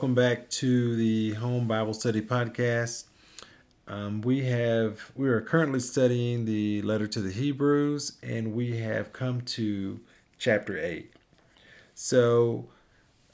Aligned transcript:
Welcome 0.00 0.14
back 0.14 0.48
to 0.48 0.96
the 0.96 1.34
Home 1.34 1.68
Bible 1.68 1.92
Study 1.92 2.22
Podcast. 2.22 3.04
Um, 3.86 4.22
we 4.22 4.42
have 4.44 5.12
we 5.14 5.28
are 5.28 5.42
currently 5.42 5.80
studying 5.80 6.46
the 6.46 6.80
letter 6.80 7.06
to 7.08 7.20
the 7.20 7.30
Hebrews, 7.30 8.16
and 8.22 8.54
we 8.54 8.78
have 8.78 9.12
come 9.12 9.42
to 9.42 10.00
chapter 10.38 10.78
eight. 10.78 11.12
So 11.94 12.64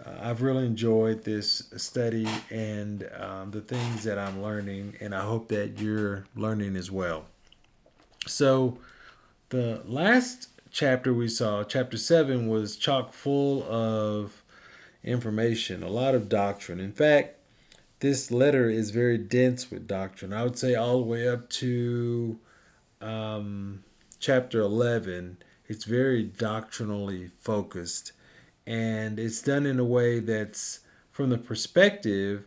uh, 0.04 0.10
I've 0.20 0.42
really 0.42 0.66
enjoyed 0.66 1.22
this 1.22 1.72
study 1.76 2.26
and 2.50 3.08
um, 3.16 3.52
the 3.52 3.60
things 3.60 4.02
that 4.02 4.18
I'm 4.18 4.42
learning, 4.42 4.96
and 5.00 5.14
I 5.14 5.20
hope 5.20 5.46
that 5.50 5.78
you're 5.78 6.24
learning 6.34 6.74
as 6.74 6.90
well. 6.90 7.26
So 8.26 8.78
the 9.50 9.82
last 9.84 10.48
chapter 10.72 11.14
we 11.14 11.28
saw, 11.28 11.62
chapter 11.62 11.96
seven, 11.96 12.48
was 12.48 12.76
chock 12.76 13.12
full 13.12 13.62
of 13.72 14.42
information, 15.06 15.82
a 15.82 15.88
lot 15.88 16.14
of 16.14 16.28
doctrine. 16.28 16.80
In 16.80 16.92
fact, 16.92 17.36
this 18.00 18.30
letter 18.30 18.68
is 18.68 18.90
very 18.90 19.16
dense 19.16 19.70
with 19.70 19.86
doctrine. 19.86 20.32
I 20.32 20.42
would 20.42 20.58
say 20.58 20.74
all 20.74 20.98
the 20.98 21.06
way 21.06 21.28
up 21.28 21.48
to 21.50 22.38
um, 23.00 23.84
chapter 24.18 24.60
11, 24.60 25.38
it's 25.68 25.84
very 25.84 26.24
doctrinally 26.24 27.30
focused. 27.40 28.12
And 28.66 29.18
it's 29.18 29.40
done 29.40 29.64
in 29.64 29.78
a 29.78 29.84
way 29.84 30.18
that's 30.18 30.80
from 31.12 31.30
the 31.30 31.38
perspective 31.38 32.44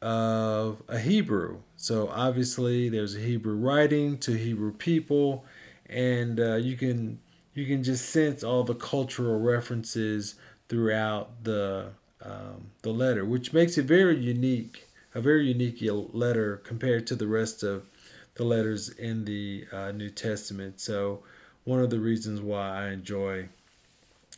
of 0.00 0.82
a 0.88 0.98
Hebrew. 0.98 1.60
So 1.76 2.08
obviously, 2.08 2.88
there's 2.88 3.16
a 3.16 3.20
Hebrew 3.20 3.54
writing 3.54 4.18
to 4.18 4.32
Hebrew 4.32 4.72
people, 4.72 5.44
and 5.86 6.40
uh, 6.40 6.56
you 6.56 6.76
can 6.76 7.20
you 7.54 7.66
can 7.66 7.82
just 7.82 8.10
sense 8.10 8.44
all 8.44 8.62
the 8.62 8.74
cultural 8.74 9.40
references 9.40 10.36
throughout 10.68 11.44
the 11.44 11.90
um, 12.22 12.70
the 12.82 12.90
letter, 12.90 13.24
which 13.24 13.52
makes 13.52 13.78
it 13.78 13.84
very 13.84 14.16
unique, 14.16 14.88
a 15.14 15.20
very 15.20 15.46
unique 15.46 15.78
letter 15.82 16.56
compared 16.58 17.06
to 17.08 17.16
the 17.16 17.26
rest 17.26 17.62
of 17.62 17.86
the 18.34 18.44
letters 18.44 18.88
in 18.88 19.24
the 19.24 19.66
uh, 19.72 19.92
New 19.92 20.10
Testament. 20.10 20.80
So, 20.80 21.22
one 21.64 21.80
of 21.80 21.90
the 21.90 22.00
reasons 22.00 22.40
why 22.40 22.84
I 22.84 22.88
enjoy 22.90 23.48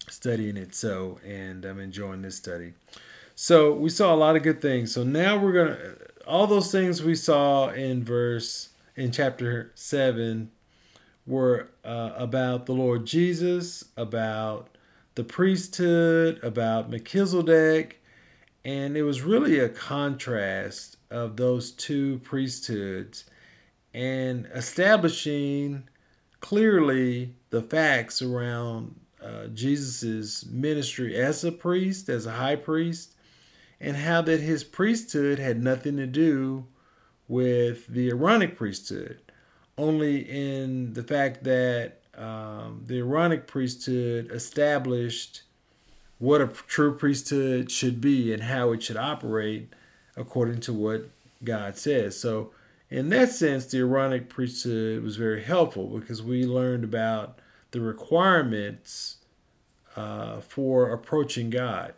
studying 0.09 0.57
it 0.57 0.75
so, 0.75 1.21
and 1.25 1.65
I'm 1.65 1.79
enjoying 1.79 2.23
this 2.23 2.37
study. 2.37 2.73
So, 3.35 3.73
we 3.73 3.91
saw 3.91 4.15
a 4.15 4.17
lot 4.17 4.37
of 4.37 4.43
good 4.43 4.61
things. 4.61 4.93
So, 4.93 5.05
now 5.05 5.39
we're 5.39 5.53
going 5.53 5.69
to, 5.69 5.97
all 6.27 6.47
those 6.47 6.73
things 6.73 7.03
we 7.03 7.15
saw 7.15 7.69
in 7.69 8.05
verse, 8.05 8.71
in 8.97 9.13
chapter 9.13 9.71
7, 9.75 10.51
were 11.27 11.69
uh, 11.85 12.13
about 12.17 12.67
the 12.67 12.73
Lord 12.73 13.07
Jesus, 13.07 13.85
about 13.97 14.69
the 15.15 15.25
priesthood, 15.25 16.41
about 16.43 16.91
Melchizedek, 16.91 18.03
and 18.65 18.97
it 18.97 19.03
was 19.03 19.23
really 19.23 19.59
a 19.59 19.69
contrast 19.69 20.97
of 21.11 21.37
those 21.37 21.73
two 21.73 22.19
priesthoods 22.19 23.25
and 23.93 24.47
establishing 24.55 25.89
clearly 26.41 27.35
the 27.51 27.63
facts 27.63 28.23
around 28.23 28.95
uh, 29.23 29.47
Jesus's 29.49 30.47
ministry 30.51 31.17
as 31.17 31.45
a 31.45 31.53
priest, 31.53 32.09
as 32.09 32.27
a 32.27 32.33
high 32.33 32.57
priest, 32.57 33.15
and 33.81 33.97
how 33.97 34.23
that 34.23 34.41
his 34.41 34.65
priesthood 34.65 35.39
had 35.39 35.63
nothing 35.63 35.97
to 35.97 36.07
do 36.07 36.67
with 37.29 37.87
the 37.87 38.11
Aaronic 38.11 38.57
priesthood, 38.57 39.21
only 39.77 40.21
in 40.21 40.93
the 40.95 41.03
fact 41.03 41.45
that 41.45 42.00
um, 42.17 42.83
the 42.87 42.99
Aaronic 42.99 43.47
priesthood 43.47 44.31
established 44.33 45.43
what 46.19 46.41
a 46.41 46.47
true 46.47 46.95
priesthood 46.95 47.71
should 47.71 48.01
be 48.01 48.33
and 48.33 48.43
how 48.43 48.73
it 48.73 48.83
should 48.83 48.97
operate 48.97 49.73
according 50.17 50.61
to 50.61 50.73
what 50.73 51.09
God 51.43 51.77
says. 51.77 52.19
So, 52.19 52.51
in 52.91 53.09
that 53.11 53.31
sense, 53.31 53.67
the 53.67 53.79
Aaronic 53.79 54.29
priesthood 54.29 55.03
was 55.03 55.17
very 55.17 55.43
helpful 55.43 55.99
because 55.99 56.23
we 56.23 56.45
learned 56.45 56.85
about 56.85 57.39
the 57.71 57.81
requirements 57.81 59.19
uh, 59.97 60.41
for 60.41 60.91
approaching 60.91 61.49
God. 61.49 61.95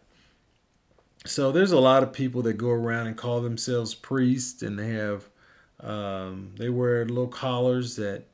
So, 1.24 1.50
there's 1.50 1.72
a 1.72 1.80
lot 1.80 2.02
of 2.02 2.12
people 2.12 2.42
that 2.42 2.54
go 2.54 2.70
around 2.70 3.08
and 3.08 3.16
call 3.16 3.40
themselves 3.40 3.94
priests, 3.94 4.62
and 4.62 4.78
they 4.78 4.90
have 4.90 5.28
um, 5.80 6.52
they 6.56 6.68
wear 6.68 7.04
little 7.04 7.26
collars 7.26 7.96
that 7.96 8.24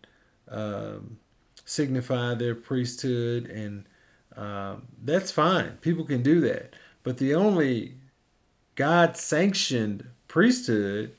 um, 0.50 1.18
signify 1.68 2.32
their 2.34 2.54
priesthood, 2.54 3.44
and 3.44 3.84
uh, 4.34 4.76
that's 5.04 5.30
fine. 5.30 5.72
People 5.82 6.04
can 6.04 6.22
do 6.22 6.40
that. 6.40 6.72
But 7.02 7.18
the 7.18 7.34
only 7.34 7.94
God 8.74 9.18
sanctioned 9.18 10.06
priesthood 10.28 11.12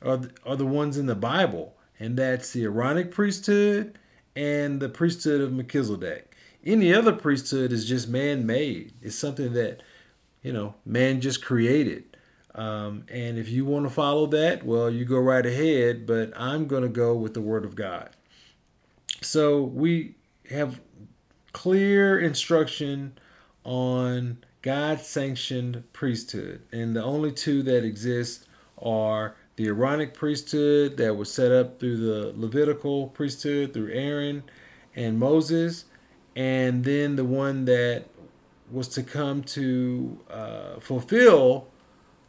are 0.00 0.16
the, 0.16 0.30
are 0.46 0.56
the 0.56 0.64
ones 0.66 0.96
in 0.96 1.04
the 1.04 1.14
Bible, 1.14 1.76
and 1.98 2.16
that's 2.16 2.52
the 2.52 2.64
Aaronic 2.64 3.10
priesthood 3.10 3.98
and 4.34 4.80
the 4.80 4.88
priesthood 4.88 5.42
of 5.42 5.52
Melchizedek. 5.52 6.34
Any 6.64 6.94
other 6.94 7.12
priesthood 7.12 7.70
is 7.70 7.84
just 7.86 8.08
man 8.08 8.46
made, 8.46 8.94
it's 9.02 9.16
something 9.16 9.52
that, 9.52 9.82
you 10.42 10.52
know, 10.52 10.74
man 10.86 11.20
just 11.20 11.44
created. 11.44 12.16
Um, 12.54 13.04
and 13.12 13.38
if 13.38 13.50
you 13.50 13.66
want 13.66 13.84
to 13.84 13.90
follow 13.90 14.26
that, 14.28 14.64
well, 14.64 14.90
you 14.90 15.04
go 15.04 15.18
right 15.18 15.44
ahead, 15.44 16.06
but 16.06 16.32
I'm 16.36 16.66
going 16.66 16.82
to 16.82 16.88
go 16.88 17.14
with 17.14 17.34
the 17.34 17.40
Word 17.42 17.64
of 17.66 17.74
God. 17.74 18.10
So 19.22 19.62
we 19.62 20.14
have 20.48 20.80
clear 21.52 22.18
instruction 22.20 23.18
on 23.64 24.38
God 24.62 25.00
sanctioned 25.00 25.82
priesthood. 25.92 26.62
And 26.72 26.96
the 26.96 27.02
only 27.02 27.32
two 27.32 27.62
that 27.64 27.84
exist 27.84 28.46
are 28.80 29.36
the 29.56 29.68
Aaronic 29.68 30.14
priesthood 30.14 30.96
that 30.96 31.14
was 31.14 31.30
set 31.30 31.52
up 31.52 31.78
through 31.78 31.98
the 31.98 32.32
Levitical 32.34 33.08
priesthood 33.08 33.74
through 33.74 33.92
Aaron 33.92 34.42
and 34.96 35.18
Moses, 35.18 35.84
and 36.34 36.82
then 36.82 37.16
the 37.16 37.24
one 37.24 37.66
that 37.66 38.04
was 38.70 38.88
to 38.88 39.02
come 39.02 39.42
to 39.42 40.18
uh, 40.30 40.80
fulfill 40.80 41.66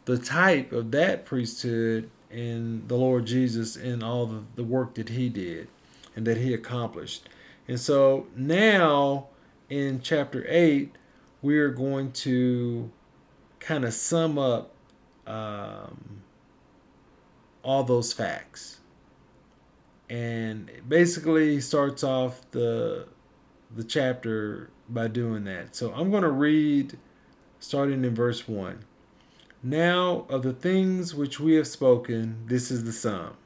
the 0.06 0.18
type 0.18 0.74
of 0.74 0.92
that 0.92 1.26
priesthood 1.26 2.10
in 2.32 2.86
the 2.88 2.96
Lord 2.96 3.26
Jesus 3.26 3.78
and 3.78 4.04
all 4.04 4.26
the, 4.26 4.44
the 4.56 4.64
work 4.64 4.96
that 4.96 5.10
he 5.10 5.30
did 5.30 5.70
and 6.16 6.26
that 6.28 6.38
he 6.38 6.54
accomplished. 6.54 7.28
And 7.68 7.80
so 7.80 8.28
now 8.36 9.28
in 9.70 10.02
chapter 10.02 10.46
8, 10.48 10.96
we 11.42 11.58
are 11.58 11.70
going 11.70 12.12
to 12.12 12.92
kind 13.60 13.86
of 13.86 13.94
sum 13.94 14.38
up 14.38 14.74
um, 15.26 16.22
all 17.64 17.84
those 17.84 18.14
facts. 18.14 18.80
And 20.10 20.70
basically 20.90 21.62
starts 21.62 22.04
off 22.04 22.42
the 22.52 23.08
the 23.74 23.84
chapter 23.86 24.70
by 24.90 25.08
doing 25.08 25.46
that. 25.46 25.74
So 25.74 25.94
I'm 25.94 26.12
going 26.12 26.24
to 26.24 26.32
read 26.32 26.98
starting 27.62 28.04
in 28.04 28.14
verse 28.14 28.46
1. 28.46 28.84
Now 29.64 30.26
of 30.28 30.44
the 30.44 30.52
things 30.52 31.16
which 31.16 31.40
we 31.40 31.54
have 31.54 31.68
spoken, 31.68 32.44
this 32.48 32.70
is 32.70 32.84
the 32.84 32.92
sum 32.92 33.38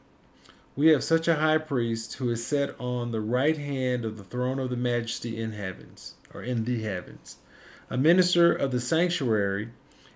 we 0.75 0.87
have 0.87 1.03
such 1.03 1.27
a 1.27 1.35
high 1.35 1.57
priest 1.57 2.15
who 2.15 2.29
is 2.29 2.45
set 2.45 2.77
on 2.79 3.11
the 3.11 3.21
right 3.21 3.57
hand 3.57 4.03
of 4.03 4.17
the 4.17 4.23
throne 4.23 4.59
of 4.59 4.69
the 4.69 4.75
majesty 4.75 5.39
in 5.39 5.53
heavens, 5.53 6.15
or 6.33 6.43
in 6.43 6.65
the 6.65 6.81
heavens, 6.81 7.37
a 7.89 7.97
minister 7.97 8.53
of 8.53 8.71
the 8.71 8.79
sanctuary 8.81 9.69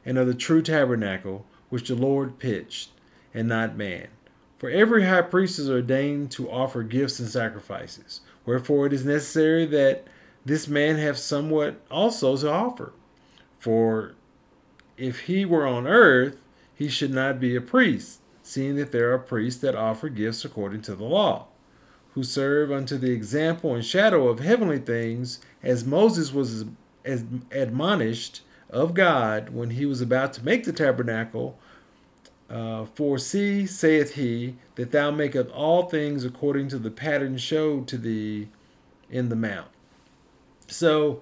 and 0.06 0.18
of 0.18 0.28
the 0.28 0.34
true 0.34 0.62
tabernacle 0.62 1.46
which 1.70 1.88
the 1.88 1.96
Lord 1.96 2.40
pitched, 2.40 2.90
and 3.34 3.48
not 3.48 3.78
man. 3.78 4.08
For 4.58 4.70
every 4.70 5.06
high 5.06 5.22
priest 5.22 5.60
is 5.60 5.70
ordained 5.70 6.32
to 6.32 6.52
offer 6.52 6.84
gifts 6.84 7.20
and 7.20 7.30
sacrifices. 7.30 8.20
Wherefore 8.46 8.88
it 8.88 8.94
is 8.94 9.06
necessary 9.06 9.66
that 9.68 10.06
this 10.46 10.68
man 10.68 10.98
have 10.98 11.18
somewhat 11.18 11.80
also 11.90 12.36
to 12.36 12.52
offer. 12.52 12.92
For 13.60 14.16
if 14.98 15.22
he 15.22 15.46
were 15.46 15.66
on 15.66 15.88
earth, 15.88 16.36
he 16.76 16.90
should 16.90 17.12
not 17.12 17.40
be 17.40 17.56
a 17.56 17.62
priest 17.62 18.19
seeing 18.50 18.76
that 18.78 18.92
there 18.92 19.14
are 19.14 19.20
priests 19.20 19.62
that 19.62 19.76
offer 19.76 20.10
gifts 20.10 20.44
according 20.44 20.82
to 20.82 20.96
the 20.96 21.04
law, 21.04 21.46
who 22.14 22.24
serve 22.24 22.72
unto 22.72 22.98
the 22.98 23.12
example 23.12 23.76
and 23.76 23.86
shadow 23.86 24.28
of 24.28 24.40
heavenly 24.40 24.80
things, 24.80 25.40
as 25.62 25.86
Moses 25.86 26.34
was 26.34 26.66
as 27.06 27.24
admonished 27.52 28.42
of 28.72 28.96
God 28.96 29.50
when 29.50 29.70
he 29.70 29.86
was 29.86 30.02
about 30.02 30.34
to 30.34 30.44
make 30.44 30.64
the 30.64 30.74
tabernacle. 30.74 31.60
Uh, 32.50 32.86
For 32.86 33.20
see, 33.20 33.68
saith 33.68 34.16
he, 34.16 34.56
that 34.74 34.92
thou 34.92 35.12
makest 35.12 35.52
all 35.52 35.84
things 35.84 36.26
according 36.26 36.70
to 36.70 36.80
the 36.80 36.90
pattern 36.90 37.38
showed 37.38 37.88
to 37.90 37.98
thee 38.00 38.48
in 39.12 39.30
the 39.30 39.36
mount. 39.36 39.68
So, 40.68 41.22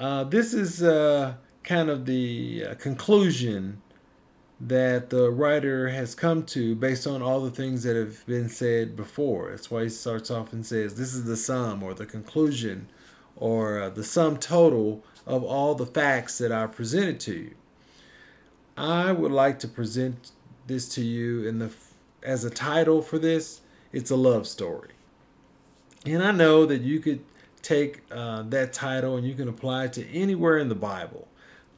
uh, 0.00 0.24
this 0.24 0.52
is 0.52 0.82
uh, 0.82 1.34
kind 1.62 1.88
of 1.88 2.06
the 2.06 2.66
uh, 2.70 2.74
conclusion 2.74 3.80
that 4.58 5.10
the 5.10 5.30
writer 5.30 5.88
has 5.88 6.14
come 6.14 6.42
to 6.42 6.74
based 6.74 7.06
on 7.06 7.22
all 7.22 7.40
the 7.40 7.50
things 7.50 7.82
that 7.82 7.94
have 7.94 8.24
been 8.26 8.48
said 8.48 8.96
before. 8.96 9.50
That's 9.50 9.70
why 9.70 9.84
he 9.84 9.88
starts 9.90 10.30
off 10.30 10.52
and 10.52 10.64
says, 10.64 10.94
This 10.94 11.14
is 11.14 11.24
the 11.24 11.36
sum 11.36 11.82
or 11.82 11.92
the 11.94 12.06
conclusion 12.06 12.88
or 13.36 13.80
uh, 13.80 13.90
the 13.90 14.04
sum 14.04 14.38
total 14.38 15.04
of 15.26 15.44
all 15.44 15.74
the 15.74 15.86
facts 15.86 16.38
that 16.38 16.52
I 16.52 16.66
presented 16.66 17.20
to 17.20 17.34
you. 17.34 17.54
I 18.76 19.12
would 19.12 19.32
like 19.32 19.58
to 19.60 19.68
present 19.68 20.32
this 20.66 20.88
to 20.90 21.02
you 21.02 21.46
in 21.46 21.58
the 21.58 21.70
as 22.22 22.44
a 22.44 22.50
title 22.50 23.02
for 23.02 23.18
this. 23.18 23.60
It's 23.92 24.10
a 24.10 24.16
love 24.16 24.46
story, 24.46 24.90
and 26.04 26.22
I 26.22 26.32
know 26.32 26.66
that 26.66 26.82
you 26.82 27.00
could 27.00 27.20
take 27.62 28.02
uh, 28.10 28.42
that 28.42 28.72
title 28.72 29.16
and 29.16 29.26
you 29.26 29.34
can 29.34 29.48
apply 29.48 29.84
it 29.84 29.92
to 29.94 30.06
anywhere 30.10 30.58
in 30.58 30.68
the 30.68 30.74
Bible, 30.74 31.28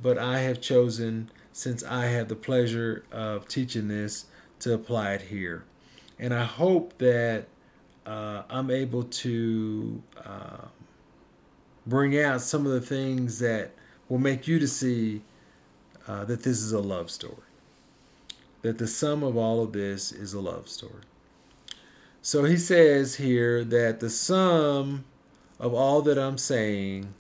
but 0.03 0.19
I 0.19 0.41
have 0.41 0.61
chosen 0.61 1.31
since 1.59 1.83
I 1.83 2.07
have 2.07 2.29
the 2.29 2.37
pleasure 2.37 3.03
of 3.11 3.49
teaching 3.49 3.89
this 3.89 4.27
to 4.61 4.75
apply 4.75 5.15
it 5.15 5.23
here, 5.23 5.65
and 6.17 6.33
I 6.33 6.45
hope 6.45 6.97
that 6.99 7.47
uh, 8.07 8.45
I'm 8.49 8.71
able 8.71 9.03
to 9.03 10.01
uh, 10.25 10.67
bring 11.85 12.17
out 12.17 12.43
some 12.43 12.65
of 12.65 12.71
the 12.71 12.81
things 12.81 13.41
that 13.41 13.73
will 14.09 14.21
make 14.21 14.47
you 14.47 14.61
to 14.61 14.69
see 14.69 15.23
uh, 16.07 16.25
that 16.27 16.45
this 16.45 16.61
is 16.61 16.71
a 16.71 16.79
love 16.79 17.11
story. 17.11 17.35
That 18.63 18.79
the 18.79 18.87
sum 18.87 19.25
of 19.25 19.37
all 19.37 19.61
of 19.61 19.73
this 19.73 20.13
is 20.13 20.35
a 20.35 20.41
love 20.41 20.69
story. 20.69 21.03
So 22.23 22.45
he 22.45 22.57
says 22.57 23.17
here 23.17 23.65
that 23.65 23.99
the 23.99 24.11
sum 24.11 25.07
of 25.59 25.75
all 25.75 26.03
that 26.03 26.19
I'm 26.21 26.39
saying, 26.39 27.15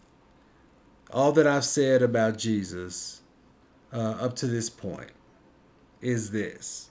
all 1.13 1.33
that 1.33 1.47
I've 1.49 1.65
said 1.65 2.03
about 2.03 2.39
Jesus 2.39 3.18
uh, 3.93 4.17
up 4.21 4.37
to 4.37 4.47
this 4.47 4.71
point, 4.71 5.11
is 6.01 6.31
this. 6.31 6.91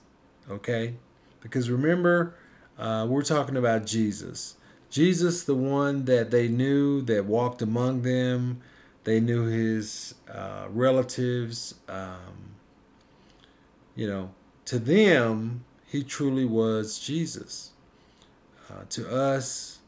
Okay? 0.50 0.94
Because 1.40 1.70
remember, 1.70 2.34
uh, 2.78 3.06
we're 3.08 3.22
talking 3.22 3.56
about 3.56 3.86
Jesus. 3.86 4.56
Jesus, 4.90 5.44
the 5.44 5.54
one 5.54 6.04
that 6.06 6.30
they 6.30 6.48
knew 6.48 7.02
that 7.02 7.24
walked 7.24 7.62
among 7.62 8.02
them, 8.02 8.60
they 9.04 9.20
knew 9.20 9.44
his 9.44 10.14
uh, 10.32 10.66
relatives. 10.70 11.74
Um, 11.88 12.54
you 13.94 14.06
know, 14.06 14.30
to 14.66 14.78
them, 14.78 15.64
he 15.86 16.02
truly 16.02 16.44
was 16.44 16.98
Jesus. 16.98 17.72
Uh, 18.70 18.84
to 18.90 19.10
us, 19.10 19.78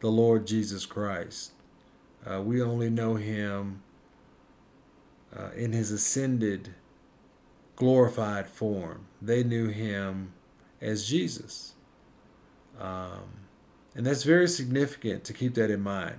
the 0.00 0.10
Lord 0.10 0.46
Jesus 0.46 0.84
Christ. 0.84 1.52
Uh, 2.26 2.40
we 2.42 2.62
only 2.62 2.90
know 2.90 3.14
him 3.14 3.82
uh, 5.36 5.50
in 5.56 5.72
his 5.72 5.90
ascended, 5.90 6.74
glorified 7.76 8.48
form. 8.48 9.06
They 9.20 9.42
knew 9.42 9.68
him 9.68 10.32
as 10.80 11.06
Jesus. 11.06 11.74
Um, 12.80 13.22
and 13.94 14.04
that's 14.04 14.24
very 14.24 14.48
significant 14.48 15.24
to 15.24 15.32
keep 15.32 15.54
that 15.54 15.70
in 15.70 15.80
mind 15.80 16.16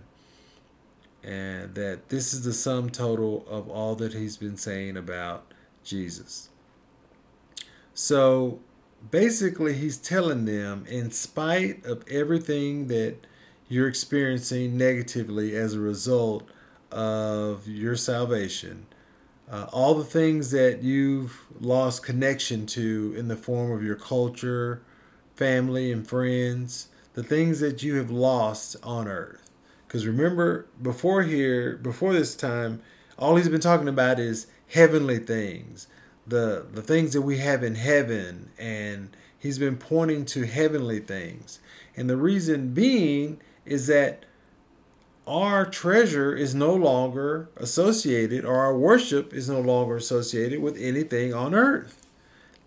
and 1.26 1.74
that 1.74 2.08
this 2.10 2.34
is 2.34 2.44
the 2.44 2.54
sum 2.54 2.90
total 2.90 3.46
of 3.50 3.68
all 3.68 3.96
that 3.96 4.14
he's 4.14 4.38
been 4.38 4.56
saying 4.56 4.96
about 4.96 5.52
Jesus. 5.84 6.50
So 7.96 8.60
basically, 9.10 9.74
he's 9.74 9.98
telling 9.98 10.46
them, 10.46 10.86
in 10.88 11.10
spite 11.10 11.84
of 11.86 12.04
everything 12.10 12.88
that 12.88 13.16
you're 13.68 13.88
experiencing 13.88 14.78
negatively 14.78 15.56
as 15.56 15.74
a 15.74 15.80
result 15.80 16.48
of 16.92 17.68
your 17.68 17.96
salvation, 17.96 18.86
uh, 19.51 19.68
all 19.71 19.94
the 19.95 20.03
things 20.03 20.51
that 20.51 20.81
you've 20.81 21.39
lost 21.59 22.03
connection 22.03 22.65
to 22.65 23.13
in 23.18 23.27
the 23.27 23.36
form 23.36 23.71
of 23.71 23.83
your 23.83 23.95
culture, 23.95 24.81
family, 25.36 25.92
and 25.92 26.07
friends, 26.07 26.88
the 27.13 27.24
things 27.24 27.59
that 27.59 27.83
you 27.83 27.95
have 27.95 28.09
lost 28.09 28.75
on 28.83 29.07
earth 29.07 29.45
because 29.95 30.07
remember, 30.07 30.65
before 30.81 31.24
here, 31.24 31.77
before 31.77 32.12
this 32.12 32.36
time, 32.36 32.81
all 33.18 33.38
he's 33.38 33.47
been 33.47 33.62
talking 33.62 33.88
about 33.88 34.19
is 34.19 34.47
heavenly 34.68 35.19
things, 35.19 35.88
the 36.27 36.65
the 36.69 36.81
things 36.81 37.13
that 37.13 37.21
we 37.21 37.38
have 37.38 37.63
in 37.63 37.75
heaven, 37.75 38.50
and 38.57 39.15
he's 39.39 39.57
been 39.57 39.77
pointing 39.77 40.25
to 40.25 40.45
heavenly 40.45 41.00
things. 41.00 41.59
And 41.95 42.09
the 42.09 42.18
reason 42.18 42.74
being 42.74 43.39
is 43.65 43.88
that 43.88 44.25
our 45.27 45.66
treasure 45.66 46.36
is 46.36 46.54
no 46.54 46.74
longer 46.74 47.50
associated, 47.57 48.45
or 48.45 48.56
our 48.57 48.77
worship 48.77 49.33
is 49.33 49.50
no 49.50 49.60
longer 49.60 49.95
associated 49.98 50.62
with 50.62 50.77
anything 50.77 51.33
on 51.33 51.56
earth. 51.56 52.06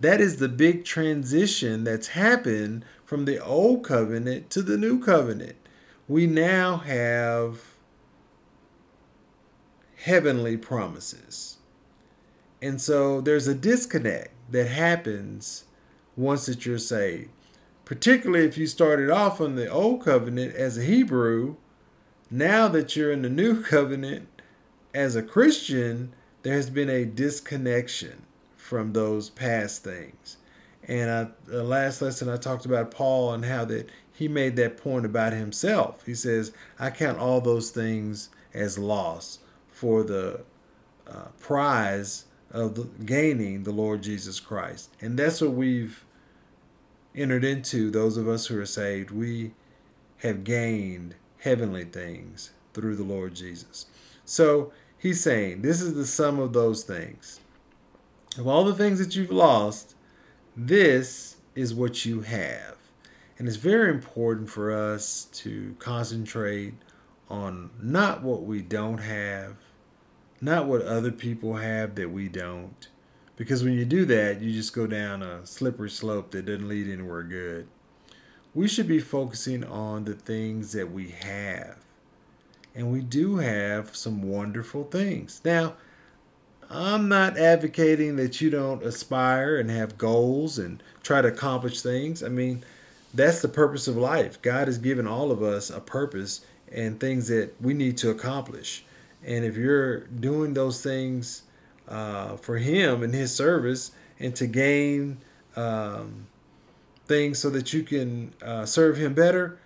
That 0.00 0.20
is 0.20 0.36
the 0.36 0.48
big 0.48 0.84
transition 0.84 1.84
that's 1.84 2.08
happened 2.08 2.84
from 3.04 3.24
the 3.24 3.42
old 3.44 3.84
covenant 3.84 4.50
to 4.50 4.62
the 4.62 4.76
new 4.76 5.02
covenant 5.02 5.56
we 6.08 6.26
now 6.26 6.78
have 6.78 7.60
heavenly 9.96 10.56
promises. 10.56 11.58
And 12.62 12.80
so 12.80 13.20
there's 13.20 13.46
a 13.46 13.54
disconnect 13.54 14.30
that 14.50 14.68
happens 14.68 15.64
once 16.16 16.46
that 16.46 16.64
you're 16.64 16.78
saved. 16.78 17.28
Particularly 17.84 18.46
if 18.46 18.56
you 18.58 18.66
started 18.66 19.10
off 19.10 19.40
on 19.40 19.54
the 19.54 19.68
old 19.68 20.02
covenant 20.02 20.54
as 20.54 20.78
a 20.78 20.82
Hebrew, 20.82 21.56
now 22.30 22.68
that 22.68 22.96
you're 22.96 23.12
in 23.12 23.22
the 23.22 23.30
new 23.30 23.62
covenant 23.62 24.28
as 24.94 25.16
a 25.16 25.22
Christian, 25.22 26.12
there 26.42 26.54
has 26.54 26.70
been 26.70 26.90
a 26.90 27.04
disconnection 27.04 28.22
from 28.56 28.92
those 28.92 29.30
past 29.30 29.84
things. 29.84 30.36
And 30.86 31.10
I, 31.10 31.28
the 31.46 31.62
last 31.62 32.00
lesson 32.00 32.28
I 32.28 32.36
talked 32.36 32.64
about 32.64 32.90
Paul 32.90 33.32
and 33.32 33.44
how 33.44 33.64
that 33.66 33.88
he 34.12 34.26
made 34.26 34.56
that 34.56 34.76
point 34.76 35.06
about 35.06 35.32
himself. 35.32 36.04
He 36.04 36.14
says, 36.14 36.52
I 36.78 36.90
count 36.90 37.18
all 37.18 37.40
those 37.40 37.70
things 37.70 38.30
as 38.52 38.78
loss 38.78 39.38
for 39.70 40.02
the 40.02 40.40
uh, 41.06 41.26
prize 41.38 42.24
of 42.50 42.74
the, 42.74 42.84
gaining 43.04 43.62
the 43.62 43.70
Lord 43.70 44.02
Jesus 44.02 44.40
Christ. 44.40 44.90
And 45.00 45.18
that's 45.18 45.40
what 45.40 45.52
we've 45.52 46.04
entered 47.14 47.44
into, 47.44 47.90
those 47.90 48.16
of 48.16 48.26
us 48.26 48.46
who 48.46 48.58
are 48.58 48.66
saved. 48.66 49.10
We 49.10 49.52
have 50.18 50.44
gained 50.44 51.14
heavenly 51.38 51.84
things 51.84 52.50
through 52.74 52.96
the 52.96 53.04
Lord 53.04 53.34
Jesus. 53.34 53.86
So 54.24 54.72
he's 54.98 55.22
saying, 55.22 55.62
this 55.62 55.80
is 55.80 55.94
the 55.94 56.06
sum 56.06 56.38
of 56.38 56.52
those 56.52 56.84
things. 56.84 57.40
Of 58.38 58.46
all 58.46 58.64
the 58.64 58.74
things 58.74 58.98
that 58.98 59.16
you've 59.16 59.32
lost, 59.32 59.94
this 60.56 61.36
is 61.54 61.74
what 61.74 62.04
you 62.04 62.20
have. 62.20 62.76
And 63.38 63.46
it's 63.46 63.56
very 63.56 63.90
important 63.90 64.48
for 64.50 64.72
us 64.72 65.28
to 65.34 65.74
concentrate 65.78 66.74
on 67.30 67.70
not 67.80 68.22
what 68.22 68.42
we 68.42 68.62
don't 68.62 68.98
have, 68.98 69.56
not 70.40 70.66
what 70.66 70.82
other 70.82 71.12
people 71.12 71.54
have 71.54 71.94
that 71.94 72.10
we 72.10 72.28
don't. 72.28 72.88
Because 73.36 73.62
when 73.62 73.74
you 73.74 73.84
do 73.84 74.04
that, 74.06 74.40
you 74.40 74.52
just 74.52 74.74
go 74.74 74.86
down 74.86 75.22
a 75.22 75.46
slippery 75.46 75.90
slope 75.90 76.32
that 76.32 76.46
doesn't 76.46 76.68
lead 76.68 76.88
anywhere 76.88 77.22
good. 77.22 77.68
We 78.54 78.68
should 78.68 78.88
be 78.88 79.00
focusing 79.00 79.64
on 79.64 80.04
the 80.04 80.14
things 80.14 80.72
that 80.72 80.90
we 80.90 81.08
have. 81.10 81.76
And 82.74 82.92
we 82.92 83.00
do 83.00 83.36
have 83.36 83.94
some 83.94 84.22
wonderful 84.22 84.84
things. 84.84 85.40
Now, 85.44 85.74
I'm 86.70 87.08
not 87.08 87.38
advocating 87.38 88.16
that 88.16 88.40
you 88.40 88.50
don't 88.50 88.82
aspire 88.82 89.56
and 89.56 89.70
have 89.70 89.96
goals 89.96 90.58
and 90.58 90.82
try 91.02 91.22
to 91.22 91.28
accomplish 91.28 91.80
things. 91.80 92.22
I 92.22 92.28
mean, 92.28 92.62
that's 93.14 93.40
the 93.40 93.48
purpose 93.48 93.88
of 93.88 93.96
life. 93.96 94.40
God 94.42 94.68
has 94.68 94.78
given 94.78 95.06
all 95.06 95.30
of 95.30 95.42
us 95.42 95.70
a 95.70 95.80
purpose 95.80 96.42
and 96.70 97.00
things 97.00 97.28
that 97.28 97.54
we 97.60 97.72
need 97.72 97.96
to 97.98 98.10
accomplish. 98.10 98.84
And 99.24 99.44
if 99.44 99.56
you're 99.56 100.00
doing 100.00 100.52
those 100.52 100.82
things 100.82 101.42
uh, 101.88 102.36
for 102.36 102.58
Him 102.58 103.02
and 103.02 103.14
His 103.14 103.34
service 103.34 103.92
and 104.20 104.36
to 104.36 104.46
gain 104.46 105.18
um, 105.56 106.26
things 107.08 107.38
so 107.38 107.50
that 107.50 107.72
you 107.72 107.82
can 107.82 108.32
uh, 108.42 108.64
serve 108.66 108.96
Him 108.96 109.14
better, 109.14 109.58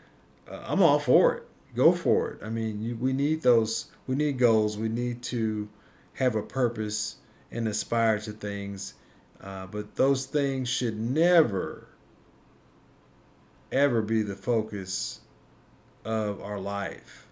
uh, 0.50 0.64
I'm 0.66 0.82
all 0.82 0.98
for 0.98 1.34
it. 1.34 1.48
Go 1.74 1.92
for 1.92 2.30
it. 2.30 2.40
I 2.44 2.50
mean, 2.50 2.82
you, 2.82 2.96
we 2.96 3.12
need 3.12 3.42
those. 3.42 3.86
We 4.06 4.14
need 4.14 4.38
goals. 4.38 4.76
We 4.76 4.88
need 4.88 5.22
to 5.24 5.68
have 6.14 6.34
a 6.36 6.42
purpose 6.42 7.16
and 7.50 7.66
aspire 7.68 8.18
to 8.20 8.32
things. 8.32 8.94
Uh, 9.40 9.66
but 9.66 9.96
those 9.96 10.26
things 10.26 10.68
should 10.68 10.98
never 10.98 11.88
ever 13.72 14.02
be 14.02 14.22
the 14.22 14.36
focus 14.36 15.20
of 16.04 16.40
our 16.42 16.60
life. 16.60 17.26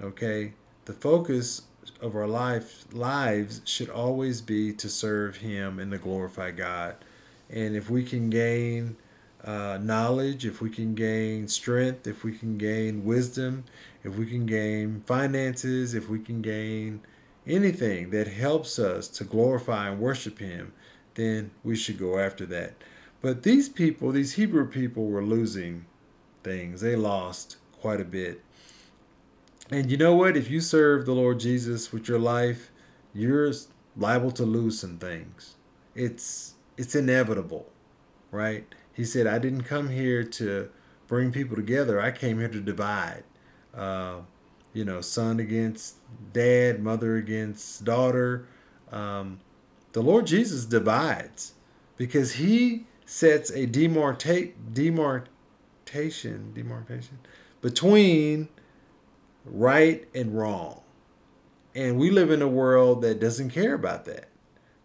Okay? 0.00 0.52
The 0.84 0.92
focus 0.92 1.62
of 2.02 2.14
our 2.14 2.26
life 2.26 2.84
lives 2.92 3.62
should 3.64 3.88
always 3.88 4.40
be 4.40 4.72
to 4.74 4.88
serve 4.88 5.36
him 5.36 5.78
and 5.78 5.90
to 5.92 5.98
glorify 5.98 6.50
God. 6.50 6.96
And 7.50 7.74
if 7.74 7.88
we 7.88 8.04
can 8.04 8.28
gain 8.28 8.96
uh, 9.44 9.78
knowledge, 9.80 10.44
if 10.44 10.60
we 10.60 10.70
can 10.70 10.94
gain 10.94 11.48
strength, 11.48 12.06
if 12.06 12.24
we 12.24 12.32
can 12.32 12.58
gain 12.58 13.04
wisdom, 13.04 13.64
if 14.04 14.16
we 14.16 14.26
can 14.26 14.46
gain 14.46 15.02
finances, 15.06 15.94
if 15.94 16.08
we 16.08 16.18
can 16.18 16.42
gain 16.42 17.00
anything 17.46 18.10
that 18.10 18.26
helps 18.26 18.78
us 18.78 19.08
to 19.08 19.24
glorify 19.24 19.88
and 19.88 20.00
worship 20.00 20.38
him, 20.38 20.72
then 21.14 21.50
we 21.64 21.76
should 21.76 21.98
go 21.98 22.18
after 22.18 22.46
that. 22.46 22.74
But 23.20 23.42
these 23.42 23.68
people, 23.68 24.12
these 24.12 24.34
Hebrew 24.34 24.68
people, 24.68 25.06
were 25.06 25.24
losing 25.24 25.86
things. 26.42 26.80
They 26.80 26.96
lost 26.96 27.56
quite 27.80 28.00
a 28.00 28.04
bit. 28.04 28.42
And 29.70 29.90
you 29.90 29.96
know 29.96 30.14
what? 30.14 30.36
If 30.36 30.50
you 30.50 30.60
serve 30.60 31.04
the 31.04 31.12
Lord 31.12 31.40
Jesus 31.40 31.92
with 31.92 32.08
your 32.08 32.18
life, 32.18 32.70
you're 33.12 33.52
liable 33.96 34.30
to 34.32 34.44
lose 34.44 34.78
some 34.78 34.98
things. 34.98 35.56
It's 35.94 36.54
it's 36.76 36.94
inevitable, 36.94 37.66
right? 38.30 38.64
He 38.98 39.04
said, 39.04 39.28
"I 39.28 39.38
didn't 39.38 39.62
come 39.62 39.88
here 39.88 40.24
to 40.24 40.68
bring 41.06 41.30
people 41.30 41.54
together. 41.56 42.00
I 42.00 42.10
came 42.10 42.40
here 42.40 42.48
to 42.48 42.60
divide." 42.60 43.22
Uh, 43.72 44.22
you 44.72 44.84
know, 44.84 45.00
son 45.00 45.38
against 45.40 45.96
dad, 46.32 46.82
mother 46.82 47.16
against 47.16 47.84
daughter. 47.84 48.46
Um, 48.90 49.38
the 49.92 50.02
Lord 50.02 50.26
Jesus 50.26 50.64
divides 50.64 51.54
because 51.96 52.32
he 52.32 52.86
sets 53.06 53.50
a 53.50 53.66
demarcate 53.66 54.52
demarcation 54.72 56.52
demarcation 56.52 57.18
between 57.60 58.48
right 59.44 60.08
and 60.14 60.36
wrong. 60.36 60.82
And 61.74 61.98
we 61.98 62.10
live 62.10 62.30
in 62.30 62.42
a 62.42 62.48
world 62.48 63.02
that 63.02 63.20
doesn't 63.20 63.50
care 63.50 63.74
about 63.74 64.04
that. 64.06 64.27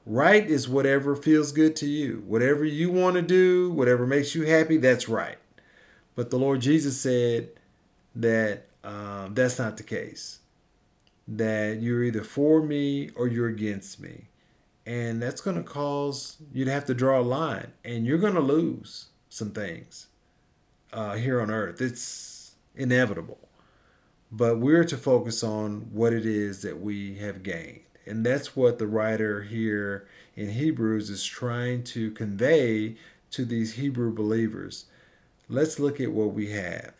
Right 0.06 0.46
is 0.46 0.68
whatever 0.68 1.16
feels 1.16 1.52
good 1.52 1.76
to 1.78 1.86
you. 1.86 2.24
Whatever 2.28 2.66
you 2.66 2.92
want 2.92 3.16
to 3.16 3.22
do, 3.22 3.72
whatever 3.72 4.06
makes 4.06 4.36
you 4.36 4.46
happy, 4.46 4.78
that's 4.78 5.08
right. 5.08 5.38
But 6.16 6.30
the 6.30 6.38
Lord 6.38 6.60
Jesus 6.60 7.00
said 7.00 7.50
that 8.16 8.66
um, 8.84 9.34
that's 9.34 9.58
not 9.58 9.78
the 9.78 9.84
case. 9.84 10.40
That 11.28 11.82
you're 11.82 12.04
either 12.04 12.24
for 12.24 12.62
me 12.62 13.12
or 13.16 13.28
you're 13.28 13.48
against 13.48 14.02
me. 14.02 14.28
And 14.86 15.22
that's 15.22 15.40
going 15.40 15.56
to 15.56 15.64
cause 15.64 16.36
you 16.52 16.66
to 16.66 16.72
have 16.72 16.86
to 16.86 16.94
draw 16.94 17.22
a 17.22 17.24
line. 17.24 17.72
And 17.86 18.06
you're 18.06 18.18
going 18.18 18.34
to 18.34 18.42
lose 18.42 19.06
some 19.30 19.52
things 19.52 20.08
uh, 20.92 21.16
here 21.16 21.42
on 21.42 21.50
earth. 21.50 21.80
It's 21.80 22.56
inevitable. 22.76 23.40
But 24.34 24.60
we're 24.60 24.84
to 24.84 24.98
focus 24.98 25.44
on 25.44 25.88
what 25.94 26.12
it 26.12 26.26
is 26.26 26.62
that 26.64 26.82
we 26.82 27.16
have 27.20 27.42
gained. 27.42 27.80
And 28.06 28.26
that's 28.26 28.56
what 28.56 28.80
the 28.80 28.88
writer 28.88 29.44
here 29.44 30.08
in 30.36 30.50
Hebrews 30.50 31.10
is 31.10 31.24
trying 31.24 31.84
to 31.86 32.12
convey 32.12 32.96
to 33.32 33.46
these 33.46 33.74
Hebrew 33.74 34.14
believers. 34.14 34.86
Let's 35.50 35.80
look 35.80 36.00
at 36.00 36.12
what 36.12 36.34
we 36.34 36.52
have. 36.52 36.94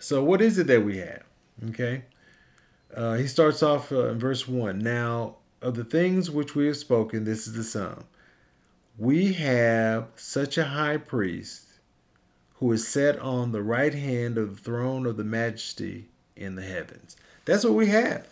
So, 0.00 0.22
what 0.22 0.40
is 0.40 0.58
it 0.58 0.66
that 0.68 0.84
we 0.84 0.98
have? 0.98 1.22
Okay. 1.70 2.02
Uh, 2.94 3.14
he 3.14 3.26
starts 3.26 3.62
off 3.62 3.92
uh, 3.92 4.08
in 4.08 4.18
verse 4.18 4.46
1. 4.46 4.78
Now, 4.78 5.36
of 5.62 5.74
the 5.74 5.84
things 5.84 6.30
which 6.30 6.54
we 6.54 6.66
have 6.66 6.76
spoken, 6.76 7.24
this 7.24 7.46
is 7.46 7.54
the 7.54 7.64
sum. 7.64 8.04
We 8.98 9.32
have 9.34 10.08
such 10.16 10.58
a 10.58 10.64
high 10.64 10.96
priest 10.96 11.64
who 12.54 12.72
is 12.72 12.86
set 12.86 13.18
on 13.18 13.52
the 13.52 13.62
right 13.62 13.92
hand 13.92 14.38
of 14.38 14.56
the 14.56 14.62
throne 14.62 15.06
of 15.06 15.16
the 15.16 15.24
majesty 15.24 16.08
in 16.36 16.54
the 16.54 16.62
heavens. 16.62 17.16
That's 17.44 17.64
what 17.64 17.74
we 17.74 17.88
have. 17.88 18.28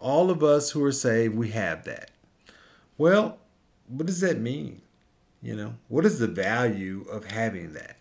All 0.00 0.30
of 0.30 0.42
us 0.42 0.70
who 0.70 0.82
are 0.84 0.92
saved, 0.92 1.36
we 1.36 1.50
have 1.50 1.84
that. 1.84 2.10
Well, 2.96 3.38
what 3.86 4.06
does 4.06 4.20
that 4.20 4.40
mean? 4.40 4.80
You 5.42 5.56
know, 5.56 5.74
what 5.88 6.04
is 6.04 6.18
the 6.18 6.26
value 6.26 7.06
of 7.10 7.26
having 7.26 7.74
that? 7.74 7.96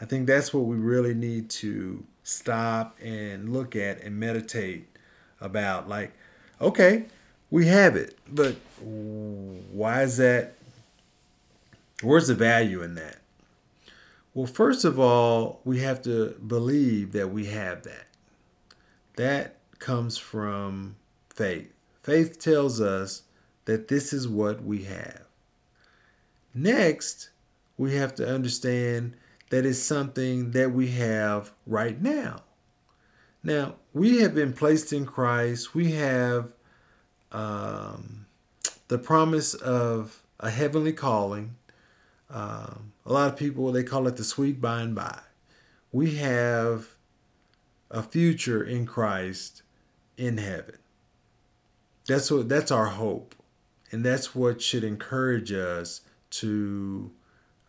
I 0.00 0.04
think 0.04 0.26
that's 0.26 0.54
what 0.54 0.64
we 0.64 0.76
really 0.76 1.14
need 1.14 1.50
to 1.50 2.04
stop 2.22 2.96
and 3.00 3.52
look 3.52 3.76
at 3.76 4.02
and 4.02 4.18
meditate 4.18 4.88
about. 5.40 5.88
Like, 5.88 6.12
okay, 6.60 7.06
we 7.50 7.66
have 7.66 7.96
it, 7.96 8.16
but 8.28 8.56
why 8.80 10.02
is 10.02 10.16
that? 10.16 10.54
Where's 12.02 12.28
the 12.28 12.34
value 12.34 12.82
in 12.82 12.94
that? 12.96 13.18
Well, 14.34 14.46
first 14.46 14.84
of 14.84 14.98
all, 14.98 15.60
we 15.64 15.80
have 15.80 16.02
to 16.02 16.30
believe 16.46 17.12
that 17.12 17.30
we 17.30 17.46
have 17.46 17.82
that. 17.82 18.06
That 19.16 19.56
comes 19.78 20.16
from 20.16 20.96
faith. 21.34 21.72
Faith 22.02 22.38
tells 22.38 22.80
us 22.80 23.22
that 23.64 23.88
this 23.88 24.12
is 24.12 24.26
what 24.26 24.62
we 24.62 24.84
have. 24.84 25.22
Next, 26.54 27.30
we 27.76 27.94
have 27.96 28.14
to 28.16 28.28
understand 28.28 29.16
that 29.50 29.64
it's 29.64 29.78
something 29.78 30.50
that 30.52 30.72
we 30.72 30.88
have 30.88 31.52
right 31.66 32.00
now. 32.00 32.42
Now, 33.42 33.76
we 33.92 34.20
have 34.20 34.34
been 34.34 34.52
placed 34.52 34.92
in 34.92 35.04
Christ. 35.04 35.74
We 35.74 35.92
have 35.92 36.52
um, 37.32 38.26
the 38.88 38.98
promise 38.98 39.54
of 39.54 40.22
a 40.40 40.50
heavenly 40.50 40.92
calling. 40.92 41.56
Um, 42.30 42.92
a 43.04 43.12
lot 43.12 43.32
of 43.32 43.38
people, 43.38 43.72
they 43.72 43.82
call 43.82 44.06
it 44.06 44.16
the 44.16 44.24
sweet 44.24 44.60
by 44.60 44.80
and 44.80 44.94
by. 44.94 45.18
We 45.90 46.16
have 46.16 46.88
a 47.90 48.02
future 48.02 48.62
in 48.62 48.86
Christ 48.86 49.62
in 50.16 50.38
heaven. 50.38 50.78
That's 52.06 52.30
what 52.30 52.48
that's 52.48 52.70
our 52.70 52.86
hope, 52.86 53.34
and 53.90 54.04
that's 54.04 54.34
what 54.34 54.60
should 54.60 54.84
encourage 54.84 55.52
us 55.52 56.00
to 56.30 57.12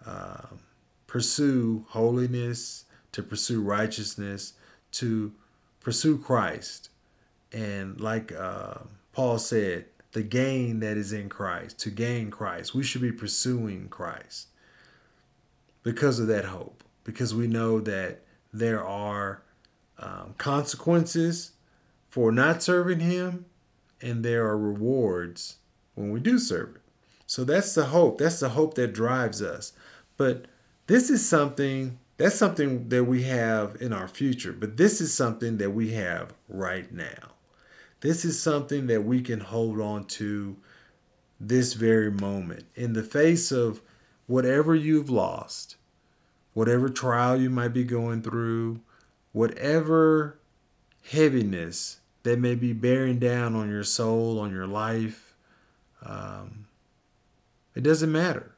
um, 0.05 0.59
pursue 1.07 1.85
holiness, 1.89 2.85
to 3.11 3.21
pursue 3.21 3.61
righteousness, 3.61 4.53
to 4.93 5.33
pursue 5.79 6.17
Christ. 6.17 6.89
And 7.51 8.01
like 8.01 8.31
uh, 8.31 8.79
Paul 9.11 9.37
said, 9.37 9.85
the 10.13 10.23
gain 10.23 10.79
that 10.79 10.97
is 10.97 11.11
in 11.11 11.29
Christ, 11.29 11.79
to 11.79 11.89
gain 11.89 12.31
Christ. 12.31 12.73
We 12.73 12.83
should 12.83 13.01
be 13.01 13.11
pursuing 13.11 13.89
Christ 13.89 14.47
because 15.83 16.19
of 16.19 16.27
that 16.27 16.45
hope, 16.45 16.83
because 17.03 17.35
we 17.35 17.47
know 17.47 17.79
that 17.81 18.21
there 18.51 18.83
are 18.83 19.41
um, 19.99 20.35
consequences 20.37 21.51
for 22.09 22.31
not 22.31 22.63
serving 22.63 22.99
Him, 22.99 23.45
and 24.03 24.23
there 24.23 24.45
are 24.45 24.57
rewards 24.57 25.57
when 25.95 26.11
we 26.11 26.19
do 26.19 26.37
serve 26.37 26.75
it. 26.75 26.81
So 27.25 27.43
that's 27.43 27.73
the 27.73 27.85
hope. 27.85 28.19
That's 28.19 28.41
the 28.41 28.49
hope 28.49 28.75
that 28.75 28.93
drives 28.93 29.41
us. 29.41 29.73
But 30.17 30.45
this 30.87 31.09
is 31.09 31.27
something 31.27 31.97
that's 32.17 32.35
something 32.35 32.89
that 32.89 33.05
we 33.05 33.23
have 33.23 33.81
in 33.81 33.91
our 33.91 34.07
future, 34.07 34.53
but 34.53 34.77
this 34.77 35.01
is 35.01 35.11
something 35.11 35.57
that 35.57 35.71
we 35.71 35.91
have 35.93 36.33
right 36.47 36.91
now. 36.93 37.31
This 38.01 38.23
is 38.23 38.39
something 38.39 38.85
that 38.87 39.03
we 39.03 39.21
can 39.21 39.39
hold 39.39 39.81
on 39.81 40.05
to 40.05 40.55
this 41.39 41.73
very 41.73 42.11
moment 42.11 42.65
in 42.75 42.93
the 42.93 43.03
face 43.03 43.51
of 43.51 43.81
whatever 44.27 44.75
you've 44.75 45.09
lost, 45.09 45.75
whatever 46.53 46.87
trial 46.87 47.41
you 47.41 47.49
might 47.49 47.73
be 47.73 47.83
going 47.83 48.21
through, 48.21 48.79
whatever 49.31 50.39
heaviness 51.01 51.99
that 52.23 52.39
may 52.39 52.55
be 52.55 52.73
bearing 52.73 53.19
down 53.19 53.55
on 53.55 53.69
your 53.69 53.83
soul, 53.83 54.39
on 54.39 54.51
your 54.51 54.67
life. 54.67 55.35
Um, 56.03 56.65
it 57.75 57.83
doesn't 57.83 58.11
matter. 58.11 58.55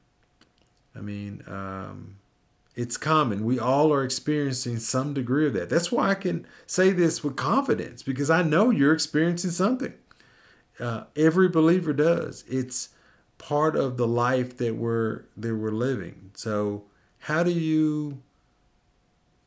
I 0.96 1.02
mean, 1.02 1.44
um, 1.48 2.18
it's 2.76 2.98
common. 2.98 3.46
We 3.46 3.60
all 3.60 3.94
are 3.94 4.04
experiencing 4.04 4.78
some 4.78 5.14
degree 5.14 5.48
of 5.48 5.54
that. 5.54 5.70
That's 5.70 5.92
why 5.92 6.10
I 6.10 6.16
can 6.16 6.46
say 6.68 6.92
this 6.92 7.24
with 7.24 7.36
confidence 7.36 8.04
because 8.04 8.30
I 8.30 8.44
know 8.44 8.70
you're 8.70 8.94
experiencing 8.94 9.52
something. 9.52 9.94
Uh, 10.80 11.06
every 11.16 11.48
believer 11.48 11.94
does. 11.94 12.44
It's 12.50 12.90
part 13.38 13.76
of 13.76 13.98
the 13.98 14.08
life 14.08 14.58
that 14.58 14.76
we're 14.76 15.24
that 15.38 15.56
we're 15.56 15.72
living. 15.72 16.32
So 16.34 16.84
how 17.20 17.44
do 17.44 17.52
you 17.52 18.22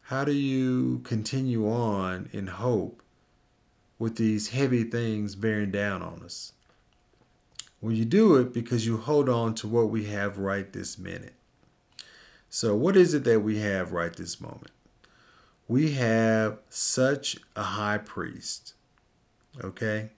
how 0.03 0.25
do 0.25 0.33
you 0.33 1.01
continue 1.01 1.71
on 1.71 2.31
in 2.33 2.47
hope 2.47 3.03
with 3.99 4.17
these 4.17 4.50
heavy 4.50 4.85
things 4.85 5.35
bearing 5.35 5.71
down 5.71 6.02
on 6.02 6.23
us? 6.25 6.52
Well, 7.81 7.93
you 7.93 8.05
do 8.05 8.37
it 8.37 8.52
because 8.52 8.87
you 8.87 8.97
hold 8.97 9.28
on 9.28 9.55
to 9.57 9.69
what 9.69 9.90
we 9.90 10.07
have 10.07 10.38
right 10.38 10.73
this 10.73 10.99
minute. 10.99 11.35
So, 12.50 12.75
what 12.75 12.97
is 12.97 13.14
it 13.14 13.25
that 13.25 13.40
we 13.40 13.59
have 13.59 13.93
right 13.93 14.14
this 14.14 14.40
moment? 14.40 14.73
We 15.69 15.93
have 15.93 16.59
such 16.71 17.37
a 17.55 17.62
high 17.62 17.99
priest. 17.99 18.75
Okay? 19.62 20.11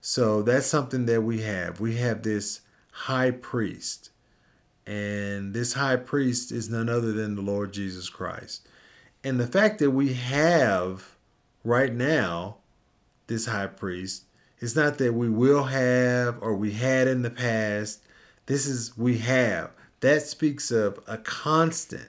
So, 0.00 0.42
that's 0.42 0.66
something 0.66 1.06
that 1.06 1.22
we 1.22 1.40
have. 1.40 1.80
We 1.80 1.96
have 1.96 2.22
this 2.22 2.60
high 2.92 3.32
priest. 3.32 4.10
And 4.86 5.54
this 5.54 5.72
high 5.72 5.96
priest 5.96 6.52
is 6.52 6.70
none 6.70 6.88
other 6.88 7.12
than 7.12 7.34
the 7.34 7.42
Lord 7.42 7.72
Jesus 7.72 8.08
Christ. 8.08 8.68
And 9.24 9.38
the 9.38 9.46
fact 9.46 9.78
that 9.78 9.90
we 9.90 10.14
have 10.14 11.16
right 11.64 11.92
now 11.92 12.56
this 13.30 13.46
high 13.46 13.68
priest 13.68 14.24
It's 14.58 14.76
not 14.76 14.98
that 14.98 15.14
we 15.14 15.30
will 15.30 15.64
have 15.64 16.36
or 16.42 16.54
we 16.54 16.72
had 16.72 17.08
in 17.08 17.22
the 17.22 17.30
past. 17.30 18.02
This 18.44 18.66
is 18.66 18.98
we 18.98 19.18
have 19.18 19.70
that 20.00 20.22
speaks 20.22 20.70
of 20.70 20.98
a 21.06 21.16
constant 21.16 22.08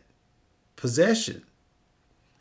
possession. 0.75 1.43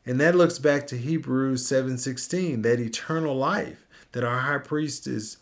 And 0.06 0.18
that 0.20 0.34
looks 0.34 0.58
back 0.58 0.86
to 0.88 0.96
Hebrews 0.96 1.64
7:16, 1.64 2.62
that 2.62 2.80
eternal 2.80 3.36
life 3.36 3.86
that 4.12 4.24
our 4.24 4.38
high 4.38 4.58
priest 4.58 5.06
is 5.06 5.36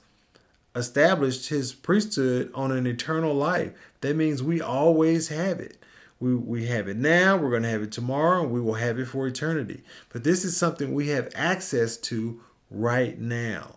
established 0.74 1.48
his 1.48 1.72
priesthood 1.72 2.50
on 2.54 2.72
an 2.72 2.86
eternal 2.86 3.34
life. 3.34 3.72
That 4.00 4.16
means 4.16 4.42
we 4.42 4.60
always 4.60 5.28
have 5.28 5.60
it. 5.60 5.78
We, 6.20 6.34
we 6.34 6.66
have 6.66 6.88
it 6.88 6.96
now, 6.96 7.36
we're 7.36 7.50
going 7.50 7.62
to 7.62 7.68
have 7.68 7.82
it 7.82 7.92
tomorrow, 7.92 8.42
and 8.42 8.50
we 8.50 8.60
will 8.60 8.74
have 8.74 8.98
it 8.98 9.06
for 9.06 9.28
eternity. 9.28 9.84
But 10.08 10.24
this 10.24 10.44
is 10.44 10.56
something 10.56 10.92
we 10.92 11.08
have 11.08 11.30
access 11.36 11.96
to 11.98 12.40
right 12.70 13.18
now. 13.18 13.76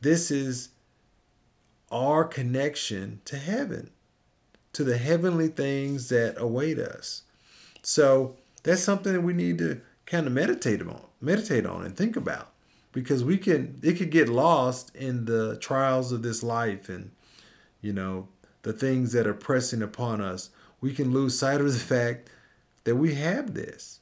This 0.00 0.30
is 0.30 0.70
our 1.90 2.24
connection 2.24 3.20
to 3.26 3.36
heaven, 3.36 3.90
to 4.72 4.84
the 4.84 4.98
heavenly 4.98 5.48
things 5.48 6.08
that 6.08 6.34
await 6.38 6.78
us. 6.78 7.22
So 7.82 8.36
that's 8.62 8.82
something 8.82 9.12
that 9.12 9.20
we 9.20 9.32
need 9.32 9.58
to 9.58 9.80
kind 10.06 10.26
of 10.26 10.32
meditate 10.32 10.80
on, 10.80 11.02
meditate 11.20 11.66
on 11.66 11.84
and 11.84 11.96
think 11.96 12.16
about 12.16 12.52
because 12.92 13.24
we 13.24 13.38
can 13.38 13.78
it 13.82 13.94
could 13.94 14.10
get 14.10 14.28
lost 14.28 14.94
in 14.94 15.24
the 15.24 15.56
trials 15.56 16.12
of 16.12 16.22
this 16.22 16.42
life 16.42 16.88
and 16.88 17.10
you 17.80 17.92
know 17.92 18.28
the 18.62 18.72
things 18.72 19.12
that 19.12 19.26
are 19.26 19.34
pressing 19.34 19.82
upon 19.82 20.20
us 20.20 20.50
we 20.80 20.92
can 20.92 21.12
lose 21.12 21.38
sight 21.38 21.60
of 21.60 21.72
the 21.72 21.78
fact 21.78 22.30
that 22.84 22.96
we 22.96 23.14
have 23.14 23.54
this 23.54 24.00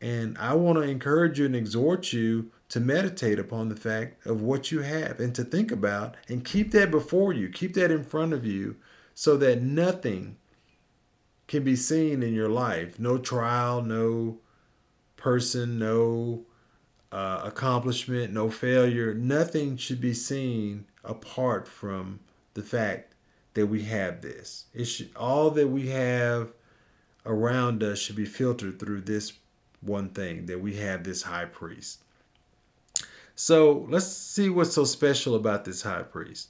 and 0.00 0.36
i 0.38 0.54
want 0.54 0.76
to 0.76 0.82
encourage 0.82 1.38
you 1.38 1.46
and 1.46 1.56
exhort 1.56 2.12
you 2.12 2.50
to 2.72 2.80
meditate 2.80 3.38
upon 3.38 3.68
the 3.68 3.76
fact 3.76 4.26
of 4.26 4.42
what 4.42 4.70
you 4.70 4.80
have 4.80 5.20
and 5.20 5.34
to 5.34 5.44
think 5.44 5.70
about 5.70 6.16
and 6.28 6.44
keep 6.44 6.72
that 6.72 6.90
before 6.90 7.32
you 7.32 7.48
keep 7.48 7.74
that 7.74 7.90
in 7.90 8.04
front 8.04 8.32
of 8.32 8.44
you 8.44 8.76
so 9.14 9.36
that 9.36 9.62
nothing 9.62 10.36
can 11.46 11.62
be 11.62 11.76
seen 11.76 12.22
in 12.22 12.34
your 12.34 12.48
life 12.48 12.98
no 12.98 13.16
trial 13.18 13.82
no 13.82 14.38
person 15.16 15.78
no 15.78 16.44
uh, 17.12 17.42
accomplishment, 17.44 18.32
no 18.32 18.50
failure. 18.50 19.14
Nothing 19.14 19.76
should 19.76 20.00
be 20.00 20.14
seen 20.14 20.86
apart 21.04 21.68
from 21.68 22.20
the 22.54 22.62
fact 22.62 23.14
that 23.54 23.66
we 23.66 23.82
have 23.82 24.22
this. 24.22 24.64
It 24.72 24.86
should 24.86 25.10
all 25.14 25.50
that 25.50 25.68
we 25.68 25.88
have 25.88 26.52
around 27.26 27.82
us 27.82 27.98
should 27.98 28.16
be 28.16 28.24
filtered 28.24 28.80
through 28.80 29.02
this 29.02 29.34
one 29.82 30.08
thing 30.08 30.46
that 30.46 30.60
we 30.60 30.76
have 30.76 31.04
this 31.04 31.22
high 31.22 31.44
priest. 31.44 32.02
So 33.34 33.86
let's 33.88 34.06
see 34.06 34.48
what's 34.48 34.74
so 34.74 34.84
special 34.84 35.34
about 35.34 35.64
this 35.64 35.82
high 35.82 36.02
priest. 36.02 36.48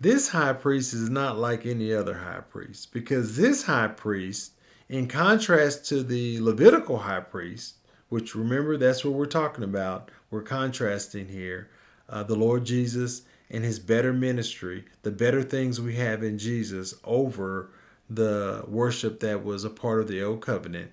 This 0.00 0.28
high 0.28 0.52
priest 0.52 0.92
is 0.92 1.08
not 1.08 1.38
like 1.38 1.64
any 1.66 1.92
other 1.92 2.14
high 2.14 2.40
priest 2.40 2.92
because 2.92 3.36
this 3.36 3.62
high 3.62 3.88
priest, 3.88 4.52
in 4.88 5.08
contrast 5.08 5.86
to 5.86 6.02
the 6.02 6.40
Levitical 6.40 6.98
high 6.98 7.20
priest, 7.20 7.76
which 8.08 8.34
remember 8.34 8.76
that's 8.76 9.04
what 9.04 9.14
we're 9.14 9.26
talking 9.26 9.64
about. 9.64 10.10
We're 10.30 10.42
contrasting 10.42 11.28
here 11.28 11.70
uh, 12.08 12.22
the 12.22 12.36
Lord 12.36 12.64
Jesus 12.64 13.22
and 13.50 13.64
his 13.64 13.78
better 13.78 14.12
ministry, 14.12 14.84
the 15.02 15.10
better 15.10 15.42
things 15.42 15.80
we 15.80 15.94
have 15.96 16.22
in 16.22 16.38
Jesus 16.38 16.94
over 17.04 17.70
the 18.08 18.64
worship 18.68 19.20
that 19.20 19.44
was 19.44 19.64
a 19.64 19.70
part 19.70 20.00
of 20.00 20.08
the 20.08 20.22
old 20.22 20.40
covenant. 20.40 20.90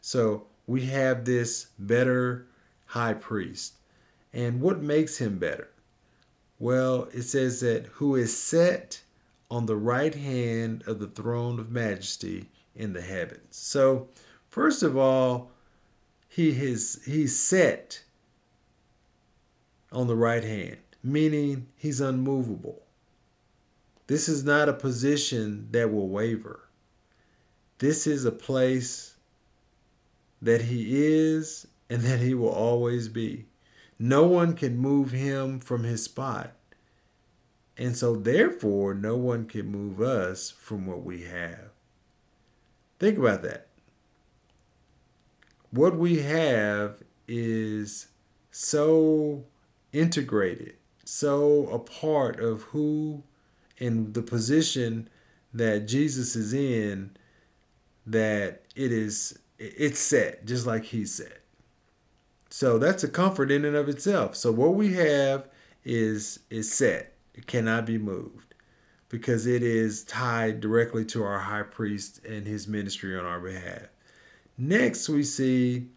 So 0.00 0.46
we 0.66 0.86
have 0.86 1.24
this 1.24 1.68
better 1.78 2.46
high 2.86 3.14
priest. 3.14 3.74
And 4.34 4.60
what 4.60 4.82
makes 4.82 5.16
him 5.16 5.38
better? 5.38 5.70
Well, 6.58 7.08
it 7.14 7.22
says 7.22 7.60
that 7.60 7.86
who 7.86 8.16
is 8.16 8.36
set 8.36 9.00
on 9.48 9.66
the 9.66 9.76
right 9.76 10.14
hand 10.14 10.82
of 10.88 10.98
the 10.98 11.06
throne 11.06 11.60
of 11.60 11.70
majesty 11.70 12.50
in 12.74 12.92
the 12.92 13.00
heavens. 13.00 13.56
So, 13.56 14.08
first 14.50 14.82
of 14.82 14.96
all, 14.96 15.52
he 16.28 16.50
is 16.50 17.00
he's 17.06 17.38
set 17.38 18.02
on 19.92 20.08
the 20.08 20.16
right 20.16 20.42
hand, 20.42 20.78
meaning 21.04 21.68
he's 21.76 22.00
unmovable. 22.00 22.82
This 24.08 24.28
is 24.28 24.42
not 24.42 24.68
a 24.68 24.72
position 24.72 25.68
that 25.70 25.92
will 25.92 26.08
waver. 26.08 26.68
This 27.78 28.08
is 28.08 28.24
a 28.24 28.32
place 28.32 29.14
that 30.42 30.62
he 30.62 31.04
is 31.04 31.68
and 31.88 32.02
that 32.02 32.18
he 32.18 32.34
will 32.34 32.48
always 32.52 33.08
be. 33.08 33.46
No 33.98 34.26
one 34.26 34.54
can 34.54 34.76
move 34.76 35.12
him 35.12 35.60
from 35.60 35.84
his 35.84 36.02
spot. 36.04 36.52
And 37.76 37.96
so, 37.96 38.16
therefore, 38.16 38.94
no 38.94 39.16
one 39.16 39.46
can 39.46 39.66
move 39.66 40.00
us 40.00 40.50
from 40.50 40.86
what 40.86 41.02
we 41.02 41.22
have. 41.22 41.70
Think 42.98 43.18
about 43.18 43.42
that 43.42 43.66
what 45.74 45.96
we 45.96 46.20
have 46.20 47.02
is 47.26 48.06
so 48.52 49.44
integrated, 49.92 50.74
so 51.04 51.66
a 51.66 51.78
part 51.80 52.38
of 52.38 52.62
who 52.62 53.22
and 53.80 54.14
the 54.14 54.22
position 54.22 55.08
that 55.52 55.88
Jesus 55.88 56.36
is 56.36 56.54
in 56.54 57.10
that 58.06 58.62
it 58.76 58.92
is 58.92 59.36
it's 59.58 59.98
set 59.98 60.46
just 60.46 60.64
like 60.64 60.84
he 60.84 61.04
said. 61.04 61.38
So 62.56 62.78
that's 62.78 63.02
a 63.02 63.08
comfort 63.08 63.50
in 63.50 63.64
and 63.64 63.74
of 63.74 63.88
itself. 63.88 64.36
So 64.36 64.52
what 64.52 64.76
we 64.76 64.94
have 64.94 65.48
is 65.84 66.38
is 66.50 66.72
set. 66.72 67.14
It 67.34 67.48
cannot 67.48 67.84
be 67.84 67.98
moved 67.98 68.54
because 69.08 69.48
it 69.48 69.64
is 69.64 70.04
tied 70.04 70.60
directly 70.60 71.04
to 71.06 71.24
our 71.24 71.40
high 71.40 71.64
priest 71.64 72.24
and 72.24 72.46
his 72.46 72.68
ministry 72.68 73.18
on 73.18 73.24
our 73.24 73.40
behalf. 73.40 73.88
Next, 74.56 75.08
we 75.08 75.24
see 75.24 75.88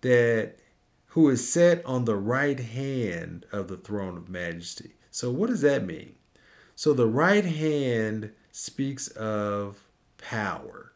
that 0.00 0.54
who 1.08 1.28
is 1.28 1.46
set 1.46 1.84
on 1.84 2.06
the 2.06 2.16
right 2.16 2.58
hand 2.58 3.44
of 3.52 3.68
the 3.68 3.76
throne 3.76 4.16
of 4.16 4.30
majesty. 4.30 4.94
So, 5.10 5.30
what 5.30 5.50
does 5.50 5.60
that 5.60 5.84
mean? 5.84 6.14
So, 6.74 6.94
the 6.94 7.06
right 7.06 7.44
hand 7.44 8.32
speaks 8.50 9.08
of 9.08 9.86
power. 10.16 10.94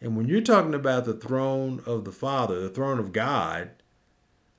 And 0.00 0.16
when 0.16 0.28
you're 0.28 0.40
talking 0.40 0.74
about 0.74 1.04
the 1.04 1.14
throne 1.14 1.82
of 1.84 2.04
the 2.04 2.12
Father, 2.12 2.60
the 2.60 2.68
throne 2.68 3.00
of 3.00 3.12
God, 3.12 3.70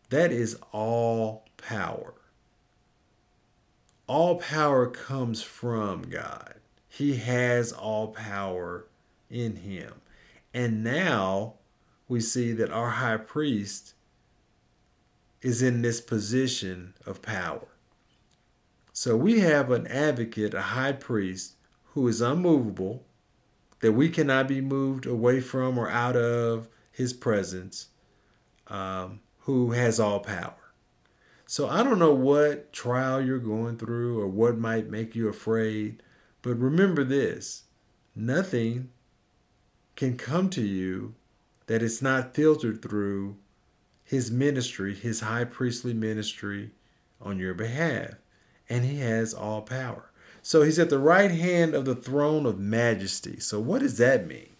that 0.09 0.31
is 0.31 0.57
all 0.71 1.45
power. 1.57 2.13
All 4.07 4.35
power 4.35 4.87
comes 4.87 5.41
from 5.41 6.03
God. 6.03 6.55
He 6.87 7.17
has 7.17 7.71
all 7.71 8.09
power 8.09 8.87
in 9.29 9.55
him. 9.55 9.93
And 10.53 10.83
now 10.83 11.55
we 12.07 12.21
see 12.21 12.51
that 12.53 12.71
our 12.71 12.91
high 12.91 13.17
priest 13.17 13.93
is 15.41 15.61
in 15.61 15.81
this 15.81 15.99
position 16.01 16.93
of 17.05 17.21
power. 17.21 17.67
So 18.93 19.17
we 19.17 19.41
have 19.41 19.71
an 19.71 19.87
advocate, 19.87 20.53
a 20.53 20.61
high 20.61 20.93
priest, 20.93 21.55
who 21.93 22.07
is 22.07 22.21
unmovable, 22.21 23.03
that 23.81 23.91
we 23.91 24.09
cannot 24.09 24.47
be 24.47 24.61
moved 24.61 25.05
away 25.05 25.41
from 25.41 25.77
or 25.77 25.89
out 25.89 26.15
of 26.15 26.69
his 26.91 27.13
presence, 27.13 27.89
um, 28.67 29.19
who 29.45 29.71
has 29.71 29.99
all 29.99 30.19
power. 30.19 30.55
So 31.45 31.69
I 31.69 31.83
don't 31.83 31.99
know 31.99 32.13
what 32.13 32.73
trial 32.73 33.21
you're 33.21 33.37
going 33.37 33.77
through 33.77 34.19
or 34.19 34.27
what 34.27 34.57
might 34.57 34.89
make 34.89 35.15
you 35.15 35.27
afraid, 35.27 36.01
but 36.41 36.55
remember 36.55 37.03
this 37.03 37.63
nothing 38.15 38.89
can 39.95 40.17
come 40.17 40.49
to 40.49 40.61
you 40.61 41.13
that 41.67 41.83
it's 41.83 42.01
not 42.01 42.33
filtered 42.33 42.81
through 42.81 43.37
his 44.03 44.31
ministry, 44.31 44.95
his 44.95 45.19
high 45.19 45.43
priestly 45.43 45.93
ministry 45.93 46.71
on 47.21 47.37
your 47.37 47.53
behalf. 47.53 48.15
And 48.67 48.83
he 48.83 48.97
has 48.99 49.33
all 49.33 49.61
power. 49.61 50.09
So 50.41 50.63
he's 50.63 50.79
at 50.79 50.89
the 50.89 50.99
right 50.99 51.31
hand 51.31 51.75
of 51.75 51.85
the 51.85 51.95
throne 51.95 52.47
of 52.47 52.59
majesty. 52.59 53.39
So, 53.39 53.59
what 53.59 53.81
does 53.81 53.97
that 53.99 54.27
mean? 54.27 54.54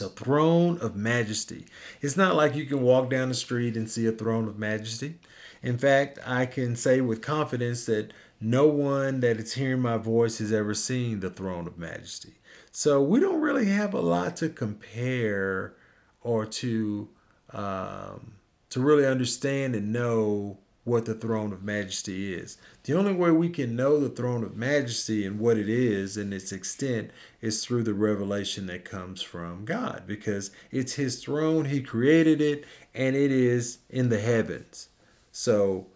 The 0.00 0.08
throne 0.08 0.78
of 0.78 0.96
majesty. 0.96 1.66
It's 2.00 2.16
not 2.16 2.34
like 2.34 2.54
you 2.54 2.64
can 2.64 2.80
walk 2.80 3.10
down 3.10 3.28
the 3.28 3.34
street 3.34 3.76
and 3.76 3.88
see 3.88 4.06
a 4.06 4.12
throne 4.12 4.48
of 4.48 4.58
majesty. 4.58 5.16
In 5.62 5.76
fact, 5.76 6.18
I 6.26 6.46
can 6.46 6.74
say 6.74 7.02
with 7.02 7.20
confidence 7.20 7.84
that 7.84 8.12
no 8.40 8.66
one 8.66 9.20
that 9.20 9.36
is 9.36 9.52
hearing 9.52 9.82
my 9.82 9.98
voice 9.98 10.38
has 10.38 10.52
ever 10.52 10.72
seen 10.72 11.20
the 11.20 11.28
throne 11.28 11.66
of 11.66 11.76
majesty. 11.76 12.34
So 12.72 13.02
we 13.02 13.20
don't 13.20 13.42
really 13.42 13.66
have 13.66 13.92
a 13.92 14.00
lot 14.00 14.36
to 14.36 14.48
compare 14.48 15.74
or 16.22 16.46
to 16.46 17.08
um, 17.52 18.32
to 18.70 18.80
really 18.80 19.06
understand 19.06 19.74
and 19.74 19.92
know 19.92 20.60
what 20.84 21.04
the 21.04 21.14
throne 21.14 21.52
of 21.52 21.62
majesty 21.62 22.32
is. 22.32 22.56
The 22.84 22.94
only 22.94 23.12
way 23.12 23.30
we 23.30 23.50
can 23.50 23.76
know 23.76 24.00
the 24.00 24.08
throne 24.08 24.42
of 24.42 24.56
majesty 24.56 25.26
and 25.26 25.38
what 25.38 25.58
it 25.58 25.68
is 25.68 26.16
and 26.16 26.32
its 26.32 26.52
extent 26.52 27.10
is 27.40 27.64
through 27.64 27.82
the 27.82 27.94
revelation 27.94 28.66
that 28.66 28.84
comes 28.84 29.20
from 29.20 29.64
God 29.64 30.04
because 30.06 30.50
it's 30.70 30.94
his 30.94 31.22
throne, 31.22 31.66
he 31.66 31.82
created 31.82 32.40
it, 32.40 32.64
and 32.94 33.14
it 33.14 33.30
is 33.30 33.78
in 33.90 34.08
the 34.08 34.20
heavens. 34.20 34.88
So, 35.32 35.86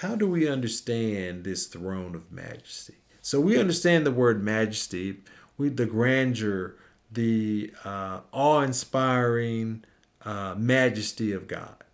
how 0.00 0.14
do 0.14 0.28
we 0.28 0.48
understand 0.48 1.44
this 1.44 1.66
throne 1.66 2.14
of 2.14 2.30
majesty? 2.30 2.94
So, 3.20 3.40
we 3.40 3.58
understand 3.58 4.04
the 4.04 4.12
word 4.12 4.42
majesty 4.42 5.18
we 5.58 5.68
the 5.68 5.86
grandeur, 5.86 6.76
the 7.10 7.72
uh, 7.84 8.20
awe-inspiring 8.32 9.84
uh, 10.24 10.54
majesty 10.56 11.32
of 11.32 11.48
God. 11.48 11.84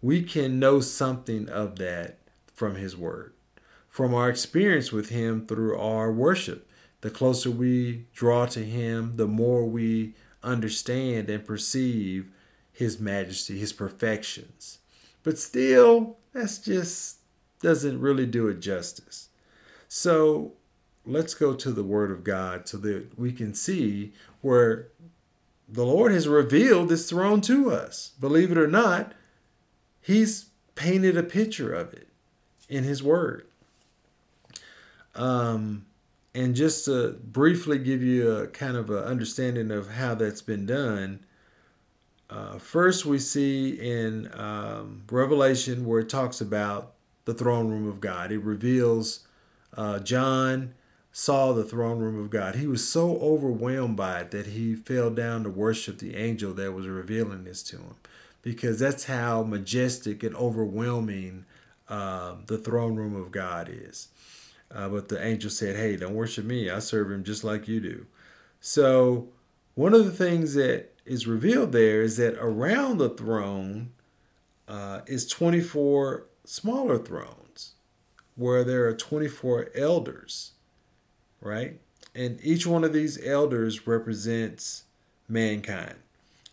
We 0.00 0.22
can 0.22 0.58
know 0.58 0.80
something 0.80 1.48
of 1.48 1.76
that 1.76 2.18
from 2.54 2.76
His 2.76 2.96
Word, 2.96 3.32
from 3.88 4.14
our 4.14 4.28
experience 4.28 4.92
with 4.92 5.08
Him 5.08 5.46
through 5.46 5.78
our 5.78 6.12
worship. 6.12 6.68
The 7.00 7.10
closer 7.10 7.50
we 7.50 8.06
draw 8.14 8.46
to 8.46 8.64
Him, 8.64 9.16
the 9.16 9.26
more 9.26 9.64
we 9.64 10.14
understand 10.42 11.30
and 11.30 11.44
perceive 11.44 12.30
His 12.72 13.00
majesty, 13.00 13.58
His 13.58 13.72
perfections. 13.72 14.78
But 15.22 15.38
still, 15.38 16.16
that's 16.32 16.58
just 16.58 17.18
doesn't 17.60 18.00
really 18.00 18.26
do 18.26 18.48
it 18.48 18.60
justice. 18.60 19.28
So 19.88 20.52
let's 21.04 21.34
go 21.34 21.54
to 21.54 21.72
the 21.72 21.82
Word 21.82 22.10
of 22.10 22.22
God 22.22 22.68
so 22.68 22.76
that 22.78 23.18
we 23.18 23.32
can 23.32 23.54
see 23.54 24.12
where 24.42 24.88
the 25.68 25.84
Lord 25.84 26.12
has 26.12 26.28
revealed 26.28 26.88
this 26.88 27.08
throne 27.08 27.40
to 27.42 27.70
us. 27.70 28.12
Believe 28.20 28.52
it 28.52 28.58
or 28.58 28.68
not, 28.68 29.12
He's 30.08 30.46
painted 30.74 31.18
a 31.18 31.22
picture 31.22 31.74
of 31.74 31.92
it 31.92 32.08
in 32.66 32.82
His 32.82 33.02
Word. 33.02 33.46
Um, 35.14 35.84
and 36.34 36.54
just 36.54 36.86
to 36.86 37.18
briefly 37.22 37.78
give 37.78 38.02
you 38.02 38.30
a 38.30 38.46
kind 38.46 38.78
of 38.78 38.88
an 38.88 39.04
understanding 39.04 39.70
of 39.70 39.90
how 39.90 40.14
that's 40.14 40.40
been 40.40 40.64
done, 40.64 41.26
uh, 42.30 42.56
first 42.56 43.04
we 43.04 43.18
see 43.18 43.78
in 43.78 44.30
um, 44.32 45.02
Revelation 45.10 45.84
where 45.84 46.00
it 46.00 46.08
talks 46.08 46.40
about 46.40 46.94
the 47.26 47.34
throne 47.34 47.68
room 47.68 47.86
of 47.86 48.00
God. 48.00 48.32
It 48.32 48.38
reveals 48.38 49.26
uh, 49.76 49.98
John 49.98 50.72
saw 51.12 51.52
the 51.52 51.64
throne 51.64 51.98
room 51.98 52.18
of 52.18 52.30
God. 52.30 52.54
He 52.54 52.66
was 52.66 52.88
so 52.88 53.18
overwhelmed 53.18 53.98
by 53.98 54.20
it 54.20 54.30
that 54.30 54.46
he 54.46 54.74
fell 54.74 55.10
down 55.10 55.44
to 55.44 55.50
worship 55.50 55.98
the 55.98 56.16
angel 56.16 56.54
that 56.54 56.72
was 56.72 56.86
revealing 56.86 57.44
this 57.44 57.62
to 57.64 57.76
him, 57.76 57.96
because 58.42 58.78
that's 58.78 59.04
how 59.04 59.42
majestic 59.42 60.22
and 60.22 60.34
overwhelming 60.36 61.44
uh, 61.88 62.34
the 62.46 62.58
throne 62.58 62.96
room 62.96 63.16
of 63.16 63.30
God 63.30 63.68
is. 63.70 64.08
Uh, 64.70 64.88
but 64.88 65.08
the 65.08 65.24
angel 65.24 65.50
said, 65.50 65.76
Hey, 65.76 65.96
don't 65.96 66.14
worship 66.14 66.44
me. 66.44 66.70
I 66.70 66.78
serve 66.78 67.10
him 67.10 67.24
just 67.24 67.44
like 67.44 67.68
you 67.68 67.80
do. 67.80 68.06
So, 68.60 69.28
one 69.74 69.94
of 69.94 70.04
the 70.04 70.12
things 70.12 70.54
that 70.54 70.92
is 71.06 71.26
revealed 71.26 71.72
there 71.72 72.02
is 72.02 72.16
that 72.16 72.34
around 72.38 72.98
the 72.98 73.10
throne 73.10 73.92
uh, 74.66 75.00
is 75.06 75.26
24 75.26 76.26
smaller 76.44 76.98
thrones 76.98 77.74
where 78.34 78.64
there 78.64 78.86
are 78.86 78.94
24 78.94 79.70
elders, 79.74 80.52
right? 81.40 81.80
And 82.14 82.38
each 82.42 82.66
one 82.66 82.84
of 82.84 82.92
these 82.92 83.24
elders 83.24 83.86
represents 83.86 84.84
mankind. 85.28 85.96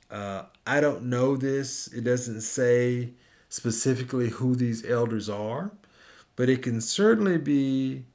Uh, 0.10 0.44
I 0.66 0.82
don't 0.82 1.04
know 1.04 1.36
this, 1.36 1.88
it 1.88 2.04
doesn't 2.04 2.42
say 2.42 3.12
specifically 3.50 4.30
who 4.30 4.56
these 4.56 4.86
elders 4.86 5.30
are, 5.30 5.72
but 6.36 6.50
it 6.50 6.62
can 6.62 6.82
certainly 6.82 7.38
be 7.38 8.06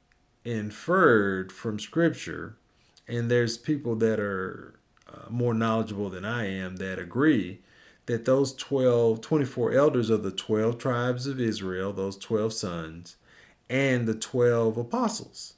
inferred 0.45 1.51
from 1.51 1.79
scripture. 1.79 2.57
And 3.07 3.29
there's 3.29 3.57
people 3.57 3.95
that 3.97 4.19
are 4.19 4.79
uh, 5.11 5.29
more 5.29 5.53
knowledgeable 5.53 6.09
than 6.09 6.25
I 6.25 6.47
am 6.47 6.77
that 6.77 6.99
agree 6.99 7.59
that 8.05 8.25
those 8.25 8.53
12 8.53 9.21
24 9.21 9.73
elders 9.73 10.09
are 10.09 10.17
the 10.17 10.31
12 10.31 10.77
tribes 10.77 11.27
of 11.27 11.39
Israel 11.39 11.93
those 11.93 12.17
12 12.17 12.51
sons 12.53 13.15
and 13.69 14.07
the 14.07 14.15
12 14.15 14.77
apostles. 14.77 15.53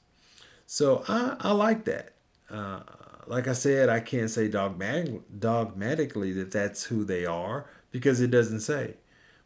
So 0.67 1.03
I, 1.07 1.35
I 1.39 1.51
like 1.51 1.85
that. 1.85 2.13
Uh, 2.49 2.81
like 3.27 3.47
I 3.47 3.53
said 3.53 3.89
I 3.89 3.99
can't 3.99 4.29
say 4.29 4.47
dogmatic, 4.47 5.21
dogmatically 5.39 6.33
that 6.33 6.51
that's 6.51 6.83
who 6.83 7.03
they 7.03 7.25
are 7.25 7.65
because 7.91 8.21
it 8.21 8.31
doesn't 8.31 8.61
say 8.61 8.95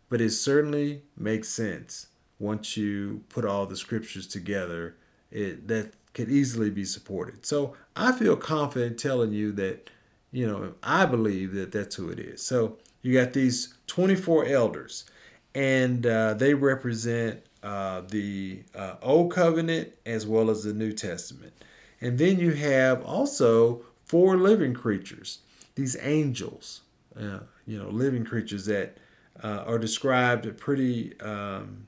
but 0.10 0.22
it 0.22 0.32
certainly 0.32 1.04
makes 1.18 1.50
sense 1.50 2.08
once 2.40 2.78
you 2.78 3.24
put 3.30 3.46
all 3.46 3.66
the 3.66 3.76
scriptures 3.76 4.28
together, 4.28 4.96
it 5.32 5.68
that 5.68 5.94
could 6.14 6.30
easily 6.30 6.70
be 6.70 6.86
supported. 6.86 7.46
So 7.46 7.76
I 7.96 8.12
feel 8.12 8.36
confident 8.36 9.00
telling 9.00 9.32
you 9.32 9.52
that, 9.54 9.90
you 10.32 10.48
know, 10.48 10.74
I 10.82 11.06
believe 11.06 11.54
that 11.54 11.72
that's 11.72 11.96
who 11.96 12.10
it 12.10 12.20
is. 12.20 12.42
So 12.42 12.78
you 13.02 13.14
got 13.14 13.34
these 13.34 13.76
24 13.88 14.46
elders, 14.46 15.06
and 15.54 16.06
uh, 16.06 16.34
they 16.34 16.54
represent 16.54 17.42
uh, 17.64 18.02
the 18.10 18.64
uh, 18.76 18.96
Old 19.02 19.32
Covenant 19.32 19.94
as 20.06 20.26
well 20.26 20.50
as 20.50 20.64
the 20.64 20.74
New 20.74 20.92
Testament. 20.92 21.54
And 22.02 22.18
then 22.18 22.40
you 22.40 22.52
have 22.52 23.04
also 23.04 23.82
four 24.06 24.38
living 24.38 24.74
creatures, 24.74 25.40
these 25.76 25.98
angels, 26.02 26.82
uh, 27.20 27.40
you 27.66 27.78
know, 27.78 27.90
living 27.90 28.24
creatures 28.24 28.66
that 28.66 28.98
uh, 29.44 29.64
are 29.66 29.80
described 29.80 30.58
pretty 30.58 31.20
um, 31.22 31.88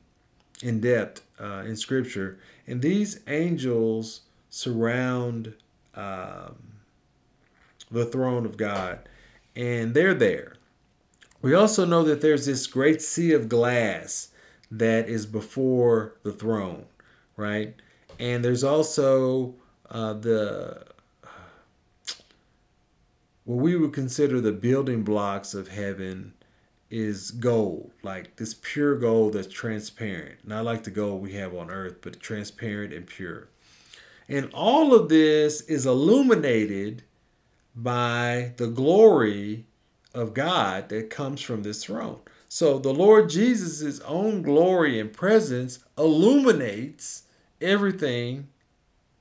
in 0.61 0.79
depth 0.79 1.21
uh, 1.39 1.63
in 1.65 1.75
Scripture. 1.75 2.39
And 2.67 2.81
these 2.81 3.21
angels 3.27 4.21
surround 4.49 5.53
um, 5.95 6.55
the 7.91 8.05
throne 8.05 8.45
of 8.45 8.57
God, 8.57 8.99
and 9.55 9.93
they're 9.93 10.13
there. 10.13 10.55
We 11.41 11.53
also 11.53 11.85
know 11.85 12.03
that 12.03 12.21
there's 12.21 12.45
this 12.45 12.67
great 12.67 13.01
sea 13.01 13.31
of 13.31 13.47
glass 13.47 14.29
that 14.71 15.07
is 15.07 15.25
before 15.25 16.15
the 16.23 16.33
throne, 16.33 16.85
right? 17.37 17.75
And 18.19 18.43
there's 18.43 18.63
also 18.63 19.55
uh, 19.89 20.13
the 20.13 20.85
what 23.45 23.63
we 23.63 23.75
would 23.75 23.93
consider 23.93 24.39
the 24.39 24.51
building 24.51 25.03
blocks 25.03 25.53
of 25.53 25.69
heaven 25.69 26.33
is 26.91 27.31
gold, 27.31 27.91
like 28.03 28.35
this 28.35 28.55
pure 28.61 28.95
gold 28.95 29.33
that's 29.33 29.47
transparent. 29.47 30.47
Not 30.47 30.65
like 30.65 30.83
the 30.83 30.91
gold 30.91 31.21
we 31.21 31.33
have 31.33 31.55
on 31.55 31.69
earth, 31.69 31.97
but 32.01 32.19
transparent 32.19 32.93
and 32.93 33.07
pure. 33.07 33.47
And 34.27 34.51
all 34.53 34.93
of 34.93 35.09
this 35.09 35.61
is 35.61 35.85
illuminated 35.87 37.03
by 37.75 38.53
the 38.57 38.67
glory 38.67 39.65
of 40.13 40.33
God 40.33 40.89
that 40.89 41.09
comes 41.09 41.41
from 41.41 41.63
this 41.63 41.83
throne. 41.83 42.19
So 42.47 42.79
the 42.79 42.93
Lord 42.93 43.29
Jesus' 43.29 43.99
own 44.01 44.41
glory 44.41 44.99
and 44.99 45.13
presence 45.13 45.79
illuminates 45.97 47.23
everything 47.61 48.47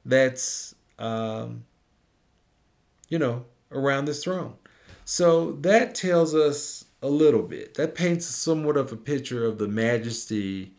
that's, 0.08 0.74
um, 0.98 1.64
you 3.08 3.18
know, 3.18 3.44
around 3.70 4.06
this 4.06 4.24
throne. 4.24 4.54
So 5.04 5.52
that 5.60 5.94
tells 5.94 6.34
us 6.34 6.84
a 7.02 7.08
little 7.08 7.42
bit. 7.42 7.74
That 7.74 7.94
paints 7.94 8.26
somewhat 8.26 8.76
of 8.76 8.92
a 8.92 8.96
picture 8.96 9.46
of 9.46 9.58
the 9.58 9.68
majesty 9.68 10.72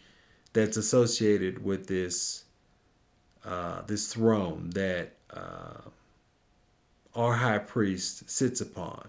that's 0.54 0.78
associated 0.78 1.64
with 1.64 1.88
this 1.88 2.46
uh, 3.46 3.82
this 3.84 4.14
throne 4.14 4.70
that 4.72 5.14
uh, 5.34 5.82
our 7.16 7.34
high 7.34 7.58
priest 7.58 8.30
sits 8.30 8.62
upon. 8.62 9.08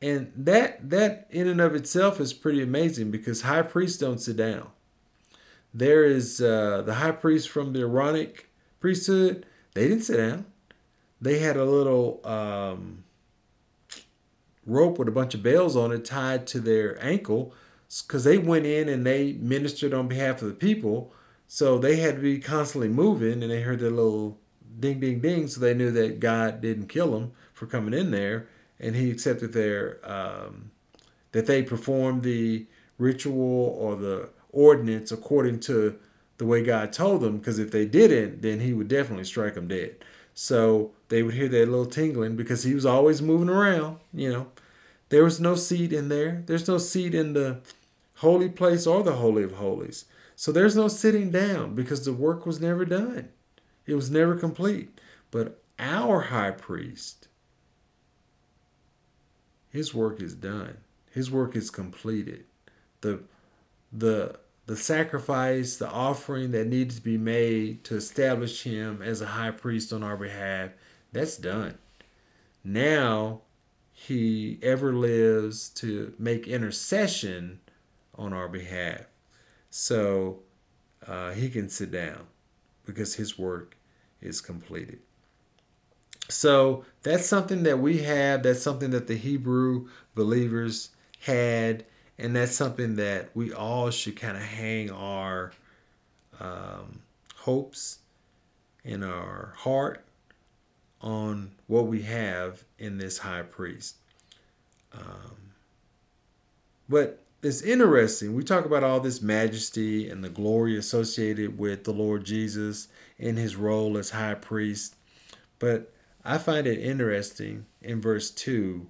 And 0.00 0.32
that 0.36 0.90
that 0.90 1.26
in 1.30 1.48
and 1.48 1.60
of 1.60 1.74
itself 1.74 2.20
is 2.20 2.32
pretty 2.32 2.62
amazing 2.62 3.10
because 3.10 3.42
high 3.42 3.62
priests 3.62 3.98
don't 3.98 4.20
sit 4.20 4.36
down. 4.36 4.68
There 5.74 6.04
is 6.04 6.40
uh, 6.40 6.82
the 6.86 6.94
high 6.94 7.12
priest 7.12 7.50
from 7.50 7.72
the 7.72 7.80
Aaronic 7.80 8.47
priesthood. 8.80 9.46
They 9.74 9.88
didn't 9.88 10.04
sit 10.04 10.16
down. 10.16 10.46
They 11.20 11.38
had 11.38 11.56
a 11.56 11.64
little 11.64 12.20
um, 12.24 13.04
rope 14.66 14.98
with 14.98 15.08
a 15.08 15.12
bunch 15.12 15.34
of 15.34 15.42
bells 15.42 15.76
on 15.76 15.92
it 15.92 16.04
tied 16.04 16.46
to 16.48 16.60
their 16.60 17.02
ankle 17.04 17.54
because 18.06 18.24
they 18.24 18.38
went 18.38 18.66
in 18.66 18.88
and 18.88 19.04
they 19.04 19.32
ministered 19.32 19.94
on 19.94 20.08
behalf 20.08 20.42
of 20.42 20.48
the 20.48 20.54
people. 20.54 21.12
So 21.46 21.78
they 21.78 21.96
had 21.96 22.16
to 22.16 22.22
be 22.22 22.38
constantly 22.38 22.88
moving 22.88 23.42
and 23.42 23.50
they 23.50 23.62
heard 23.62 23.80
the 23.80 23.90
little 23.90 24.38
ding, 24.78 25.00
ding, 25.00 25.20
ding. 25.20 25.48
So 25.48 25.60
they 25.60 25.74
knew 25.74 25.90
that 25.92 26.20
God 26.20 26.60
didn't 26.60 26.88
kill 26.88 27.12
them 27.12 27.32
for 27.54 27.66
coming 27.66 27.94
in 27.94 28.10
there 28.10 28.46
and 28.78 28.94
he 28.94 29.10
accepted 29.10 29.52
their, 29.52 29.98
um, 30.04 30.70
that 31.32 31.46
they 31.46 31.62
performed 31.62 32.22
the 32.22 32.66
ritual 32.98 33.76
or 33.78 33.96
the 33.96 34.28
ordinance 34.50 35.10
according 35.10 35.60
to 35.60 35.98
the 36.38 36.46
way 36.46 36.62
God 36.62 36.92
told 36.92 37.20
them. 37.20 37.38
Because 37.38 37.58
if 37.58 37.70
they 37.70 37.84
didn't, 37.84 38.42
then 38.42 38.60
he 38.60 38.72
would 38.72 38.88
definitely 38.88 39.24
strike 39.24 39.54
them 39.54 39.68
dead. 39.68 39.96
So 40.34 40.92
they 41.08 41.22
would 41.22 41.34
hear 41.34 41.48
that 41.48 41.68
little 41.68 41.86
tingling 41.86 42.36
because 42.36 42.62
he 42.62 42.74
was 42.74 42.86
always 42.86 43.20
moving 43.20 43.48
around, 43.48 43.98
you 44.12 44.32
know. 44.32 44.46
There 45.10 45.24
was 45.24 45.40
no 45.40 45.54
seat 45.54 45.92
in 45.92 46.08
there. 46.08 46.42
There's 46.46 46.68
no 46.68 46.78
seat 46.78 47.14
in 47.14 47.32
the 47.32 47.60
holy 48.16 48.48
place 48.48 48.86
or 48.86 49.02
the 49.02 49.16
holy 49.16 49.42
of 49.42 49.52
holies. 49.52 50.04
So 50.36 50.52
there's 50.52 50.76
no 50.76 50.86
sitting 50.88 51.30
down 51.30 51.74
because 51.74 52.04
the 52.04 52.12
work 52.12 52.46
was 52.46 52.60
never 52.60 52.84
done. 52.84 53.30
It 53.86 53.94
was 53.94 54.10
never 54.10 54.36
complete. 54.36 55.00
But 55.30 55.60
our 55.78 56.20
high 56.20 56.50
priest, 56.52 57.28
his 59.70 59.94
work 59.94 60.20
is 60.20 60.34
done. 60.34 60.76
His 61.10 61.30
work 61.30 61.56
is 61.56 61.70
completed. 61.70 62.44
The 63.00 63.22
the 63.92 64.38
the 64.68 64.76
sacrifice, 64.76 65.78
the 65.78 65.88
offering 65.88 66.50
that 66.50 66.66
needed 66.66 66.94
to 66.94 67.00
be 67.00 67.16
made 67.16 67.82
to 67.84 67.96
establish 67.96 68.62
him 68.62 69.00
as 69.00 69.22
a 69.22 69.26
high 69.26 69.50
priest 69.50 69.94
on 69.94 70.02
our 70.02 70.16
behalf, 70.18 70.72
that's 71.10 71.38
done. 71.38 71.78
Now 72.62 73.40
he 73.92 74.58
ever 74.62 74.92
lives 74.92 75.70
to 75.70 76.12
make 76.18 76.46
intercession 76.46 77.60
on 78.16 78.34
our 78.34 78.46
behalf. 78.46 79.06
So 79.70 80.40
uh, 81.06 81.30
he 81.30 81.48
can 81.48 81.70
sit 81.70 81.90
down 81.90 82.26
because 82.84 83.14
his 83.14 83.38
work 83.38 83.74
is 84.20 84.42
completed. 84.42 84.98
So 86.28 86.84
that's 87.02 87.26
something 87.26 87.62
that 87.62 87.78
we 87.78 88.02
have. 88.02 88.42
That's 88.42 88.62
something 88.62 88.90
that 88.90 89.06
the 89.06 89.16
Hebrew 89.16 89.88
believers 90.14 90.90
had 91.20 91.86
and 92.18 92.34
that's 92.34 92.54
something 92.54 92.96
that 92.96 93.30
we 93.34 93.52
all 93.52 93.90
should 93.90 94.16
kind 94.16 94.36
of 94.36 94.42
hang 94.42 94.90
our 94.90 95.52
um, 96.40 97.00
hopes 97.36 97.98
and 98.84 99.04
our 99.04 99.54
heart 99.56 100.04
on 101.00 101.50
what 101.68 101.86
we 101.86 102.02
have 102.02 102.64
in 102.78 102.98
this 102.98 103.18
high 103.18 103.42
priest. 103.42 103.96
Um, 104.92 105.52
but 106.88 107.22
it's 107.42 107.62
interesting. 107.62 108.34
We 108.34 108.42
talk 108.42 108.64
about 108.64 108.82
all 108.82 108.98
this 108.98 109.22
majesty 109.22 110.10
and 110.10 110.24
the 110.24 110.28
glory 110.28 110.76
associated 110.76 111.56
with 111.56 111.84
the 111.84 111.92
Lord 111.92 112.24
Jesus 112.24 112.88
in 113.18 113.36
his 113.36 113.54
role 113.54 113.96
as 113.96 114.10
high 114.10 114.34
priest. 114.34 114.96
But 115.60 115.92
I 116.24 116.38
find 116.38 116.66
it 116.66 116.80
interesting 116.80 117.66
in 117.80 118.00
verse 118.00 118.30
2 118.32 118.86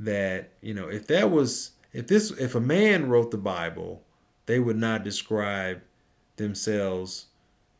that, 0.00 0.50
you 0.60 0.74
know, 0.74 0.88
if 0.88 1.06
that 1.06 1.30
was 1.30 1.70
if 1.92 2.06
this 2.06 2.30
if 2.32 2.54
a 2.54 2.60
man 2.60 3.08
wrote 3.08 3.30
the 3.30 3.38
Bible, 3.38 4.02
they 4.46 4.58
would 4.58 4.76
not 4.76 5.04
describe 5.04 5.82
themselves 6.36 7.26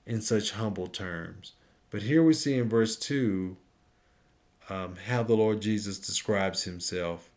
in 0.07 0.21
such 0.21 0.53
humble 0.53 0.87
terms. 0.87 1.53
But 1.91 2.03
here 2.03 2.23
we 2.23 2.35
see 2.35 2.59
in 2.59 2.69
verse 2.69 2.97
2 2.97 3.57
um, 4.69 4.97
how 5.07 5.23
the 5.23 5.35
Lord 5.35 5.61
Jesus 5.61 5.99
describes 5.99 6.65
himself 6.65 7.31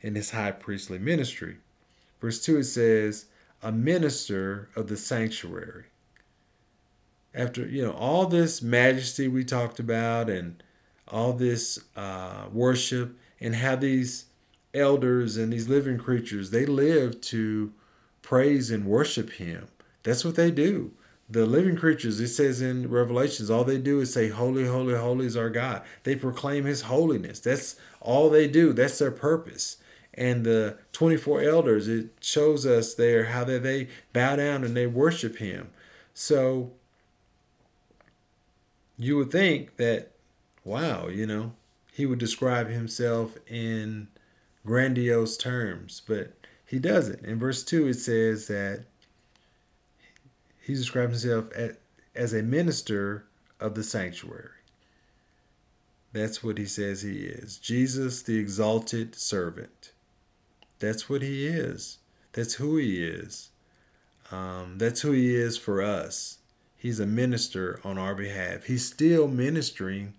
in 0.00 0.14
his 0.14 0.30
high 0.30 0.50
priestly 0.50 0.98
ministry. 0.98 1.56
Verse 2.20 2.42
2 2.44 2.58
it 2.58 2.64
says, 2.64 3.26
a 3.62 3.72
minister 3.72 4.68
of 4.76 4.88
the 4.88 4.96
sanctuary. 4.96 5.84
After, 7.34 7.66
you 7.66 7.82
know, 7.82 7.92
all 7.92 8.26
this 8.26 8.60
majesty 8.60 9.26
we 9.26 9.44
talked 9.44 9.78
about 9.78 10.28
and 10.28 10.62
all 11.08 11.32
this 11.32 11.78
uh, 11.96 12.44
worship 12.52 13.16
and 13.40 13.54
how 13.54 13.76
these 13.76 14.26
elders 14.74 15.36
and 15.36 15.52
these 15.52 15.68
living 15.68 15.98
creatures, 15.98 16.50
they 16.50 16.66
live 16.66 17.20
to 17.22 17.72
praise 18.22 18.70
and 18.70 18.86
worship 18.86 19.30
him. 19.30 19.68
That's 20.02 20.24
what 20.24 20.34
they 20.34 20.50
do. 20.50 20.92
The 21.28 21.46
living 21.46 21.76
creatures, 21.76 22.20
it 22.20 22.28
says 22.28 22.60
in 22.60 22.90
Revelations, 22.90 23.50
all 23.50 23.64
they 23.64 23.78
do 23.78 24.00
is 24.00 24.12
say, 24.12 24.28
Holy, 24.28 24.66
holy, 24.66 24.94
holy 24.94 25.26
is 25.26 25.36
our 25.36 25.48
God. 25.48 25.82
They 26.02 26.16
proclaim 26.16 26.64
his 26.64 26.82
holiness. 26.82 27.40
That's 27.40 27.76
all 28.00 28.28
they 28.28 28.46
do. 28.46 28.72
That's 28.72 28.98
their 28.98 29.10
purpose. 29.10 29.78
And 30.12 30.44
the 30.44 30.78
24 30.92 31.42
elders, 31.42 31.88
it 31.88 32.10
shows 32.20 32.66
us 32.66 32.94
there 32.94 33.24
how 33.24 33.44
that 33.44 33.62
they 33.62 33.88
bow 34.12 34.36
down 34.36 34.64
and 34.64 34.76
they 34.76 34.86
worship 34.86 35.36
him. 35.38 35.70
So 36.12 36.72
you 38.96 39.16
would 39.16 39.32
think 39.32 39.76
that, 39.76 40.12
wow, 40.62 41.08
you 41.08 41.26
know, 41.26 41.52
he 41.92 42.06
would 42.06 42.18
describe 42.18 42.68
himself 42.68 43.36
in 43.48 44.08
grandiose 44.66 45.36
terms, 45.36 46.02
but 46.06 46.32
he 46.66 46.78
doesn't. 46.78 47.24
In 47.24 47.38
verse 47.38 47.62
2, 47.62 47.88
it 47.88 47.94
says 47.94 48.46
that 48.48 48.84
he 50.60 50.74
describes 50.74 51.22
himself 51.22 51.52
as 52.14 52.32
a 52.32 52.42
minister 52.42 53.26
of 53.60 53.74
the 53.74 53.82
sanctuary. 53.82 54.50
That's 56.12 56.44
what 56.44 56.58
he 56.58 56.66
says 56.66 57.02
he 57.02 57.24
is. 57.24 57.58
Jesus, 57.58 58.22
the 58.22 58.38
exalted 58.38 59.16
servant. 59.16 59.92
That's 60.78 61.08
what 61.08 61.22
he 61.22 61.46
is. 61.46 61.98
That's 62.32 62.54
who 62.54 62.76
he 62.76 63.04
is. 63.04 63.50
Um, 64.30 64.78
that's 64.78 65.00
who 65.00 65.12
he 65.12 65.34
is 65.34 65.58
for 65.58 65.82
us. 65.82 66.38
He's 66.76 67.00
a 67.00 67.06
minister 67.06 67.80
on 67.84 67.98
our 67.98 68.14
behalf. 68.14 68.64
He's 68.64 68.86
still 68.86 69.26
ministering 69.26 70.14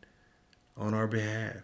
on 0.77 0.93
our 0.93 1.07
behalf. 1.07 1.57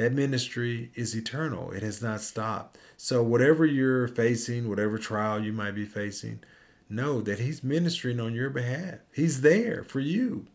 That 0.00 0.14
ministry 0.14 0.90
is 0.94 1.14
eternal, 1.14 1.72
it 1.72 1.82
has 1.82 2.00
not 2.00 2.22
stopped. 2.22 2.78
So, 2.96 3.22
whatever 3.22 3.66
you're 3.66 4.08
facing, 4.08 4.66
whatever 4.66 4.96
trial 4.96 5.44
you 5.44 5.52
might 5.52 5.74
be 5.74 5.84
facing, 5.84 6.40
know 6.88 7.20
that 7.20 7.38
He's 7.38 7.62
ministering 7.62 8.18
on 8.18 8.32
your 8.32 8.48
behalf. 8.48 9.00
He's 9.12 9.42
there 9.42 9.84
for 9.84 10.00
you. 10.00 10.46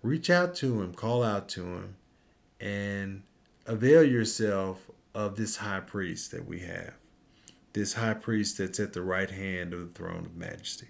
Reach 0.00 0.30
out 0.30 0.54
to 0.54 0.80
Him, 0.80 0.94
call 0.94 1.22
out 1.22 1.50
to 1.50 1.62
Him, 1.62 1.96
and 2.60 3.24
avail 3.66 4.04
yourself 4.04 4.90
of 5.14 5.36
this 5.36 5.56
high 5.56 5.80
priest 5.80 6.30
that 6.30 6.48
we 6.48 6.60
have. 6.60 6.94
This 7.74 7.92
high 7.92 8.14
priest 8.14 8.56
that's 8.56 8.80
at 8.80 8.94
the 8.94 9.02
right 9.02 9.30
hand 9.30 9.74
of 9.74 9.80
the 9.80 9.98
throne 9.98 10.24
of 10.24 10.34
majesty. 10.34 10.88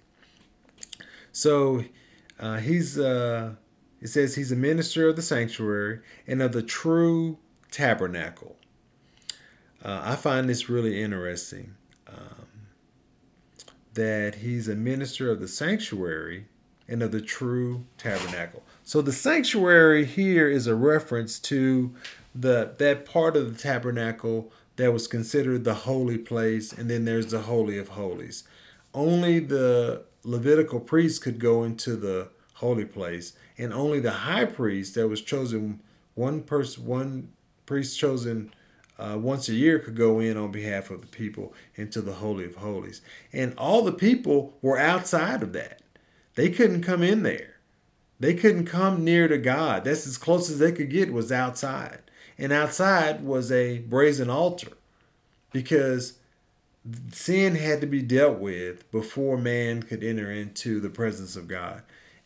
So, 1.33 1.83
uh, 2.39 2.59
he's 2.59 2.97
uh, 2.97 3.55
it 4.01 4.09
says 4.09 4.35
he's 4.35 4.53
a 4.53 4.57
minister 4.57 5.09
of 5.09 5.17
the 5.17 5.23
sanctuary 5.23 6.01
and 6.27 6.41
of 6.41 6.53
the 6.53 6.63
true 6.63 7.39
tabernacle. 7.71 8.57
Uh, 9.85 10.01
I 10.05 10.17
find 10.17 10.49
this 10.49 10.69
really 10.69 11.03
interesting 11.03 11.75
um, 12.07 12.47
that 13.95 14.37
he's 14.37 14.69
a 14.69 14.75
minister 14.75 15.31
of 15.31 15.41
the 15.41 15.49
sanctuary 15.49 16.47
and 16.89 17.03
of 17.03 17.13
the 17.13 17.21
true 17.21 17.85
tabernacle. 17.97 18.63
So 18.83 19.01
the 19.01 19.13
sanctuary 19.13 20.05
here 20.05 20.49
is 20.49 20.67
a 20.67 20.75
reference 20.75 21.39
to 21.41 21.95
the 22.35 22.75
that 22.79 23.07
part 23.07 23.37
of 23.37 23.53
the 23.53 23.63
tabernacle 23.63 24.53
that 24.77 24.93
was 24.93 25.07
considered 25.07 25.65
the 25.65 25.75
holy 25.75 26.19
place, 26.19 26.73
and 26.73 26.91
then 26.91 27.05
there's 27.05 27.31
the 27.31 27.43
holy 27.43 27.79
of 27.79 27.89
holies. 27.89 28.45
Only 28.95 29.39
the 29.39 30.05
Levitical 30.23 30.81
priests 30.81 31.19
could 31.19 31.39
go 31.39 31.65
into 31.65 31.97
the 31.97 32.29
holy 32.55 32.85
place, 32.85 33.33
and 33.61 33.75
only 33.75 34.01
the 34.01 34.11
high 34.11 34.47
priest 34.47 34.95
that 34.95 35.07
was 35.07 35.21
chosen 35.21 35.81
one 36.15 36.43
person, 36.43 36.87
one 36.87 37.29
priest 37.67 37.99
chosen 37.99 38.53
uh, 38.99 39.17
once 39.21 39.49
a 39.49 39.55
year 39.55 39.79
could 39.79 39.97
go 39.97 40.19
in 40.19 40.37
on 40.37 40.51
behalf 40.51 40.91
of 40.91 41.03
the 41.03 41.07
people 41.07 41.53
into 41.75 42.01
the 42.01 42.15
holy 42.15 42.47
of 42.47 42.57
holies, 42.57 43.03
and 43.33 43.55
all 43.59 43.83
the 43.83 43.93
people 43.93 44.57
were 44.63 44.79
outside 44.79 45.43
of 45.43 45.53
that. 45.53 45.83
They 46.37 46.49
couldn't 46.49 46.83
come 46.83 47.03
in 47.03 47.23
there. 47.23 47.57
They 48.19 48.35
couldn't 48.35 48.67
come 48.67 49.05
near 49.05 49.29
to 49.29 49.39
God. 49.39 49.85
That's 49.85 50.07
as 50.07 50.19
close 50.19 50.51
as 50.51 50.59
they 50.59 50.73
could 50.73 50.91
get 50.91 51.13
was 51.13 51.31
outside. 51.31 52.01
And 52.39 52.53
outside 52.53 53.23
was 53.25 53.53
a 53.53 53.79
brazen 53.79 54.31
altar 54.31 54.73
because 55.53 56.15
sin 57.13 57.55
had 57.55 57.83
to 57.83 57.87
be 57.87 58.01
dealt 58.01 58.39
with 58.39 58.91
before 58.91 59.37
man 59.37 59.83
could 59.83 60.03
enter 60.03 60.31
into 60.31 60.81
the 60.81 60.89
presence 60.89 61.37
of 61.37 61.49
God 61.49 61.83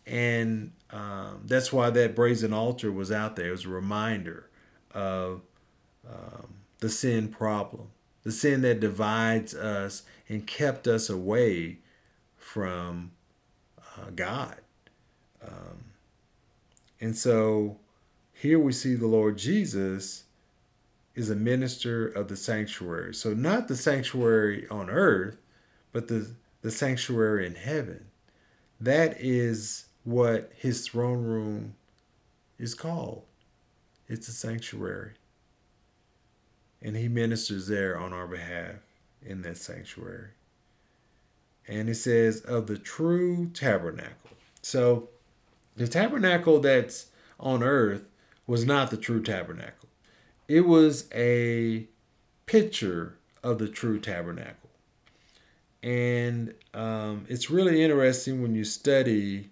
and 0.06 0.72
um, 0.94 1.40
that's 1.44 1.72
why 1.72 1.90
that 1.90 2.14
brazen 2.14 2.52
altar 2.52 2.92
was 2.92 3.10
out 3.10 3.34
there. 3.34 3.48
It 3.48 3.50
was 3.50 3.64
a 3.64 3.70
reminder 3.70 4.48
of 4.92 5.42
um, 6.08 6.54
the 6.78 6.88
sin 6.88 7.28
problem, 7.28 7.88
the 8.22 8.30
sin 8.30 8.62
that 8.62 8.78
divides 8.78 9.54
us 9.54 10.04
and 10.28 10.46
kept 10.46 10.86
us 10.86 11.10
away 11.10 11.78
from 12.36 13.10
uh, 13.80 14.10
God. 14.14 14.60
Um, 15.44 15.84
and 17.00 17.16
so 17.16 17.76
here 18.32 18.60
we 18.60 18.70
see 18.70 18.94
the 18.94 19.08
Lord 19.08 19.36
Jesus 19.36 20.24
is 21.16 21.28
a 21.28 21.36
minister 21.36 22.06
of 22.06 22.28
the 22.28 22.36
sanctuary. 22.36 23.14
So 23.14 23.34
not 23.34 23.66
the 23.66 23.76
sanctuary 23.76 24.68
on 24.68 24.88
earth, 24.90 25.38
but 25.92 26.06
the, 26.06 26.30
the 26.62 26.70
sanctuary 26.70 27.46
in 27.46 27.56
heaven. 27.56 28.06
That 28.80 29.16
is 29.20 29.86
what 30.04 30.52
his 30.56 30.86
throne 30.86 31.22
room 31.22 31.74
is 32.58 32.74
called. 32.74 33.22
It's 34.06 34.28
a 34.28 34.32
sanctuary. 34.32 35.12
And 36.82 36.96
he 36.96 37.08
ministers 37.08 37.66
there 37.66 37.98
on 37.98 38.12
our 38.12 38.26
behalf 38.26 38.76
in 39.24 39.42
that 39.42 39.56
sanctuary. 39.56 40.28
And 41.66 41.88
it 41.88 41.94
says, 41.94 42.42
of 42.42 42.66
the 42.66 42.76
true 42.76 43.50
tabernacle. 43.54 44.30
So 44.60 45.08
the 45.76 45.88
tabernacle 45.88 46.60
that's 46.60 47.06
on 47.40 47.62
earth 47.62 48.04
was 48.46 48.66
not 48.66 48.90
the 48.90 48.98
true 48.98 49.22
tabernacle, 49.22 49.88
it 50.46 50.62
was 50.62 51.08
a 51.14 51.88
picture 52.44 53.16
of 53.42 53.58
the 53.58 53.68
true 53.68 53.98
tabernacle. 53.98 54.70
And 55.82 56.54
um, 56.72 57.26
it's 57.28 57.50
really 57.50 57.82
interesting 57.82 58.42
when 58.42 58.54
you 58.54 58.64
study 58.64 59.50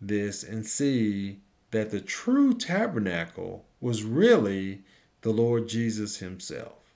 this 0.00 0.42
and 0.42 0.66
see 0.66 1.40
that 1.70 1.90
the 1.90 2.00
true 2.00 2.54
tabernacle 2.54 3.64
was 3.80 4.02
really 4.04 4.82
the 5.22 5.30
Lord 5.30 5.68
Jesus 5.68 6.18
Himself. 6.18 6.94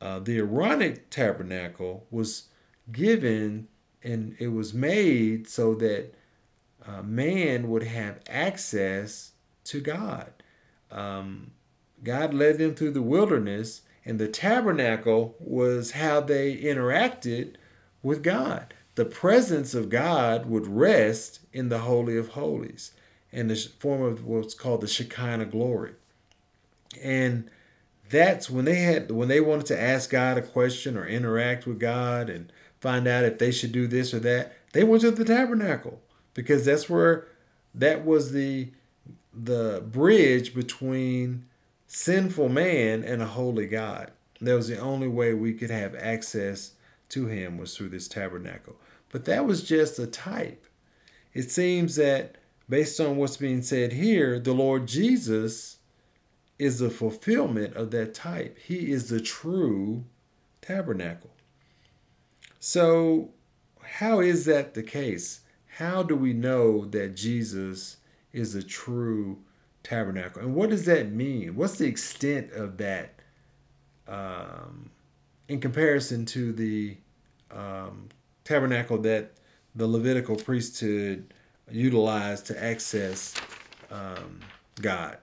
Uh, 0.00 0.18
the 0.18 0.38
Aaronic 0.38 1.08
tabernacle 1.10 2.06
was 2.10 2.48
given 2.92 3.68
and 4.02 4.36
it 4.38 4.48
was 4.48 4.74
made 4.74 5.48
so 5.48 5.74
that 5.74 6.14
uh, 6.86 7.02
man 7.02 7.70
would 7.70 7.84
have 7.84 8.20
access 8.28 9.32
to 9.64 9.80
God. 9.80 10.30
Um, 10.90 11.52
God 12.02 12.34
led 12.34 12.58
them 12.58 12.74
through 12.74 12.90
the 12.90 13.00
wilderness, 13.00 13.80
and 14.04 14.18
the 14.18 14.28
tabernacle 14.28 15.34
was 15.38 15.92
how 15.92 16.20
they 16.20 16.54
interacted 16.54 17.54
with 18.02 18.22
God 18.22 18.73
the 18.94 19.04
presence 19.04 19.74
of 19.74 19.88
God 19.88 20.46
would 20.46 20.66
rest 20.66 21.40
in 21.52 21.68
the 21.68 21.80
Holy 21.80 22.16
of 22.16 22.28
Holies 22.28 22.92
in 23.32 23.48
the 23.48 23.56
form 23.78 24.02
of 24.02 24.24
what's 24.24 24.54
called 24.54 24.80
the 24.80 24.86
Shekinah 24.86 25.46
glory. 25.46 25.92
And 27.02 27.50
that's 28.08 28.48
when 28.48 28.64
they 28.64 28.76
had 28.76 29.10
when 29.10 29.28
they 29.28 29.40
wanted 29.40 29.66
to 29.66 29.80
ask 29.80 30.10
God 30.10 30.38
a 30.38 30.42
question 30.42 30.96
or 30.96 31.06
interact 31.06 31.66
with 31.66 31.80
God 31.80 32.30
and 32.30 32.52
find 32.80 33.08
out 33.08 33.24
if 33.24 33.38
they 33.38 33.50
should 33.50 33.72
do 33.72 33.88
this 33.88 34.14
or 34.14 34.20
that, 34.20 34.52
they 34.72 34.84
went 34.84 35.02
to 35.02 35.10
the 35.10 35.24
tabernacle 35.24 36.00
because 36.34 36.64
that's 36.64 36.88
where 36.88 37.26
that 37.74 38.04
was 38.04 38.30
the 38.32 38.70
the 39.32 39.82
bridge 39.90 40.54
between 40.54 41.46
sinful 41.88 42.48
man 42.48 43.02
and 43.02 43.20
a 43.20 43.26
holy 43.26 43.66
God. 43.66 44.12
That 44.40 44.54
was 44.54 44.68
the 44.68 44.78
only 44.78 45.08
way 45.08 45.34
we 45.34 45.54
could 45.54 45.70
have 45.70 45.94
access 45.96 46.72
to 47.14 47.26
him 47.26 47.58
was 47.58 47.76
through 47.76 47.88
this 47.88 48.08
tabernacle. 48.08 48.76
But 49.10 49.24
that 49.24 49.46
was 49.46 49.62
just 49.62 49.98
a 49.98 50.06
type. 50.06 50.66
It 51.32 51.50
seems 51.50 51.96
that 51.96 52.36
based 52.68 53.00
on 53.00 53.16
what's 53.16 53.36
being 53.36 53.62
said 53.62 53.92
here, 53.92 54.38
the 54.38 54.52
Lord 54.52 54.86
Jesus 54.86 55.78
is 56.58 56.78
the 56.78 56.90
fulfillment 56.90 57.74
of 57.74 57.90
that 57.92 58.14
type. 58.14 58.58
He 58.58 58.90
is 58.90 59.08
the 59.08 59.20
true 59.20 60.04
tabernacle. 60.62 61.30
So, 62.60 63.30
how 63.82 64.20
is 64.20 64.44
that 64.46 64.74
the 64.74 64.82
case? 64.82 65.40
How 65.78 66.02
do 66.02 66.16
we 66.16 66.32
know 66.32 66.84
that 66.86 67.16
Jesus 67.16 67.98
is 68.32 68.54
the 68.54 68.62
true 68.62 69.38
tabernacle? 69.82 70.42
And 70.42 70.54
what 70.54 70.70
does 70.70 70.86
that 70.86 71.12
mean? 71.12 71.56
What's 71.56 71.78
the 71.78 71.86
extent 71.86 72.52
of 72.52 72.78
that 72.78 73.20
um, 74.08 74.90
in 75.48 75.60
comparison 75.60 76.24
to 76.26 76.52
the 76.52 76.96
um, 77.50 78.08
tabernacle 78.44 78.98
that 78.98 79.32
the 79.74 79.86
Levitical 79.86 80.36
priesthood 80.36 81.32
utilized 81.70 82.46
to 82.46 82.62
access 82.62 83.34
um, 83.90 84.40
God? 84.80 85.18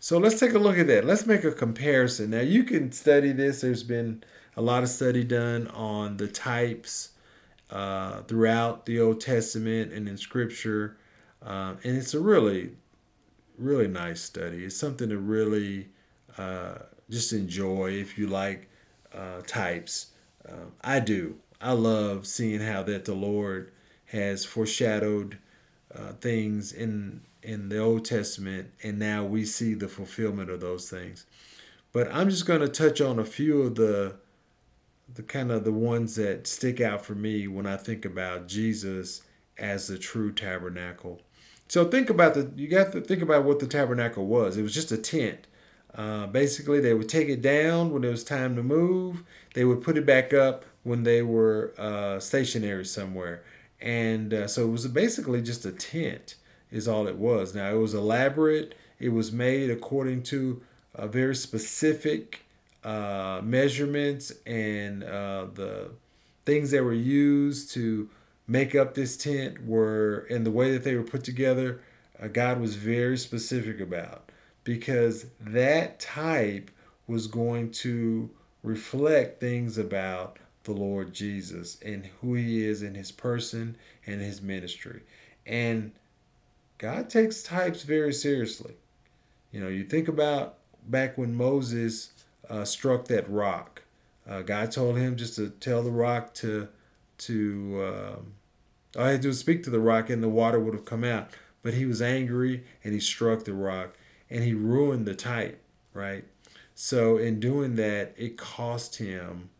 So 0.00 0.18
let's 0.18 0.40
take 0.40 0.54
a 0.54 0.58
look 0.58 0.78
at 0.78 0.88
that. 0.88 1.04
Let's 1.04 1.26
make 1.26 1.44
a 1.44 1.52
comparison. 1.52 2.30
Now, 2.30 2.40
you 2.40 2.64
can 2.64 2.90
study 2.90 3.30
this. 3.30 3.60
There's 3.60 3.84
been 3.84 4.24
a 4.56 4.62
lot 4.62 4.82
of 4.82 4.88
study 4.88 5.22
done 5.22 5.68
on 5.68 6.16
the 6.16 6.26
types 6.26 7.10
uh, 7.70 8.22
throughout 8.22 8.84
the 8.84 9.00
Old 9.00 9.20
Testament 9.20 9.92
and 9.92 10.08
in 10.08 10.16
Scripture. 10.16 10.98
Um, 11.40 11.78
and 11.84 11.96
it's 11.96 12.14
a 12.14 12.20
really, 12.20 12.72
really 13.56 13.86
nice 13.86 14.20
study. 14.20 14.64
It's 14.64 14.76
something 14.76 15.08
to 15.08 15.18
really 15.18 15.88
uh, 16.36 16.78
just 17.08 17.32
enjoy 17.32 17.92
if 17.92 18.18
you 18.18 18.26
like 18.26 18.68
uh, 19.14 19.42
types. 19.46 20.08
Um, 20.48 20.72
I 20.82 21.00
do. 21.00 21.36
I 21.60 21.72
love 21.72 22.26
seeing 22.26 22.60
how 22.60 22.82
that 22.84 23.04
the 23.04 23.14
Lord 23.14 23.72
has 24.06 24.44
foreshadowed 24.44 25.38
uh, 25.94 26.12
things 26.20 26.72
in 26.72 27.22
in 27.42 27.68
the 27.68 27.78
Old 27.78 28.04
Testament, 28.04 28.70
and 28.82 28.98
now 28.98 29.24
we 29.24 29.44
see 29.44 29.74
the 29.74 29.88
fulfillment 29.88 30.48
of 30.48 30.60
those 30.60 30.88
things. 30.88 31.26
But 31.92 32.12
I'm 32.12 32.30
just 32.30 32.46
going 32.46 32.60
to 32.60 32.68
touch 32.68 33.00
on 33.00 33.18
a 33.18 33.24
few 33.24 33.62
of 33.62 33.74
the 33.74 34.16
the 35.14 35.22
kind 35.22 35.50
of 35.50 35.64
the 35.64 35.72
ones 35.72 36.16
that 36.16 36.46
stick 36.46 36.80
out 36.80 37.04
for 37.04 37.14
me 37.14 37.46
when 37.46 37.66
I 37.66 37.76
think 37.76 38.04
about 38.04 38.48
Jesus 38.48 39.22
as 39.58 39.88
the 39.88 39.98
true 39.98 40.32
tabernacle. 40.32 41.20
So 41.68 41.84
think 41.86 42.10
about 42.10 42.34
the 42.34 42.50
you 42.56 42.68
got 42.68 42.92
to 42.92 43.00
think 43.00 43.22
about 43.22 43.44
what 43.44 43.58
the 43.58 43.66
tabernacle 43.66 44.26
was. 44.26 44.56
It 44.56 44.62
was 44.62 44.74
just 44.74 44.92
a 44.92 44.98
tent. 44.98 45.46
Uh, 45.94 46.26
basically, 46.26 46.80
they 46.80 46.94
would 46.94 47.08
take 47.08 47.28
it 47.28 47.42
down 47.42 47.92
when 47.92 48.04
it 48.04 48.10
was 48.10 48.24
time 48.24 48.56
to 48.56 48.62
move. 48.62 49.22
They 49.54 49.64
would 49.64 49.82
put 49.82 49.98
it 49.98 50.06
back 50.06 50.32
up 50.32 50.64
when 50.82 51.02
they 51.02 51.22
were 51.22 51.74
uh, 51.78 52.18
stationary 52.18 52.84
somewhere, 52.84 53.42
and 53.80 54.32
uh, 54.32 54.48
so 54.48 54.64
it 54.64 54.70
was 54.70 54.86
basically 54.88 55.42
just 55.42 55.64
a 55.64 55.72
tent 55.72 56.36
is 56.70 56.88
all 56.88 57.06
it 57.06 57.16
was. 57.16 57.54
Now 57.54 57.70
it 57.70 57.78
was 57.78 57.94
elaborate. 57.94 58.74
It 58.98 59.10
was 59.10 59.30
made 59.30 59.70
according 59.70 60.22
to 60.24 60.62
a 60.94 61.06
very 61.06 61.34
specific 61.36 62.44
uh, 62.82 63.40
measurements 63.44 64.32
and 64.46 65.04
uh, 65.04 65.46
the 65.54 65.90
things 66.44 66.70
that 66.70 66.82
were 66.82 66.94
used 66.94 67.70
to 67.72 68.08
make 68.48 68.74
up 68.74 68.94
this 68.94 69.16
tent 69.16 69.64
were 69.64 70.26
and 70.30 70.44
the 70.44 70.50
way 70.50 70.72
that 70.72 70.82
they 70.82 70.96
were 70.96 71.02
put 71.02 71.22
together. 71.22 71.80
God 72.32 72.60
was 72.60 72.76
very 72.76 73.18
specific 73.18 73.80
about 73.80 74.30
because 74.64 75.26
that 75.40 75.98
type 76.00 76.70
was 77.06 77.26
going 77.26 77.70
to 77.70 78.30
reflect 78.62 79.40
things 79.40 79.78
about 79.78 80.38
the 80.64 80.72
Lord 80.72 81.12
Jesus 81.12 81.78
and 81.84 82.06
who 82.20 82.34
he 82.34 82.64
is 82.64 82.82
in 82.82 82.94
his 82.94 83.10
person 83.10 83.76
and 84.06 84.20
his 84.20 84.40
ministry. 84.40 85.02
And 85.46 85.92
God 86.78 87.10
takes 87.10 87.42
types 87.42 87.82
very 87.82 88.12
seriously. 88.12 88.74
You 89.50 89.60
know, 89.60 89.68
you 89.68 89.84
think 89.84 90.08
about 90.08 90.58
back 90.88 91.18
when 91.18 91.34
Moses 91.34 92.12
uh, 92.48 92.64
struck 92.64 93.06
that 93.08 93.28
rock. 93.28 93.82
Uh, 94.28 94.42
God 94.42 94.70
told 94.70 94.96
him 94.96 95.16
just 95.16 95.36
to 95.36 95.50
tell 95.50 95.82
the 95.82 95.90
rock 95.90 96.32
to 96.34 96.68
to 97.18 97.84
um, 97.84 98.32
had 98.94 99.22
to 99.22 99.32
speak 99.32 99.62
to 99.64 99.70
the 99.70 99.80
rock 99.80 100.10
and 100.10 100.22
the 100.22 100.28
water 100.28 100.58
would 100.58 100.74
have 100.74 100.84
come 100.84 101.04
out. 101.04 101.30
But 101.62 101.74
he 101.74 101.86
was 101.86 102.02
angry 102.02 102.64
and 102.82 102.92
he 102.92 103.00
struck 103.00 103.44
the 103.44 103.54
rock 103.54 103.96
and 104.32 104.42
he 104.42 104.54
ruined 104.54 105.06
the 105.06 105.14
type, 105.14 105.62
right? 105.92 106.24
So 106.74 107.18
in 107.18 107.38
doing 107.38 107.76
that, 107.76 108.14
it 108.16 108.38
cost 108.38 108.96
him 108.96 109.50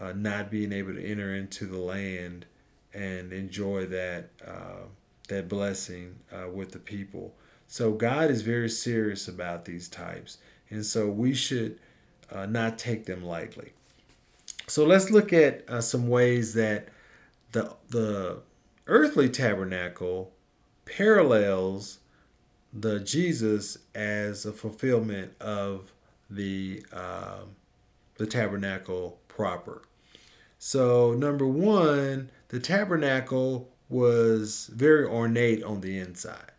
uh, 0.00 0.12
not 0.12 0.50
being 0.50 0.72
able 0.72 0.94
to 0.94 1.04
enter 1.04 1.34
into 1.34 1.66
the 1.66 1.78
land 1.78 2.46
and 2.94 3.32
enjoy 3.32 3.86
that 3.86 4.30
uh, 4.46 4.86
that 5.28 5.48
blessing 5.48 6.16
uh, 6.32 6.48
with 6.48 6.72
the 6.72 6.78
people. 6.78 7.34
So 7.66 7.92
God 7.92 8.30
is 8.30 8.42
very 8.42 8.68
serious 8.68 9.28
about 9.28 9.64
these 9.64 9.88
types, 9.88 10.38
and 10.70 10.84
so 10.84 11.08
we 11.08 11.34
should 11.34 11.78
uh, 12.32 12.46
not 12.46 12.78
take 12.78 13.04
them 13.04 13.24
lightly. 13.24 13.72
So 14.66 14.86
let's 14.86 15.10
look 15.10 15.32
at 15.32 15.68
uh, 15.68 15.80
some 15.80 16.08
ways 16.08 16.54
that 16.54 16.88
the 17.52 17.74
the 17.90 18.40
earthly 18.86 19.28
tabernacle 19.28 20.32
parallels 20.86 21.98
the 22.74 22.98
Jesus 23.00 23.78
as 23.94 24.44
a 24.44 24.52
fulfillment 24.52 25.32
of 25.40 25.92
the 26.28 26.84
uh, 26.92 27.42
the 28.16 28.26
tabernacle 28.26 29.18
proper. 29.28 29.82
So 30.58 31.14
number 31.14 31.46
one, 31.46 32.30
the 32.48 32.60
tabernacle 32.60 33.70
was 33.88 34.70
very 34.72 35.06
ornate 35.06 35.62
on 35.62 35.80
the 35.80 35.98
inside. 35.98 36.52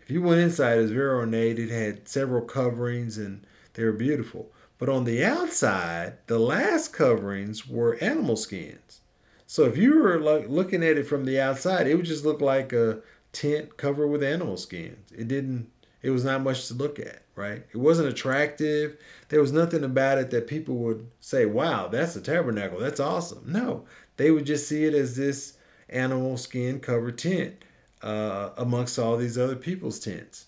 If 0.00 0.10
you 0.10 0.22
went 0.22 0.40
inside, 0.40 0.78
it 0.78 0.82
was 0.82 0.92
very 0.92 1.16
ornate. 1.16 1.58
It 1.58 1.70
had 1.70 2.08
several 2.08 2.42
coverings 2.42 3.18
and 3.18 3.46
they 3.74 3.84
were 3.84 3.92
beautiful. 3.92 4.52
But 4.78 4.88
on 4.88 5.04
the 5.04 5.24
outside, 5.24 6.18
the 6.26 6.38
last 6.38 6.92
coverings 6.92 7.66
were 7.66 7.96
animal 7.96 8.36
skins. 8.36 9.00
So 9.46 9.64
if 9.64 9.76
you 9.76 9.94
were 10.02 10.18
like 10.18 10.48
looking 10.48 10.82
at 10.82 10.98
it 10.98 11.06
from 11.06 11.24
the 11.24 11.40
outside, 11.40 11.86
it 11.86 11.94
would 11.94 12.04
just 12.04 12.24
look 12.24 12.40
like 12.40 12.72
a 12.72 13.00
tent 13.36 13.76
covered 13.76 14.08
with 14.08 14.22
animal 14.22 14.56
skins. 14.56 15.12
It 15.12 15.28
didn't 15.28 15.70
it 16.02 16.10
was 16.10 16.24
not 16.24 16.42
much 16.42 16.68
to 16.68 16.74
look 16.74 16.98
at, 16.98 17.22
right? 17.34 17.64
It 17.72 17.76
wasn't 17.76 18.08
attractive. 18.08 18.96
There 19.28 19.40
was 19.40 19.52
nothing 19.52 19.82
about 19.82 20.18
it 20.18 20.30
that 20.30 20.46
people 20.46 20.76
would 20.76 21.10
say, 21.20 21.46
"Wow, 21.46 21.88
that's 21.88 22.16
a 22.16 22.20
tabernacle. 22.20 22.78
That's 22.78 23.00
awesome." 23.00 23.42
No, 23.46 23.84
they 24.16 24.30
would 24.30 24.46
just 24.46 24.68
see 24.68 24.84
it 24.84 24.94
as 24.94 25.16
this 25.16 25.54
animal 25.88 26.36
skin 26.36 26.80
covered 26.80 27.18
tent 27.18 27.56
uh, 28.02 28.50
amongst 28.56 28.98
all 28.98 29.16
these 29.16 29.36
other 29.36 29.56
people's 29.56 29.98
tents. 29.98 30.46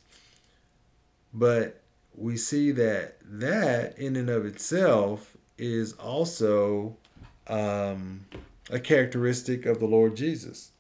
But 1.35 1.83
we 2.15 2.37
see 2.37 2.71
that 2.73 3.19
that 3.25 3.99
in 3.99 4.17
and 4.17 4.31
of 4.31 4.47
itself 4.47 5.37
is 5.59 5.93
also 5.95 6.97
um, 7.49 8.27
a 8.71 8.79
characteristic 8.79 9.67
of 9.67 9.81
the 9.81 9.87
Lord 9.87 10.17
Jesus. 10.17 10.71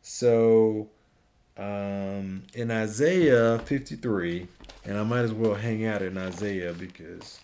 So 0.00 0.90
um, 1.58 2.42
in 2.54 2.70
Isaiah 2.70 3.58
53, 3.58 4.46
and 4.84 4.96
I 4.96 5.02
might 5.02 5.20
as 5.22 5.32
well 5.32 5.54
hang 5.54 5.84
out 5.86 6.02
in 6.02 6.16
Isaiah 6.16 6.72
because 6.72 7.40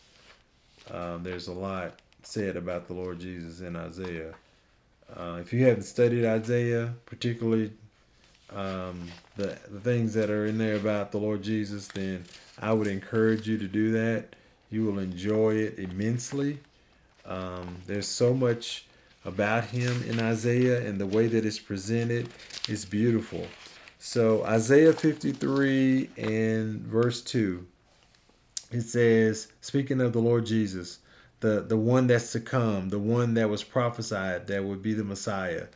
um, 0.90 1.22
there's 1.22 1.48
a 1.48 1.52
lot 1.52 2.00
said 2.22 2.56
about 2.56 2.86
the 2.86 2.94
Lord 2.94 3.18
Jesus 3.18 3.60
in 3.60 3.76
Isaiah. 3.76 4.34
Uh, 5.14 5.38
if 5.40 5.52
you 5.52 5.64
haven't 5.64 5.82
studied 5.82 6.24
Isaiah, 6.24 6.94
particularly 7.06 7.72
um, 8.54 9.08
the, 9.36 9.58
the 9.70 9.80
things 9.80 10.14
that 10.14 10.30
are 10.30 10.46
in 10.46 10.58
there 10.58 10.76
about 10.76 11.12
the 11.12 11.18
Lord 11.18 11.42
Jesus, 11.42 11.88
then 11.88 12.24
I 12.60 12.72
would 12.72 12.86
encourage 12.86 13.48
you 13.48 13.58
to 13.58 13.66
do 13.66 13.92
that. 13.92 14.36
You 14.70 14.84
will 14.84 14.98
enjoy 14.98 15.56
it 15.56 15.78
immensely. 15.78 16.58
Um, 17.26 17.76
there's 17.86 18.08
so 18.08 18.32
much 18.32 18.86
about 19.24 19.64
him 19.64 20.02
in 20.08 20.20
Isaiah, 20.20 20.86
and 20.86 21.00
the 21.00 21.06
way 21.06 21.26
that 21.26 21.44
it's 21.44 21.58
presented 21.58 22.28
is 22.68 22.84
beautiful. 22.84 23.46
So, 24.06 24.44
Isaiah 24.44 24.92
53 24.92 26.10
and 26.18 26.82
verse 26.82 27.22
2, 27.22 27.66
it 28.70 28.82
says, 28.82 29.48
speaking 29.62 30.02
of 30.02 30.12
the 30.12 30.20
Lord 30.20 30.44
Jesus, 30.44 30.98
the, 31.40 31.62
the 31.62 31.78
one 31.78 32.06
that's 32.06 32.30
to 32.32 32.40
come, 32.40 32.90
the 32.90 32.98
one 32.98 33.32
that 33.32 33.48
was 33.48 33.64
prophesied 33.64 34.46
that 34.48 34.62
would 34.62 34.82
be 34.82 34.92
the 34.92 35.04
Messiah. 35.04 35.68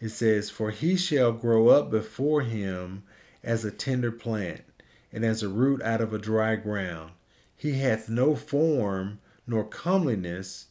It 0.00 0.08
says, 0.08 0.48
For 0.48 0.70
he 0.70 0.96
shall 0.96 1.32
grow 1.32 1.68
up 1.68 1.90
before 1.90 2.40
him 2.40 3.02
as 3.44 3.62
a 3.62 3.70
tender 3.70 4.10
plant, 4.10 4.64
and 5.12 5.22
as 5.22 5.42
a 5.42 5.48
root 5.48 5.82
out 5.82 6.00
of 6.00 6.14
a 6.14 6.18
dry 6.18 6.56
ground. 6.56 7.10
He 7.54 7.72
hath 7.72 8.08
no 8.08 8.34
form 8.34 9.20
nor 9.46 9.64
comeliness, 9.64 10.68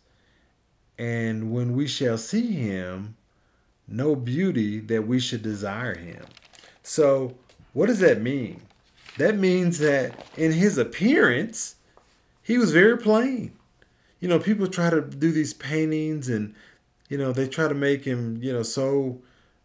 and 0.97 1.51
when 1.51 1.75
we 1.75 1.85
shall 1.85 2.17
see 2.17 2.53
him, 2.53 3.15
no 3.87 4.15
beauty 4.15 4.79
that 4.79 5.05
we 5.05 5.19
should 5.19 5.43
desire 5.43 5.95
him. 5.95 6.25
So, 6.87 7.33
what 7.73 7.87
does 7.87 7.99
that 7.99 8.21
mean? 8.21 8.61
That 9.17 9.37
means 9.37 9.79
that 9.79 10.27
in 10.37 10.51
his 10.51 10.77
appearance, 10.77 11.77
he 12.43 12.59
was 12.59 12.71
very 12.71 12.95
plain. 12.95 13.53
You 14.19 14.27
know, 14.27 14.37
people 14.37 14.67
try 14.67 14.91
to 14.91 15.01
do 15.01 15.31
these 15.31 15.53
paintings 15.53 16.29
and, 16.29 16.53
you 17.09 17.17
know, 17.17 17.31
they 17.31 17.47
try 17.47 17.67
to 17.67 17.73
make 17.73 18.05
him, 18.05 18.39
you 18.41 18.53
know, 18.53 18.61
so, 18.61 19.19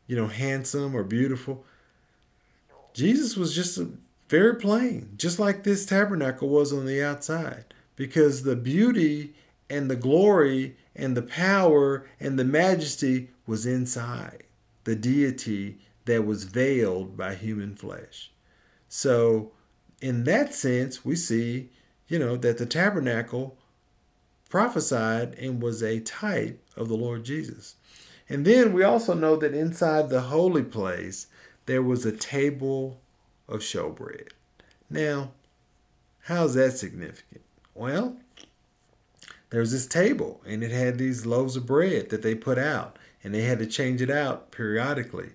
you 0.06 0.16
know, 0.16 0.28
handsome 0.28 0.96
or 0.96 1.04
beautiful. 1.04 1.64
Jesus 2.94 3.36
was 3.36 3.54
just 3.54 3.76
a, 3.76 3.90
very 4.30 4.54
plain, 4.54 5.12
just 5.16 5.38
like 5.38 5.62
this 5.62 5.84
tabernacle 5.84 6.48
was 6.48 6.72
on 6.72 6.86
the 6.86 7.02
outside, 7.02 7.64
because 7.96 8.44
the 8.44 8.56
beauty 8.56 9.34
and 9.68 9.90
the 9.90 9.96
glory 9.96 10.76
and 10.96 11.16
the 11.16 11.22
power 11.22 12.06
and 12.18 12.38
the 12.38 12.44
majesty 12.44 13.28
was 13.46 13.66
inside 13.66 14.44
the 14.84 14.94
deity 14.96 15.78
that 16.10 16.26
was 16.26 16.42
veiled 16.42 17.16
by 17.16 17.36
human 17.36 17.76
flesh. 17.76 18.32
So, 18.88 19.52
in 20.02 20.24
that 20.24 20.52
sense, 20.52 21.04
we 21.04 21.14
see, 21.14 21.70
you 22.08 22.18
know, 22.18 22.36
that 22.36 22.58
the 22.58 22.66
tabernacle 22.66 23.56
prophesied 24.48 25.34
and 25.34 25.62
was 25.62 25.82
a 25.82 26.00
type 26.00 26.60
of 26.76 26.88
the 26.88 26.96
Lord 26.96 27.22
Jesus. 27.22 27.76
And 28.28 28.44
then 28.44 28.72
we 28.72 28.82
also 28.82 29.14
know 29.14 29.36
that 29.36 29.54
inside 29.54 30.08
the 30.08 30.22
holy 30.22 30.64
place, 30.64 31.28
there 31.66 31.82
was 31.82 32.04
a 32.04 32.16
table 32.16 33.00
of 33.48 33.60
showbread. 33.60 34.30
Now, 34.90 35.30
how's 36.22 36.54
that 36.54 36.76
significant? 36.76 37.42
Well, 37.72 38.16
there 39.50 39.60
was 39.60 39.70
this 39.70 39.86
table 39.86 40.40
and 40.44 40.64
it 40.64 40.72
had 40.72 40.98
these 40.98 41.24
loaves 41.24 41.54
of 41.54 41.66
bread 41.66 42.10
that 42.10 42.22
they 42.22 42.34
put 42.34 42.58
out 42.58 42.98
and 43.22 43.32
they 43.32 43.42
had 43.42 43.60
to 43.60 43.66
change 43.66 44.02
it 44.02 44.10
out 44.10 44.50
periodically. 44.50 45.30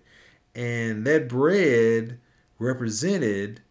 And 0.56 1.06
that 1.06 1.28
bread 1.28 2.20
represented 2.58 3.62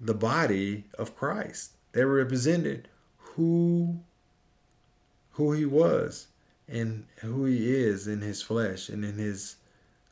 the 0.00 0.14
body 0.14 0.84
of 0.98 1.16
Christ. 1.16 1.72
They 1.92 2.04
represented 2.04 2.88
who 3.16 4.00
who 5.32 5.52
he 5.52 5.64
was 5.64 6.26
and 6.68 7.06
who 7.20 7.44
he 7.44 7.72
is 7.72 8.06
in 8.06 8.20
his 8.20 8.42
flesh 8.42 8.88
and 8.88 9.04
in 9.04 9.14
his 9.14 9.56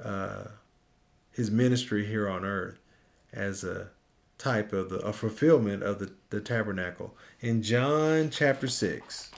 uh, 0.02 0.44
his 1.32 1.50
ministry 1.50 2.06
here 2.06 2.28
on 2.28 2.44
earth 2.44 2.78
as 3.32 3.64
a 3.64 3.88
type 4.38 4.72
of 4.72 4.90
the 4.90 4.98
a 4.98 5.12
fulfillment 5.12 5.82
of 5.82 5.98
the, 5.98 6.12
the 6.30 6.40
tabernacle. 6.40 7.16
In 7.40 7.62
John 7.62 8.30
chapter 8.30 8.68
six, 8.68 9.30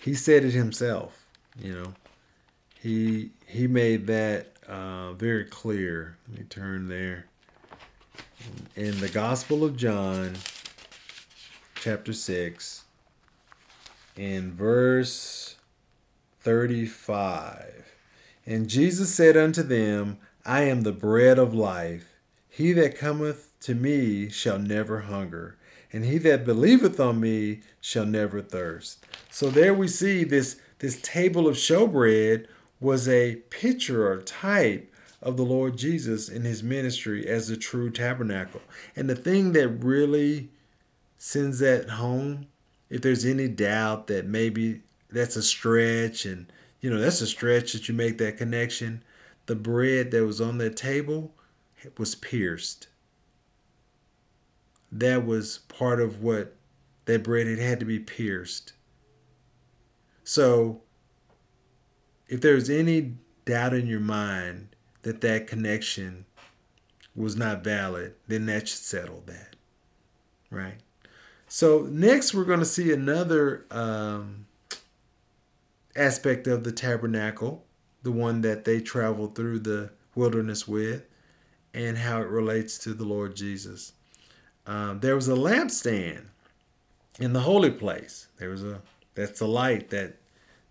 he 0.00 0.14
said 0.14 0.44
it 0.44 0.52
himself. 0.52 1.24
You 1.60 1.74
know, 1.74 1.94
he 2.80 3.30
he 3.48 3.66
made 3.66 4.06
that 4.06 4.52
uh, 4.68 5.14
very 5.14 5.46
clear. 5.46 6.18
Let 6.28 6.38
me 6.38 6.44
turn 6.44 6.88
there. 6.88 7.24
In 8.76 9.00
the 9.00 9.08
Gospel 9.08 9.64
of 9.64 9.76
John, 9.76 10.36
chapter 11.74 12.12
six, 12.12 12.84
in 14.16 14.52
verse 14.52 15.56
thirty-five, 16.40 17.90
and 18.46 18.68
Jesus 18.68 19.14
said 19.14 19.36
unto 19.36 19.62
them, 19.62 20.18
I 20.44 20.62
am 20.62 20.82
the 20.82 20.92
bread 20.92 21.38
of 21.38 21.54
life. 21.54 22.06
He 22.48 22.72
that 22.74 22.98
cometh 22.98 23.52
to 23.60 23.74
me 23.74 24.28
shall 24.28 24.58
never 24.58 25.00
hunger, 25.00 25.56
and 25.92 26.04
he 26.04 26.18
that 26.18 26.44
believeth 26.44 27.00
on 27.00 27.20
me 27.20 27.60
shall 27.80 28.06
never 28.06 28.42
thirst. 28.42 29.04
So 29.30 29.50
there 29.50 29.74
we 29.74 29.88
see 29.88 30.22
this 30.24 30.60
this 30.78 31.00
table 31.02 31.48
of 31.48 31.56
showbread 31.56 32.46
was 32.80 33.08
a 33.08 33.36
picture 33.50 34.10
or 34.10 34.22
type 34.22 34.92
of 35.20 35.36
the 35.36 35.44
Lord 35.44 35.76
Jesus 35.76 36.28
in 36.28 36.42
his 36.42 36.62
ministry 36.62 37.26
as 37.26 37.48
the 37.48 37.56
true 37.56 37.90
tabernacle. 37.90 38.60
And 38.94 39.08
the 39.10 39.16
thing 39.16 39.52
that 39.52 39.68
really 39.68 40.50
sends 41.16 41.58
that 41.58 41.90
home, 41.90 42.46
if 42.88 43.02
there's 43.02 43.24
any 43.24 43.48
doubt 43.48 44.06
that 44.06 44.26
maybe 44.26 44.82
that's 45.10 45.36
a 45.36 45.42
stretch 45.42 46.26
and 46.26 46.46
you 46.80 46.90
know 46.90 47.00
that's 47.00 47.20
a 47.20 47.26
stretch 47.26 47.72
that 47.72 47.88
you 47.88 47.94
make 47.94 48.18
that 48.18 48.36
connection, 48.36 49.02
the 49.46 49.56
bread 49.56 50.10
that 50.12 50.24
was 50.24 50.40
on 50.40 50.58
that 50.58 50.76
table 50.76 51.32
was 51.96 52.14
pierced. 52.14 52.88
That 54.92 55.26
was 55.26 55.58
part 55.68 56.00
of 56.00 56.22
what 56.22 56.54
that 57.06 57.24
bread 57.24 57.46
it 57.46 57.58
had 57.58 57.80
to 57.80 57.86
be 57.86 57.98
pierced 57.98 58.72
so, 60.28 60.82
if 62.28 62.40
there's 62.40 62.68
any 62.68 63.14
doubt 63.44 63.74
in 63.74 63.86
your 63.86 64.00
mind 64.00 64.76
that 65.02 65.20
that 65.22 65.46
connection 65.46 66.24
was 67.14 67.36
not 67.36 67.64
valid, 67.64 68.14
then 68.28 68.46
that 68.46 68.68
should 68.68 68.78
settle 68.78 69.22
that, 69.26 69.56
right? 70.50 70.76
So, 71.48 71.88
next 71.90 72.34
we're 72.34 72.44
going 72.44 72.58
to 72.58 72.66
see 72.66 72.92
another 72.92 73.64
um, 73.70 74.46
aspect 75.96 76.46
of 76.46 76.62
the 76.62 76.72
tabernacle, 76.72 77.64
the 78.02 78.12
one 78.12 78.42
that 78.42 78.64
they 78.64 78.80
traveled 78.80 79.34
through 79.34 79.60
the 79.60 79.90
wilderness 80.14 80.68
with, 80.68 81.06
and 81.74 81.96
how 81.96 82.20
it 82.20 82.28
relates 82.28 82.78
to 82.78 82.94
the 82.94 83.04
Lord 83.04 83.34
Jesus. 83.34 83.92
Um, 84.66 85.00
there 85.00 85.14
was 85.14 85.28
a 85.28 85.32
lampstand 85.32 86.24
in 87.18 87.32
the 87.32 87.40
holy 87.40 87.70
place. 87.70 88.28
There 88.38 88.50
was 88.50 88.62
a 88.62 88.80
that's 89.14 89.38
the 89.40 89.48
light 89.48 89.90
that 89.90 90.14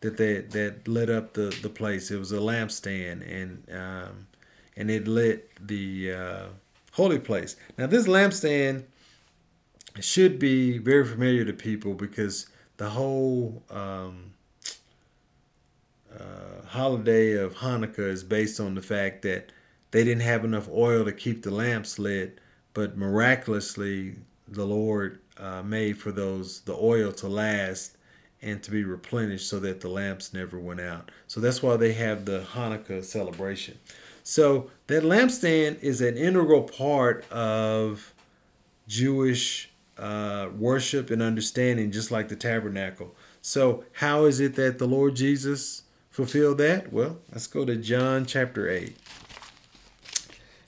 that 0.07 0.17
they 0.17 0.39
that 0.39 0.87
lit 0.87 1.09
up 1.09 1.33
the 1.33 1.55
the 1.61 1.69
place. 1.69 2.11
It 2.11 2.17
was 2.17 2.31
a 2.31 2.37
lampstand, 2.37 3.29
and 3.29 3.63
um, 3.71 4.27
and 4.77 4.89
it 4.89 5.07
lit 5.07 5.49
the 5.65 6.13
uh, 6.13 6.45
holy 6.93 7.19
place. 7.19 7.57
Now 7.77 7.87
this 7.87 8.07
lampstand 8.07 8.83
should 9.99 10.39
be 10.39 10.77
very 10.77 11.05
familiar 11.05 11.43
to 11.43 11.53
people 11.53 11.93
because 11.93 12.47
the 12.77 12.89
whole 12.89 13.63
um, 13.69 14.31
uh, 16.17 16.65
holiday 16.67 17.33
of 17.33 17.55
Hanukkah 17.55 18.07
is 18.07 18.23
based 18.23 18.59
on 18.59 18.75
the 18.75 18.81
fact 18.81 19.23
that 19.23 19.51
they 19.91 20.03
didn't 20.03 20.21
have 20.21 20.45
enough 20.45 20.69
oil 20.69 21.03
to 21.03 21.11
keep 21.11 21.43
the 21.43 21.51
lamps 21.51 21.99
lit, 21.99 22.39
but 22.73 22.97
miraculously 22.97 24.15
the 24.47 24.65
Lord 24.65 25.19
uh, 25.37 25.63
made 25.63 25.97
for 25.97 26.11
those 26.11 26.61
the 26.61 26.75
oil 26.75 27.11
to 27.13 27.27
last 27.27 27.96
and 28.41 28.61
to 28.63 28.71
be 28.71 28.83
replenished 28.83 29.49
so 29.49 29.59
that 29.59 29.81
the 29.81 29.88
lamps 29.88 30.33
never 30.33 30.59
went 30.59 30.79
out. 30.79 31.11
So 31.27 31.39
that's 31.39 31.63
why 31.63 31.77
they 31.77 31.93
have 31.93 32.25
the 32.25 32.45
Hanukkah 32.53 33.03
celebration. 33.03 33.77
So 34.23 34.69
that 34.88 35.03
lampstand 35.03 35.81
is 35.81 36.01
an 36.01 36.17
integral 36.17 36.63
part 36.63 37.29
of 37.31 38.13
Jewish 38.88 39.69
uh, 39.97 40.49
worship 40.57 41.09
and 41.09 41.21
understanding, 41.21 41.91
just 41.91 42.11
like 42.11 42.27
the 42.27 42.35
tabernacle. 42.35 43.15
So, 43.41 43.85
how 43.93 44.25
is 44.25 44.39
it 44.39 44.55
that 44.55 44.77
the 44.77 44.88
Lord 44.88 45.15
Jesus 45.15 45.83
fulfilled 46.09 46.57
that? 46.59 46.91
Well, 46.91 47.17
let's 47.31 47.47
go 47.47 47.65
to 47.65 47.75
John 47.75 48.25
chapter 48.25 48.69
8 48.69 48.95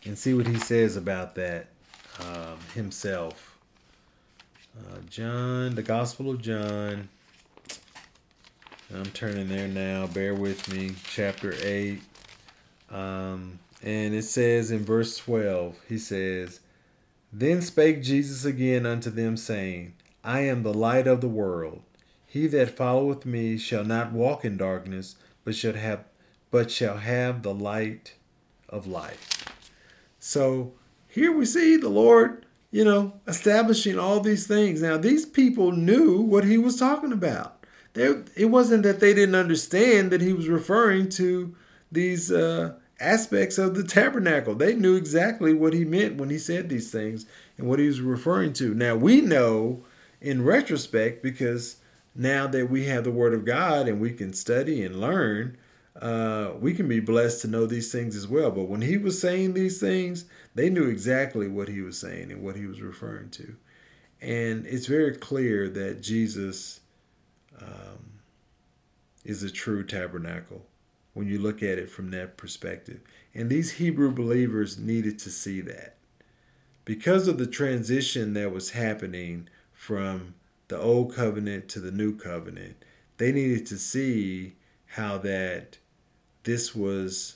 and 0.06 0.18
see 0.18 0.34
what 0.34 0.48
he 0.48 0.58
says 0.58 0.96
about 0.96 1.36
that 1.36 1.68
um, 2.22 2.58
himself. 2.74 3.58
Uh, 4.80 5.00
John, 5.10 5.76
the 5.76 5.84
Gospel 5.84 6.32
of 6.32 6.42
John 6.42 7.10
I'm 8.92 9.06
turning 9.06 9.48
there 9.50 9.68
now. 9.68 10.08
Bear 10.08 10.34
with 10.34 10.68
me. 10.74 10.96
Chapter 11.04 11.54
8. 11.62 12.02
Um, 12.90 13.60
and 13.84 14.16
it 14.16 14.24
says 14.24 14.72
in 14.72 14.84
verse 14.84 15.16
12, 15.18 15.76
he 15.88 16.00
says, 16.00 16.60
Then 17.32 17.62
spake 17.62 18.02
Jesus 18.02 18.46
again 18.46 18.88
unto 18.88 19.12
them, 19.12 19.38
saying, 19.38 19.94
I 20.24 20.40
am 20.40 20.64
the 20.64 20.74
light 20.74 21.06
of 21.06 21.22
the 21.22 21.28
world. 21.28 21.84
He 22.26 22.48
that 22.48 22.76
followeth 22.76 23.28
me 23.28 23.60
shall 23.60 23.84
not 23.84 24.12
walk 24.12 24.44
in 24.44 24.58
darkness, 24.58 25.16
but 25.44 25.56
shall 25.56 25.74
have 25.74 26.06
but 26.52 26.72
shall 26.72 26.98
have 26.98 27.44
the 27.44 27.54
light 27.54 28.16
of 28.68 28.88
life. 28.88 29.46
So 30.18 30.74
here 31.08 31.32
we 31.32 31.46
see 31.46 31.78
the 31.78 31.90
Lord, 31.90 32.44
you 32.72 32.84
know, 32.84 33.14
establishing 33.28 34.00
all 34.00 34.20
these 34.20 34.48
things. 34.48 34.82
Now 34.82 34.98
these 34.98 35.28
people 35.28 35.72
knew 35.72 36.22
what 36.22 36.44
he 36.44 36.58
was 36.58 36.76
talking 36.76 37.12
about 37.12 37.59
it 38.00 38.46
wasn't 38.46 38.84
that 38.84 39.00
they 39.00 39.14
didn't 39.14 39.36
understand 39.36 40.12
that 40.12 40.22
he 40.22 40.34
was 40.34 40.48
referring 40.48 41.10
to 41.10 41.56
these 41.92 42.32
uh, 42.32 42.74
aspects 43.00 43.58
of 43.58 43.76
the 43.76 43.84
tabernacle. 43.84 44.56
They 44.56 44.76
knew 44.76 44.96
exactly 44.96 45.54
what 45.54 45.74
he 45.74 45.86
meant 45.86 46.18
when 46.18 46.30
he 46.30 46.38
said 46.38 46.70
these 46.70 46.92
things 46.92 47.26
and 47.58 47.68
what 47.68 47.80
he 47.80 47.88
was 47.88 48.02
referring 48.02 48.54
to. 48.54 48.74
Now 48.74 48.96
we 48.96 49.22
know 49.22 49.84
in 50.22 50.44
retrospect 50.44 51.24
because 51.24 51.78
now 52.16 52.48
that 52.48 52.70
we 52.70 52.86
have 52.86 53.04
the 53.04 53.12
Word 53.12 53.34
of 53.34 53.46
God 53.46 53.88
and 53.88 54.00
we 54.00 54.12
can 54.12 54.34
study 54.34 54.84
and 54.84 55.00
learn, 55.00 55.58
uh, 56.02 56.52
we 56.60 56.74
can 56.74 56.88
be 56.88 57.00
blessed 57.00 57.42
to 57.42 57.48
know 57.48 57.66
these 57.66 57.92
things 57.92 58.16
as 58.16 58.28
well. 58.28 58.52
But 58.52 58.70
when 58.70 58.82
he 58.82 58.98
was 58.98 59.20
saying 59.20 59.54
these 59.54 59.80
things, 59.80 60.26
they 60.56 60.70
knew 60.70 60.88
exactly 60.88 61.48
what 61.48 61.68
he 61.68 61.82
was 61.82 61.98
saying 61.98 62.32
and 62.32 62.44
what 62.44 62.56
he 62.56 62.66
was 62.66 62.82
referring 62.82 63.30
to. 63.32 63.56
And 64.22 64.66
it's 64.66 64.86
very 64.86 65.16
clear 65.16 65.70
that 65.70 66.02
Jesus 66.02 66.82
um, 67.62 68.20
is 69.24 69.44
a 69.44 69.50
true 69.50 69.84
tabernacle 69.84 70.66
when 71.14 71.28
you 71.28 71.40
look 71.40 71.62
at 71.62 71.78
it 71.78 71.90
from 71.90 72.12
that 72.12 72.38
perspective. 72.38 73.02
And 73.34 73.50
these 73.50 73.74
Hebrew 73.74 74.12
believers 74.12 74.78
needed 74.78 75.20
to 75.20 75.30
see 75.30 75.62
that. 75.62 75.98
Because 76.86 77.28
of 77.28 77.38
the 77.38 77.48
transition 77.48 78.34
that 78.34 78.52
was 78.52 78.72
happening 78.72 79.48
from 79.74 80.36
the 80.70 80.80
old 80.80 81.14
covenant 81.14 81.70
to 81.70 81.80
the 81.80 81.92
new 81.92 82.16
covenant, 82.16 82.84
they 83.18 83.32
needed 83.32 83.66
to 83.68 83.78
see 83.78 84.56
how 84.94 85.18
that 85.20 85.78
this 86.44 86.74
was 86.74 87.36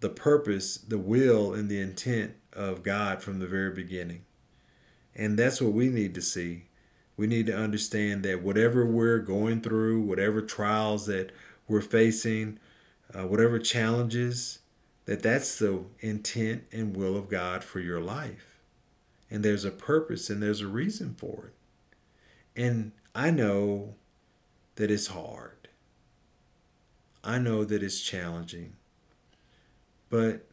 the 0.00 0.10
purpose, 0.10 0.76
the 0.76 0.98
will, 0.98 1.54
and 1.54 1.68
the 1.68 1.80
intent 1.80 2.34
of 2.52 2.82
God 2.82 3.22
from 3.22 3.38
the 3.38 3.46
very 3.46 3.70
beginning. 3.70 4.24
And 5.14 5.38
that's 5.38 5.62
what 5.62 5.72
we 5.72 5.88
need 5.88 6.14
to 6.16 6.22
see. 6.22 6.64
We 7.22 7.28
need 7.28 7.46
to 7.46 7.56
understand 7.56 8.24
that 8.24 8.42
whatever 8.42 8.84
we're 8.84 9.20
going 9.20 9.60
through, 9.60 10.00
whatever 10.00 10.42
trials 10.42 11.06
that 11.06 11.30
we're 11.68 11.80
facing, 11.80 12.58
uh, 13.14 13.28
whatever 13.28 13.60
challenges, 13.60 14.58
that 15.04 15.22
that's 15.22 15.56
the 15.56 15.84
intent 16.00 16.64
and 16.72 16.96
will 16.96 17.16
of 17.16 17.28
God 17.28 17.62
for 17.62 17.78
your 17.78 18.00
life. 18.00 18.58
And 19.30 19.44
there's 19.44 19.64
a 19.64 19.70
purpose 19.70 20.30
and 20.30 20.42
there's 20.42 20.62
a 20.62 20.66
reason 20.66 21.14
for 21.14 21.52
it. 21.52 22.60
And 22.60 22.90
I 23.14 23.30
know 23.30 23.94
that 24.74 24.90
it's 24.90 25.06
hard. 25.06 25.68
I 27.22 27.38
know 27.38 27.64
that 27.64 27.84
it's 27.84 28.00
challenging. 28.00 28.72
But 30.10 30.44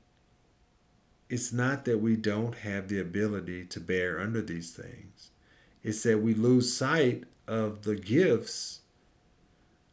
it's 1.30 1.52
not 1.52 1.86
that 1.86 1.98
we 1.98 2.16
don't 2.16 2.58
have 2.58 2.90
the 2.90 3.00
ability 3.00 3.66
to 3.66 3.80
bear 3.80 4.20
under 4.20 4.44
these 4.44 4.72
things. 4.72 5.29
It's 5.84 6.04
that 6.04 6.22
we 6.22 6.34
lose 6.34 6.74
sight 6.74 7.24
of 7.48 7.84
the 7.84 7.96
gifts, 7.96 8.82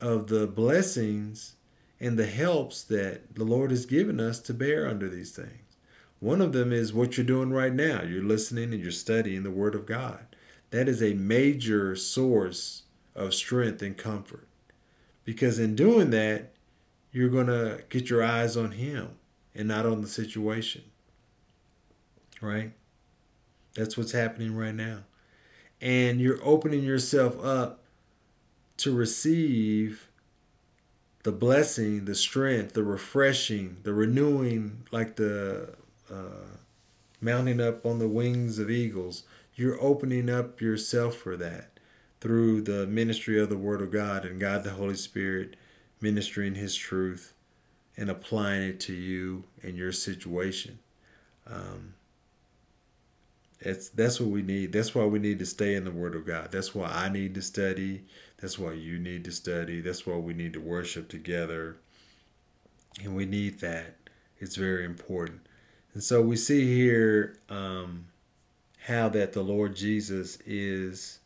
of 0.01 0.27
the 0.29 0.47
blessings, 0.47 1.57
and 2.01 2.19
the 2.19 2.27
helps 2.27 2.83
that 2.85 3.35
the 3.35 3.45
Lord 3.45 3.71
has 3.71 3.87
given 3.87 4.21
us 4.21 4.41
to 4.41 4.55
bear 4.55 4.89
under 4.89 5.09
these 5.09 5.31
things. 5.31 5.77
One 6.21 6.41
of 6.41 6.53
them 6.53 6.73
is 6.73 6.93
what 6.93 7.17
you're 7.17 7.27
doing 7.27 7.51
right 7.51 7.73
now. 7.73 8.03
You're 8.03 8.23
listening 8.23 8.73
and 8.73 8.83
you're 8.83 8.91
studying 8.91 9.43
the 9.43 9.51
Word 9.51 9.75
of 9.75 9.87
God. 9.87 10.27
That 10.71 10.89
is 10.89 11.03
a 11.03 11.15
major 11.15 11.95
source 11.95 12.83
of 13.15 13.35
strength 13.35 13.83
and 13.83 13.97
comfort. 13.97 14.49
Because 15.25 15.59
in 15.59 15.75
doing 15.75 16.11
that, 16.11 16.53
you're 17.13 17.29
going 17.29 17.47
to 17.47 17.83
get 17.89 18.11
your 18.11 18.23
eyes 18.23 18.57
on 18.57 18.73
Him 18.73 19.11
and 19.55 19.69
not 19.69 19.87
on 19.87 20.03
the 20.03 20.09
situation. 20.09 20.83
Right? 22.41 22.73
That's 23.75 23.97
what's 23.97 24.13
happening 24.13 24.55
right 24.55 24.75
now. 24.75 25.01
And 25.81 26.21
you're 26.21 26.41
opening 26.43 26.83
yourself 26.83 27.43
up 27.45 27.81
to 28.79 28.95
receive 28.95 30.09
the 31.23 31.33
blessing, 31.33 32.05
the 32.05 32.15
strength, 32.15 32.75
the 32.75 32.85
refreshing, 32.85 33.79
the 33.83 33.93
renewing, 33.93 34.85
like 34.93 35.17
the 35.17 35.75
uh, 36.11 36.47
mounting 37.21 37.61
up 37.61 37.85
on 37.85 37.99
the 37.99 38.09
wings 38.09 38.59
of 38.59 38.71
eagles. 38.71 39.25
You're 39.55 39.81
opening 39.81 40.31
up 40.31 40.61
yourself 40.61 41.17
for 41.17 41.37
that 41.37 41.71
through 42.21 42.63
the 42.63 42.87
ministry 42.87 43.41
of 43.41 43.49
the 43.49 43.59
Word 43.59 43.83
of 43.83 43.91
God 43.91 44.25
and 44.25 44.39
God 44.39 44.63
the 44.63 44.71
Holy 44.71 44.95
Spirit 44.95 45.57
ministering 46.01 46.55
His 46.55 46.77
truth 46.77 47.35
and 47.97 48.11
applying 48.11 48.63
it 48.63 48.81
to 48.81 48.93
you 48.93 49.45
and 49.63 49.77
your 49.77 49.93
situation. 49.93 50.79
Um, 51.47 51.95
it's, 53.61 53.89
that's 53.89 54.21
what 54.21 54.31
we 54.31 54.43
need. 54.43 54.73
That's 54.73 54.95
why 54.95 55.05
we 55.05 55.19
need 55.19 55.39
to 55.39 55.47
stay 55.47 55.75
in 55.75 55.85
the 55.85 55.91
Word 55.91 56.15
of 56.15 56.27
God. 56.27 56.53
That's 56.53 56.75
why 56.75 56.87
I 56.87 57.09
need 57.09 57.35
to 57.35 57.43
study. 57.43 58.05
That's 58.39 58.59
why 58.59 58.73
you 58.73 58.99
need 58.99 59.25
to 59.25 59.33
study. 59.33 59.81
That's 59.81 60.07
why 60.07 60.17
we 60.17 60.35
need 60.35 60.53
to 60.53 60.61
worship 60.61 61.09
together. 61.09 61.77
And 63.03 63.17
we 63.17 63.25
need 63.25 63.61
that. 63.61 63.97
It's 64.39 64.57
very 64.57 64.85
important. 64.85 65.47
And 65.95 66.03
so 66.03 66.21
we 66.21 66.37
see 66.37 66.77
here 66.77 67.39
um, 67.49 68.07
how 68.85 69.09
that 69.11 69.33
the 69.33 69.43
Lord 69.43 69.75
Jesus 69.75 70.39
is 70.45 71.21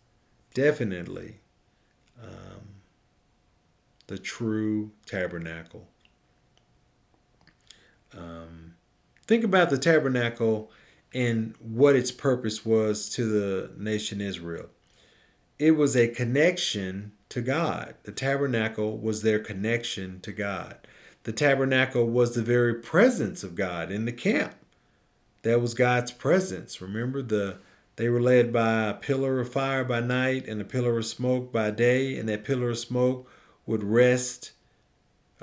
definitely 0.55 1.37
um, 2.23 2.61
the 4.07 4.19
true 4.19 4.93
tabernacle. 5.07 5.89
Um, 8.17 8.75
think 9.27 9.45
about 9.45 9.71
the 9.71 9.79
tabernacle 9.79 10.71
and 11.13 11.55
what 11.59 11.97
its 11.97 12.11
purpose 12.11 12.65
was 12.65 13.09
to 13.11 13.25
the 13.25 13.71
nation 13.77 14.21
Israel. 14.21 14.67
It 15.59 15.73
was 15.73 15.97
a 15.97 16.09
connection 16.09 17.13
to 17.29 17.41
God. 17.41 17.95
The 18.05 18.13
tabernacle 18.13 18.99
was 18.99 19.23
their 19.23 19.39
connection 19.39 20.21
to 20.21 20.33
God. 20.33 20.79
The 21.25 21.33
tabernacle 21.33 22.07
was 22.07 22.35
the 22.35 22.43
very 22.43 22.75
presence 22.75 23.43
of 23.45 23.55
God 23.55 23.91
in 23.91 24.05
the 24.05 24.13
camp. 24.13 24.55
That 25.43 25.61
was 25.61 25.75
God's 25.75 26.13
presence. 26.13 26.81
Remember 26.81 27.23
the 27.23 27.59
they 27.97 28.09
were 28.09 28.23
led 28.23 28.51
by 28.51 28.85
a 28.85 28.95
pillar 28.95 29.41
of 29.41 29.53
fire 29.53 29.85
by 29.85 30.01
night 30.01 30.47
and 30.49 30.59
a 30.59 30.65
pillar 30.65 30.97
of 30.97 31.05
smoke 31.05 31.53
by 31.53 31.71
day, 31.71 32.17
and 32.17 32.27
that 32.31 32.45
pillar 32.45 32.71
of 32.71 32.79
smoke 32.79 33.31
would 33.67 33.85
rest 33.85 34.53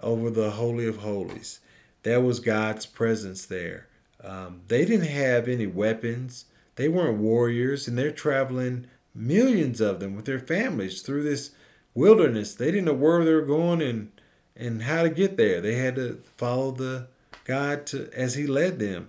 over 0.01 0.31
the 0.31 0.51
Holy 0.51 0.87
of 0.87 0.97
Holies. 0.97 1.59
That 2.01 2.23
was 2.23 2.39
God's 2.39 2.87
presence 2.87 3.45
there. 3.45 3.87
Um, 4.27 4.61
they 4.67 4.83
didn't 4.83 5.07
have 5.07 5.47
any 5.47 5.67
weapons. 5.67 6.45
They 6.75 6.89
weren't 6.89 7.19
warriors, 7.19 7.87
and 7.87 7.97
they're 7.97 8.11
traveling 8.11 8.87
millions 9.15 9.79
of 9.79 10.01
them 10.01 10.15
with 10.15 10.25
their 10.25 10.39
families 10.39 11.01
through 11.01 11.23
this 11.23 11.51
wilderness. 11.93 12.53
They 12.53 12.65
didn't 12.65 12.85
know 12.85 12.93
where 12.93 13.23
they 13.23 13.33
were 13.33 13.41
going 13.41 13.81
and 13.81 14.11
and 14.53 14.83
how 14.83 15.03
to 15.03 15.09
get 15.09 15.37
there. 15.37 15.61
They 15.61 15.75
had 15.75 15.95
to 15.95 16.19
follow 16.35 16.71
the 16.71 17.07
God 17.45 17.85
to 17.87 18.09
as 18.13 18.35
He 18.35 18.45
led 18.45 18.79
them, 18.79 19.07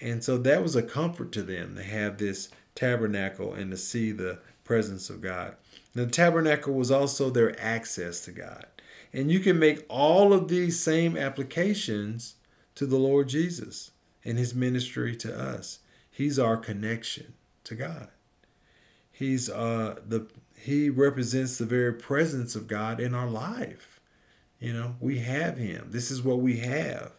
and 0.00 0.22
so 0.22 0.36
that 0.36 0.62
was 0.62 0.76
a 0.76 0.82
comfort 0.82 1.32
to 1.32 1.42
them 1.42 1.74
to 1.76 1.82
have 1.82 2.18
this 2.18 2.50
tabernacle 2.74 3.54
and 3.54 3.70
to 3.70 3.76
see 3.76 4.12
the 4.12 4.38
presence 4.64 5.08
of 5.08 5.22
God. 5.22 5.56
The 5.94 6.06
tabernacle 6.06 6.74
was 6.74 6.90
also 6.90 7.30
their 7.30 7.58
access 7.58 8.20
to 8.26 8.32
God, 8.32 8.66
and 9.14 9.30
you 9.30 9.40
can 9.40 9.58
make 9.58 9.86
all 9.88 10.34
of 10.34 10.48
these 10.48 10.78
same 10.78 11.16
applications 11.16 12.34
to 12.74 12.84
the 12.84 12.98
Lord 12.98 13.30
Jesus 13.30 13.92
and 14.28 14.38
his 14.38 14.54
ministry 14.54 15.16
to 15.16 15.36
us. 15.36 15.80
He's 16.10 16.38
our 16.38 16.56
connection 16.56 17.34
to 17.64 17.74
God. 17.74 18.08
He's 19.10 19.48
uh 19.48 19.96
the 20.06 20.26
he 20.54 20.90
represents 20.90 21.58
the 21.58 21.64
very 21.64 21.92
presence 21.92 22.54
of 22.54 22.66
God 22.66 23.00
in 23.00 23.14
our 23.14 23.28
life. 23.28 24.00
You 24.60 24.72
know, 24.72 24.96
we 25.00 25.18
have 25.20 25.56
him. 25.56 25.88
This 25.90 26.10
is 26.10 26.22
what 26.22 26.40
we 26.40 26.58
have. 26.58 27.12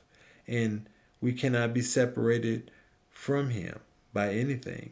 And 0.48 0.88
we 1.22 1.34
cannot 1.34 1.74
be 1.74 1.82
separated 1.82 2.72
from 3.10 3.50
him 3.50 3.80
by 4.14 4.34
anything. 4.34 4.92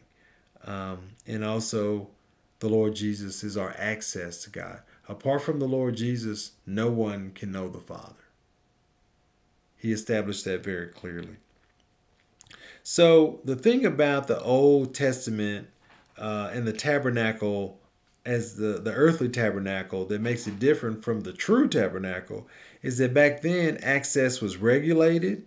Um, 0.64 1.10
and 1.26 1.44
also, 1.44 2.08
the 2.60 2.68
Lord 2.68 2.94
Jesus 2.94 3.44
is 3.44 3.56
our 3.56 3.74
access 3.78 4.42
to 4.44 4.50
God. 4.50 4.80
Apart 5.08 5.42
from 5.42 5.58
the 5.58 5.68
Lord 5.68 5.96
Jesus, 5.96 6.52
no 6.66 6.90
one 6.90 7.32
can 7.34 7.52
know 7.52 7.68
the 7.68 7.80
Father. 7.80 8.14
He 9.76 9.92
established 9.92 10.44
that 10.46 10.64
very 10.64 10.88
clearly. 10.88 11.36
So 12.90 13.40
the 13.44 13.54
thing 13.54 13.84
about 13.84 14.28
the 14.28 14.40
Old 14.40 14.94
Testament 14.94 15.68
uh, 16.16 16.48
and 16.54 16.66
the 16.66 16.72
tabernacle 16.72 17.78
as 18.24 18.56
the, 18.56 18.80
the 18.82 18.94
earthly 18.94 19.28
tabernacle 19.28 20.06
that 20.06 20.22
makes 20.22 20.46
it 20.46 20.58
different 20.58 21.04
from 21.04 21.20
the 21.20 21.34
true 21.34 21.68
tabernacle 21.68 22.48
is 22.80 22.96
that 22.96 23.12
back 23.12 23.42
then 23.42 23.76
access 23.82 24.40
was 24.40 24.56
regulated, 24.56 25.44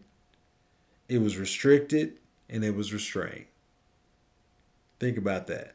it 1.09 1.17
was 1.17 1.39
restricted, 1.39 2.13
and 2.47 2.63
it 2.63 2.75
was 2.75 2.93
restrained. 2.93 3.47
Think 4.99 5.17
about 5.17 5.47
that. 5.47 5.73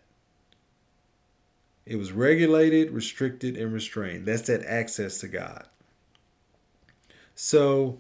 It 1.85 1.97
was 1.97 2.13
regulated, 2.13 2.93
restricted, 2.93 3.57
and 3.57 3.73
restrained. 3.73 4.25
That's 4.25 4.43
that 4.43 4.65
access 4.67 5.19
to 5.19 5.27
God. 5.27 5.67
So 7.35 7.99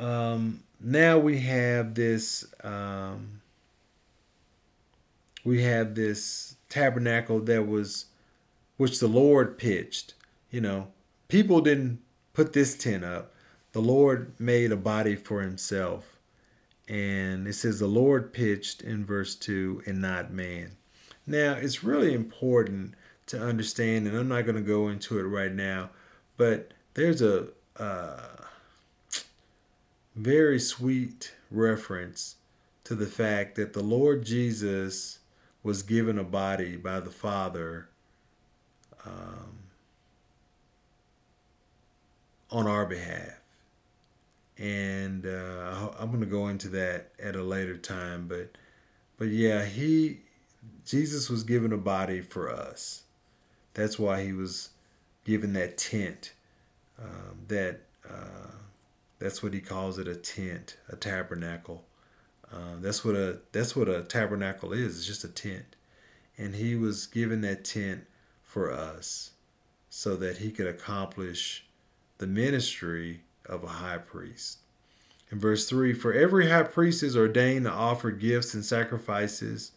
um, 0.00 0.64
now 0.80 1.18
we 1.18 1.40
have 1.40 1.94
this 1.94 2.46
um, 2.62 3.40
we 5.44 5.62
have 5.62 5.94
this 5.94 6.56
tabernacle 6.68 7.40
that 7.40 7.66
was 7.66 8.06
which 8.76 9.00
the 9.00 9.08
Lord 9.08 9.58
pitched. 9.58 10.14
You 10.50 10.60
know, 10.60 10.88
people 11.28 11.60
didn't 11.60 12.00
put 12.32 12.52
this 12.52 12.76
tent 12.76 13.04
up. 13.04 13.34
The 13.72 13.80
Lord 13.80 14.32
made 14.38 14.72
a 14.72 14.76
body 14.76 15.16
for 15.16 15.42
himself. 15.42 16.18
And 16.88 17.46
it 17.46 17.52
says 17.52 17.78
the 17.78 17.86
Lord 17.86 18.32
pitched 18.32 18.80
in 18.80 19.04
verse 19.04 19.34
2 19.34 19.82
and 19.86 20.00
not 20.00 20.32
man. 20.32 20.72
Now, 21.26 21.52
it's 21.52 21.84
really 21.84 22.14
important 22.14 22.94
to 23.26 23.38
understand, 23.38 24.06
and 24.06 24.16
I'm 24.16 24.28
not 24.28 24.46
going 24.46 24.56
to 24.56 24.62
go 24.62 24.88
into 24.88 25.18
it 25.18 25.24
right 25.24 25.52
now, 25.52 25.90
but 26.38 26.72
there's 26.94 27.20
a, 27.20 27.48
uh, 27.76 28.37
very 30.18 30.60
sweet 30.60 31.34
reference 31.50 32.36
to 32.84 32.96
the 32.96 33.06
fact 33.06 33.56
that 33.56 33.74
the 33.74 33.82
Lord 33.82 34.24
Jesus 34.26 35.20
was 35.64 35.82
given 35.84 36.18
a 36.18 36.24
body 36.24 36.76
by 36.76 37.00
the 37.00 37.10
Father 37.10 37.88
um, 39.06 39.58
on 42.50 42.66
our 42.66 42.86
behalf. 42.86 43.34
and 44.58 45.26
uh, 45.26 45.90
I'm 45.98 46.08
going 46.08 46.20
to 46.20 46.26
go 46.26 46.48
into 46.48 46.68
that 46.70 47.12
at 47.22 47.36
a 47.36 47.42
later 47.42 47.76
time. 47.76 48.28
But 48.28 48.52
but 49.18 49.28
yeah, 49.28 49.64
he 49.64 50.20
Jesus 50.86 51.30
was 51.30 51.44
given 51.44 51.72
a 51.72 51.78
body 51.78 52.20
for 52.22 52.50
us. 52.50 53.04
That's 53.74 53.98
why 53.98 54.24
he 54.24 54.32
was 54.32 54.70
given 55.24 55.54
that 55.54 55.78
tent. 55.78 56.34
Um, 57.00 57.40
that 57.48 57.80
uh, 58.08 58.52
that's 59.18 59.42
what 59.42 59.52
he 59.52 59.60
calls 59.60 59.98
it 59.98 60.08
a 60.08 60.14
tent, 60.14 60.76
a 60.88 60.96
tabernacle. 60.96 61.84
Uh, 62.52 62.76
that's 62.80 63.04
what 63.04 63.14
a 63.14 63.40
that's 63.52 63.76
what 63.76 63.88
a 63.88 64.02
tabernacle 64.02 64.72
is. 64.72 64.96
It's 64.96 65.06
just 65.06 65.24
a 65.24 65.28
tent, 65.28 65.76
and 66.36 66.54
he 66.54 66.76
was 66.76 67.06
given 67.06 67.40
that 67.42 67.64
tent 67.64 68.06
for 68.42 68.72
us, 68.72 69.32
so 69.90 70.16
that 70.16 70.38
he 70.38 70.50
could 70.50 70.66
accomplish 70.66 71.66
the 72.18 72.26
ministry 72.26 73.22
of 73.46 73.64
a 73.64 73.68
high 73.68 73.98
priest. 73.98 74.58
In 75.30 75.38
verse 75.38 75.68
3 75.68 75.92
For 75.92 76.12
every 76.12 76.48
high 76.48 76.62
priest 76.62 77.02
is 77.02 77.16
ordained 77.16 77.66
to 77.66 77.72
offer 77.72 78.10
gifts 78.10 78.54
and 78.54 78.64
sacrifices, 78.64 79.72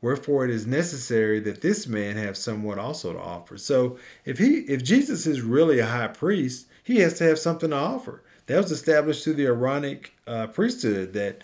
wherefore 0.00 0.44
it 0.44 0.50
is 0.50 0.66
necessary 0.66 1.38
that 1.40 1.60
this 1.60 1.86
man 1.86 2.16
have 2.16 2.36
somewhat 2.36 2.78
also 2.78 3.12
to 3.12 3.18
offer. 3.18 3.58
So 3.58 3.98
if 4.24 4.38
he 4.38 4.60
if 4.60 4.82
Jesus 4.82 5.26
is 5.26 5.42
really 5.42 5.80
a 5.80 5.86
high 5.86 6.08
priest, 6.08 6.66
he 6.82 7.00
has 7.00 7.18
to 7.18 7.24
have 7.24 7.38
something 7.38 7.70
to 7.70 7.76
offer. 7.76 8.22
That 8.46 8.62
was 8.62 8.70
established 8.70 9.24
through 9.24 9.34
the 9.34 9.46
Aaronic 9.46 10.14
uh, 10.26 10.46
priesthood 10.48 11.12
that 11.14 11.42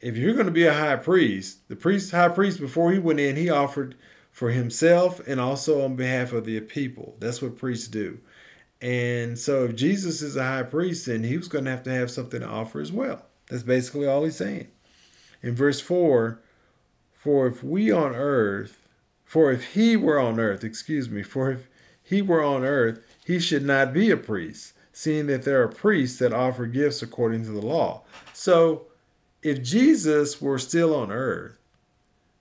if 0.00 0.16
you're 0.16 0.34
going 0.34 0.46
to 0.46 0.52
be 0.52 0.66
a 0.66 0.74
high 0.74 0.96
priest, 0.96 1.68
the 1.68 1.76
priest 1.76 2.10
high 2.10 2.28
priest 2.28 2.60
before 2.60 2.92
he 2.92 2.98
went 2.98 3.20
in, 3.20 3.36
he 3.36 3.48
offered 3.48 3.94
for 4.30 4.50
himself 4.50 5.20
and 5.26 5.40
also 5.40 5.84
on 5.84 5.96
behalf 5.96 6.32
of 6.32 6.44
the 6.44 6.60
people. 6.60 7.16
That's 7.18 7.40
what 7.40 7.56
priests 7.56 7.88
do. 7.88 8.18
And 8.80 9.38
so 9.38 9.64
if 9.64 9.76
Jesus 9.76 10.22
is 10.22 10.36
a 10.36 10.42
high 10.42 10.64
priest, 10.64 11.06
then 11.06 11.22
he 11.22 11.36
was 11.36 11.48
going 11.48 11.64
to 11.66 11.70
have 11.70 11.84
to 11.84 11.92
have 11.92 12.10
something 12.10 12.40
to 12.40 12.48
offer 12.48 12.80
as 12.80 12.90
well. 12.90 13.26
That's 13.48 13.62
basically 13.62 14.06
all 14.06 14.24
he's 14.24 14.36
saying. 14.36 14.68
In 15.42 15.54
verse 15.54 15.80
4, 15.80 16.40
for 17.12 17.46
if 17.46 17.62
we 17.62 17.92
on 17.92 18.14
earth, 18.14 18.88
for 19.24 19.52
if 19.52 19.74
he 19.74 19.96
were 19.96 20.18
on 20.18 20.40
earth, 20.40 20.64
excuse 20.64 21.08
me, 21.08 21.22
for 21.22 21.52
if 21.52 21.68
he 22.02 22.20
were 22.20 22.42
on 22.42 22.64
earth, 22.64 23.00
he 23.24 23.38
should 23.38 23.64
not 23.64 23.92
be 23.92 24.10
a 24.10 24.16
priest, 24.16 24.72
seeing 24.92 25.26
that 25.26 25.44
there 25.44 25.62
are 25.62 25.68
priests 25.68 26.18
that 26.18 26.32
offer 26.32 26.66
gifts 26.66 27.02
according 27.02 27.44
to 27.44 27.50
the 27.50 27.66
law. 27.66 28.02
So 28.32 28.86
if 29.42 29.62
Jesus 29.62 30.40
were 30.40 30.58
still 30.58 30.94
on 30.94 31.10
earth, 31.10 31.58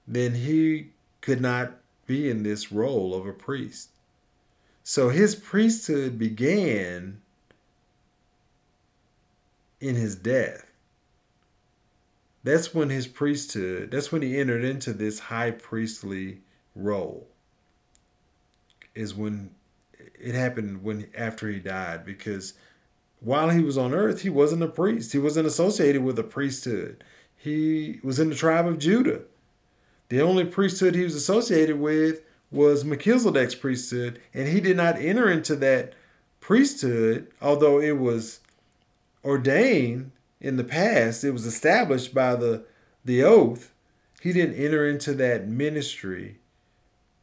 then 0.08 0.36
he 0.36 0.89
could 1.22 1.41
not 1.41 1.74
be 2.06 2.30
in 2.30 2.43
this 2.43 2.72
role 2.72 3.16
of 3.16 3.26
a 3.26 3.34
priest. 3.34 3.89
So 4.84 5.10
his 5.10 5.36
priesthood 5.36 6.18
began 6.18 7.22
in 9.80 9.95
his 9.95 10.16
death. 10.16 10.66
That's 12.43 12.74
when 12.74 12.89
his 12.89 13.08
priesthood, 13.08 13.91
that's 13.91 14.12
when 14.12 14.22
he 14.22 14.39
entered 14.39 14.64
into 14.64 14.93
this 14.93 15.20
high 15.20 15.52
priestly 15.52 16.39
role. 16.76 17.28
Is 18.95 19.14
when 19.14 19.52
it 20.22 20.36
happened 20.36 20.84
when 20.84 21.08
after 21.16 21.50
he 21.50 21.60
died 21.60 22.06
because 22.06 22.54
while 23.20 23.50
he 23.50 23.62
was 23.62 23.78
on 23.78 23.94
earth, 23.94 24.22
he 24.22 24.30
wasn't 24.30 24.64
a 24.64 24.68
priest. 24.68 25.12
He 25.12 25.20
wasn't 25.20 25.48
associated 25.48 26.04
with 26.04 26.18
a 26.18 26.24
priesthood. 26.24 27.04
He 27.36 28.00
was 28.04 28.20
in 28.20 28.30
the 28.30 28.36
tribe 28.36 28.68
of 28.68 28.80
Judah. 28.80 29.22
The 30.10 30.22
only 30.22 30.46
priesthood 30.46 30.96
he 30.96 31.04
was 31.04 31.16
associated 31.16 31.80
with 31.80 32.22
was 32.52 32.84
Melchizedek's 32.84 33.56
priesthood, 33.56 34.20
and 34.34 34.48
he 34.48 34.60
did 34.60 34.76
not 34.76 35.00
enter 35.00 35.30
into 35.30 35.56
that 35.58 35.94
priesthood, 36.42 37.28
although 37.42 37.80
it 37.80 37.98
was 37.98 38.42
ordained 39.24 40.12
in 40.42 40.58
the 40.58 40.64
past, 40.64 41.24
it 41.24 41.32
was 41.32 41.46
established 41.46 42.14
by 42.14 42.36
the 42.36 42.66
the 43.06 43.24
oath. 43.24 43.72
He 44.22 44.34
didn't 44.34 44.56
enter 44.56 44.88
into 44.88 45.14
that 45.14 45.48
ministry 45.48 46.38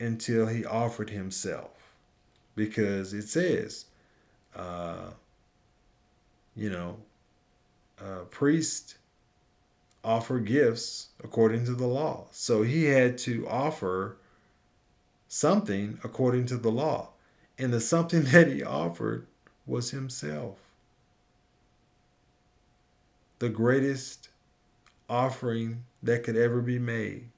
until 0.01 0.47
he 0.47 0.65
offered 0.65 1.11
himself, 1.11 1.71
because 2.59 3.15
it 3.15 3.29
says, 3.29 3.87
uh, 4.55 5.11
you 6.57 6.69
know, 6.69 6.97
uh, 8.01 8.25
priest 8.31 8.97
offer 10.05 10.41
gifts 10.41 11.09
according 11.23 11.65
to 11.65 11.75
the 11.75 11.87
law. 11.87 12.27
So 12.33 12.63
he 12.63 12.85
had 12.85 13.17
to 13.19 13.49
offer 13.49 14.17
something 15.29 15.99
according 16.03 16.47
to 16.47 16.57
the 16.57 16.71
law. 16.71 17.11
And 17.59 17.73
the 17.73 17.81
something 17.81 18.23
that 18.33 18.49
he 18.49 18.63
offered 18.63 19.27
was 19.67 19.91
himself. 19.91 20.59
The 23.39 23.49
greatest 23.49 24.29
offering 25.09 25.85
that 26.03 26.25
could 26.25 26.37
ever 26.37 26.61
be 26.61 26.79
made. 26.79 27.29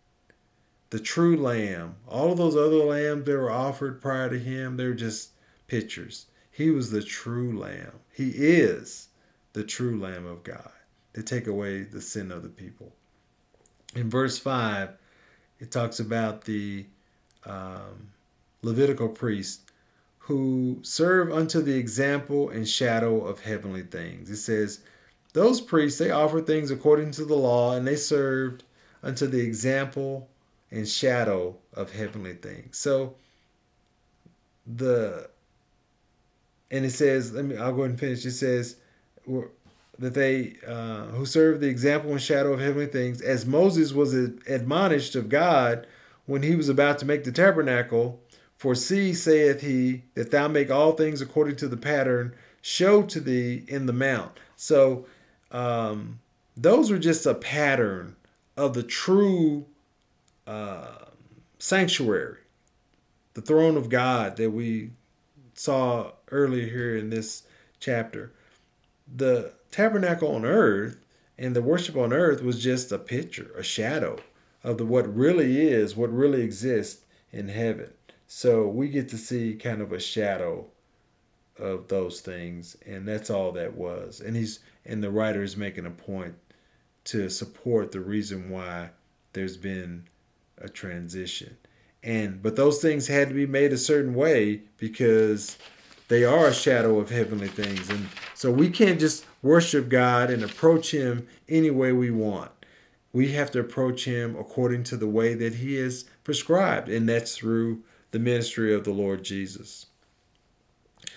The 0.90 1.00
true 1.00 1.36
lamb. 1.36 1.96
All 2.08 2.32
of 2.32 2.38
those 2.38 2.56
other 2.56 2.84
lambs 2.84 3.24
that 3.24 3.36
were 3.36 3.50
offered 3.50 4.00
prior 4.00 4.28
to 4.28 4.38
him, 4.38 4.76
they're 4.76 4.94
just 4.94 5.30
pictures. 5.66 6.26
He 6.50 6.70
was 6.70 6.90
the 6.90 7.02
true 7.02 7.56
lamb. 7.56 7.92
He 8.12 8.30
is 8.30 9.08
the 9.52 9.64
true 9.64 9.98
lamb 9.98 10.26
of 10.26 10.42
God 10.42 10.70
to 11.14 11.22
take 11.22 11.46
away 11.46 11.82
the 11.82 12.00
sin 12.00 12.30
of 12.30 12.42
the 12.42 12.48
people. 12.48 12.92
In 13.94 14.10
verse 14.10 14.38
5, 14.38 14.90
it 15.58 15.70
talks 15.70 16.00
about 16.00 16.44
the 16.44 16.86
um, 17.44 18.10
Levitical 18.62 19.08
priests 19.08 19.64
who 20.18 20.78
serve 20.82 21.32
unto 21.32 21.62
the 21.62 21.76
example 21.76 22.50
and 22.50 22.68
shadow 22.68 23.24
of 23.24 23.40
heavenly 23.40 23.82
things. 23.82 24.30
It 24.30 24.36
says, 24.36 24.80
those 25.32 25.60
priests, 25.60 25.98
they 25.98 26.10
offered 26.10 26.46
things 26.46 26.70
according 26.70 27.12
to 27.12 27.24
the 27.24 27.36
law, 27.36 27.74
and 27.74 27.86
they 27.86 27.96
served 27.96 28.64
unto 29.02 29.26
the 29.26 29.40
example 29.40 30.28
and 30.70 30.88
shadow 30.88 31.56
of 31.74 31.92
heavenly 31.92 32.34
things. 32.34 32.78
So 32.78 33.14
the 34.66 35.28
and 36.70 36.84
it 36.84 36.90
says, 36.90 37.32
let 37.32 37.44
me 37.44 37.56
I'll 37.56 37.72
go 37.72 37.80
ahead 37.80 37.90
and 37.90 38.00
finish. 38.00 38.24
It 38.24 38.32
says 38.32 38.76
that 39.98 40.14
they 40.14 40.54
uh, 40.66 41.06
who 41.06 41.26
serve 41.26 41.60
the 41.60 41.68
example 41.68 42.12
and 42.12 42.22
shadow 42.22 42.52
of 42.52 42.60
heavenly 42.60 42.86
things, 42.86 43.20
as 43.20 43.44
Moses 43.44 43.92
was 43.92 44.14
admonished 44.14 45.14
of 45.14 45.28
God 45.28 45.86
when 46.26 46.42
he 46.42 46.54
was 46.54 46.68
about 46.68 46.98
to 46.98 47.06
make 47.06 47.24
the 47.24 47.32
tabernacle. 47.32 48.20
For 48.56 48.74
see, 48.74 49.14
saith 49.14 49.62
he, 49.62 50.02
that 50.14 50.30
thou 50.30 50.46
make 50.46 50.70
all 50.70 50.92
things 50.92 51.22
according 51.22 51.56
to 51.56 51.68
the 51.68 51.78
pattern 51.78 52.34
showed 52.60 53.08
to 53.08 53.20
thee 53.20 53.64
in 53.68 53.86
the 53.86 53.92
mount. 53.94 54.38
So 54.54 55.06
um, 55.50 56.20
those 56.56 56.90
were 56.90 56.98
just 56.98 57.24
a 57.24 57.34
pattern 57.34 58.16
of 58.58 58.74
the 58.74 58.82
true 58.82 59.64
uh, 60.50 61.04
sanctuary, 61.60 62.38
the 63.34 63.40
throne 63.40 63.76
of 63.76 63.88
God 63.88 64.36
that 64.36 64.50
we 64.50 64.90
saw 65.54 66.10
earlier 66.32 66.66
here 66.66 66.96
in 66.96 67.10
this 67.10 67.44
chapter. 67.78 68.32
The 69.06 69.52
tabernacle 69.70 70.34
on 70.34 70.44
earth 70.44 71.04
and 71.38 71.54
the 71.54 71.62
worship 71.62 71.96
on 71.96 72.12
earth 72.12 72.42
was 72.42 72.60
just 72.60 72.90
a 72.90 72.98
picture, 72.98 73.52
a 73.56 73.62
shadow 73.62 74.18
of 74.64 74.76
the 74.76 74.84
what 74.84 75.14
really 75.14 75.60
is, 75.60 75.94
what 75.94 76.12
really 76.12 76.42
exists 76.42 77.04
in 77.30 77.48
heaven. 77.48 77.92
So 78.26 78.66
we 78.66 78.88
get 78.88 79.08
to 79.10 79.18
see 79.18 79.54
kind 79.54 79.80
of 79.80 79.92
a 79.92 80.00
shadow 80.00 80.66
of 81.60 81.86
those 81.86 82.22
things, 82.22 82.76
and 82.84 83.06
that's 83.06 83.30
all 83.30 83.52
that 83.52 83.74
was. 83.74 84.20
And 84.20 84.34
he's 84.34 84.58
and 84.84 85.00
the 85.00 85.10
writer 85.12 85.44
is 85.44 85.56
making 85.56 85.86
a 85.86 85.90
point 85.90 86.34
to 87.04 87.28
support 87.28 87.92
the 87.92 88.00
reason 88.00 88.50
why 88.50 88.90
there's 89.32 89.56
been 89.56 90.08
a 90.60 90.68
transition. 90.68 91.56
And 92.02 92.42
but 92.42 92.56
those 92.56 92.80
things 92.80 93.06
had 93.08 93.28
to 93.28 93.34
be 93.34 93.46
made 93.46 93.72
a 93.72 93.78
certain 93.78 94.14
way 94.14 94.62
because 94.78 95.58
they 96.08 96.24
are 96.24 96.48
a 96.48 96.54
shadow 96.54 96.98
of 96.98 97.10
heavenly 97.10 97.48
things. 97.48 97.88
And 97.90 98.08
so 98.34 98.50
we 98.50 98.70
can't 98.70 98.98
just 98.98 99.26
worship 99.42 99.88
God 99.88 100.30
and 100.30 100.42
approach 100.42 100.92
him 100.92 101.26
any 101.48 101.70
way 101.70 101.92
we 101.92 102.10
want 102.10 102.50
we 103.12 103.32
have 103.32 103.50
to 103.52 103.60
approach 103.60 104.04
him 104.04 104.36
according 104.36 104.84
to 104.84 104.96
the 104.96 105.08
way 105.08 105.34
that 105.34 105.56
he 105.56 105.74
has 105.76 106.04
prescribed, 106.24 106.88
and 106.88 107.08
that's 107.08 107.36
through 107.36 107.82
the 108.12 108.18
ministry 108.18 108.72
of 108.72 108.84
the 108.84 108.92
Lord 108.92 109.24
Jesus. 109.24 109.86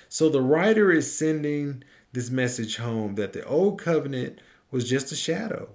So 0.10 0.30
the 0.30 0.42
writer 0.42 0.92
is 0.92 1.16
sending 1.16 1.84
this 2.12 2.30
message 2.30 2.78
home 2.78 3.16
that 3.16 3.34
the 3.34 3.46
old 3.46 3.80
covenant 3.80 4.40
was 4.72 4.90
just 4.90 5.12
a 5.12 5.16
shadow. 5.16 5.70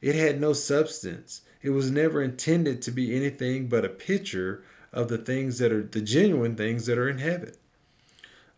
It 0.00 0.14
had 0.14 0.40
no 0.40 0.52
substance. 0.52 1.42
It 1.64 1.70
was 1.70 1.90
never 1.90 2.22
intended 2.22 2.82
to 2.82 2.90
be 2.90 3.16
anything 3.16 3.68
but 3.68 3.86
a 3.86 3.88
picture 3.88 4.62
of 4.92 5.08
the 5.08 5.16
things 5.16 5.58
that 5.60 5.72
are 5.72 5.82
the 5.82 6.02
genuine 6.02 6.56
things 6.56 6.84
that 6.84 6.98
are 6.98 7.08
in 7.08 7.16
heaven. 7.16 7.54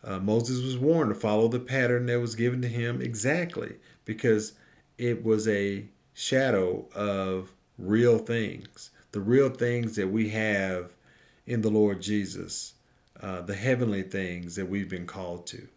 Uh, 0.03 0.19
Moses 0.19 0.61
was 0.61 0.77
warned 0.77 1.13
to 1.13 1.19
follow 1.19 1.47
the 1.47 1.61
pattern 1.61 2.05
that 2.07 2.19
was 2.19 2.35
given 2.35 2.61
to 2.63 2.67
him 2.67 3.01
exactly 3.01 3.77
because 4.03 4.55
it 4.97 5.23
was 5.23 5.47
a 5.47 5.85
shadow 6.13 6.85
of 6.93 7.53
real 7.77 8.17
things, 8.17 8.91
the 9.13 9.21
real 9.21 9.49
things 9.51 9.95
that 9.95 10.09
we 10.09 10.27
have 10.27 10.91
in 11.45 11.61
the 11.61 11.71
Lord 11.71 12.01
Jesus, 12.01 12.73
uh, 13.21 13.39
the 13.39 13.55
heavenly 13.55 14.03
things 14.03 14.57
that 14.57 14.67
we've 14.67 14.89
been 14.89 15.07
called 15.07 15.47
to. 15.47 15.69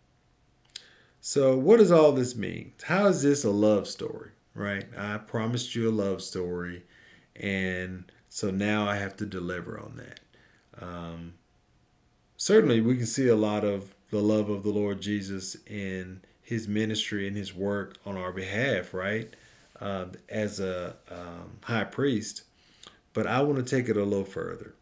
So, 1.21 1.57
what 1.57 1.77
does 1.77 1.93
all 1.93 2.11
this 2.11 2.35
mean? 2.35 2.73
How 2.83 3.07
is 3.07 3.23
this 3.23 3.45
a 3.45 3.51
love 3.51 3.87
story, 3.87 4.31
right? 4.53 4.87
I 4.99 5.19
promised 5.19 5.77
you 5.77 5.89
a 5.89 5.93
love 5.93 6.23
story, 6.23 6.83
and 7.41 8.11
so 8.29 8.51
now 8.51 8.87
I 8.87 8.97
have 8.97 9.17
to 9.17 9.27
deliver 9.27 9.79
on 9.79 9.97
that. 9.97 10.21
Um, 10.85 11.35
certainly, 12.37 12.81
we 12.81 12.97
can 12.97 13.07
see 13.07 13.29
a 13.29 13.37
lot 13.37 13.65
of 13.65 13.95
the 14.11 14.21
love 14.21 14.51
of 14.51 14.63
the 14.63 14.71
Lord 14.71 15.01
Jesus 15.01 15.57
in 15.67 16.21
his 16.43 16.69
ministry 16.69 17.27
and 17.27 17.37
his 17.37 17.55
work 17.55 17.97
on 18.05 18.17
our 18.17 18.33
behalf, 18.33 18.93
right? 18.93 19.35
Uh, 19.81 20.07
as 20.29 20.61
a 20.61 20.97
um, 21.11 21.59
high 21.63 21.85
priest. 21.85 22.43
But 23.13 23.27
I 23.27 23.41
want 23.41 23.65
to 23.65 23.77
take 23.77 23.89
it 23.89 23.97
a 23.97 24.05
little 24.05 24.25
further. 24.25 24.75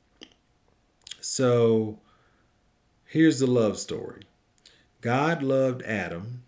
So, 1.20 1.98
here's 3.06 3.38
the 3.38 3.46
love 3.46 3.78
story 3.78 4.22
God 5.00 5.42
loved 5.42 5.82
Adam 5.82 6.42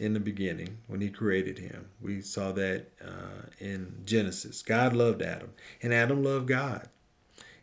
in 0.00 0.14
the 0.14 0.20
beginning 0.20 0.78
when 0.86 1.00
he 1.00 1.10
created 1.10 1.58
him. 1.58 1.86
We 2.00 2.20
saw 2.20 2.52
that 2.52 2.86
uh, 3.04 3.48
in 3.58 4.02
Genesis. 4.04 4.62
God 4.62 4.94
loved 4.94 5.22
Adam, 5.22 5.50
and 5.82 5.92
Adam 5.92 6.22
loved 6.22 6.48
God. 6.48 6.88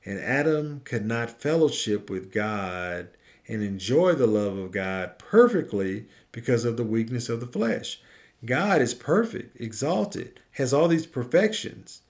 And 0.05 0.19
Adam 0.19 0.81
could 0.85 1.05
not 1.05 1.41
fellowship 1.41 2.09
with 2.09 2.31
God 2.31 3.09
and 3.47 3.63
enjoy 3.63 4.13
the 4.13 4.27
love 4.27 4.57
of 4.57 4.71
God 4.71 5.17
perfectly 5.17 6.05
because 6.31 6.65
of 6.65 6.77
the 6.77 6.83
weakness 6.83 7.29
of 7.29 7.39
the 7.39 7.47
flesh. 7.47 7.99
God 8.45 8.81
is 8.81 8.93
perfect, 8.93 9.59
exalted, 9.59 10.39
has 10.51 10.73
all 10.73 10.87
these 10.87 11.05
perfections. 11.05 12.01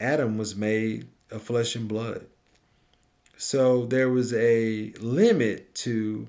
Adam 0.00 0.38
was 0.38 0.56
made 0.56 1.06
of 1.30 1.42
flesh 1.42 1.76
and 1.76 1.86
blood. 1.86 2.26
So 3.36 3.86
there 3.86 4.08
was 4.08 4.34
a 4.34 4.92
limit 4.98 5.74
to 5.76 6.28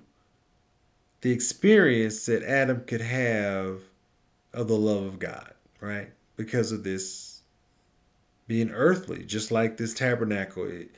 the 1.22 1.32
experience 1.32 2.26
that 2.26 2.44
Adam 2.44 2.84
could 2.86 3.02
have 3.02 3.82
of 4.54 4.68
the 4.68 4.78
love 4.78 5.04
of 5.04 5.20
God, 5.20 5.54
right? 5.80 6.12
Because 6.36 6.72
of 6.72 6.84
this 6.84 7.42
being 8.48 8.72
earthly, 8.72 9.24
just 9.24 9.52
like 9.52 9.78
this 9.78 9.94
tabernacle. 9.94 10.66
It, 10.66 10.90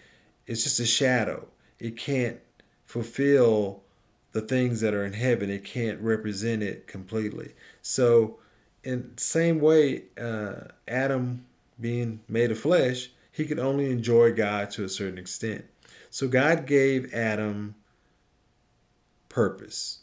it's 0.48 0.64
just 0.64 0.80
a 0.80 0.86
shadow. 0.86 1.48
It 1.80 1.98
can't 1.98 2.40
fulfill 2.86 3.84
the 4.32 4.42
things 4.42 4.82
that 4.82 4.94
are 4.94 5.06
in 5.06 5.14
heaven. 5.14 5.50
It 5.50 5.64
can't 5.64 6.00
represent 6.00 6.64
it 6.64 6.88
completely. 6.88 7.54
So, 7.82 8.40
in 8.84 9.18
same 9.18 9.60
way, 9.60 10.04
uh, 10.20 10.70
Adam 10.88 11.46
being 11.80 12.22
made 12.28 12.52
of 12.52 12.60
flesh, 12.60 13.12
he 13.32 13.46
could 13.46 13.60
only 13.60 13.92
enjoy 13.92 14.34
God 14.34 14.70
to 14.72 14.84
a 14.84 14.90
certain 14.90 15.18
extent. 15.18 15.66
So 16.10 16.28
God 16.28 16.68
gave 16.68 17.14
Adam 17.14 17.76
purpose 19.28 20.03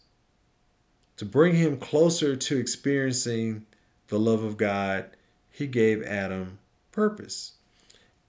to 1.20 1.26
bring 1.26 1.54
him 1.54 1.76
closer 1.76 2.34
to 2.34 2.56
experiencing 2.56 3.66
the 4.08 4.18
love 4.18 4.42
of 4.42 4.56
God, 4.56 5.04
he 5.50 5.66
gave 5.66 6.02
Adam 6.02 6.58
purpose. 6.92 7.56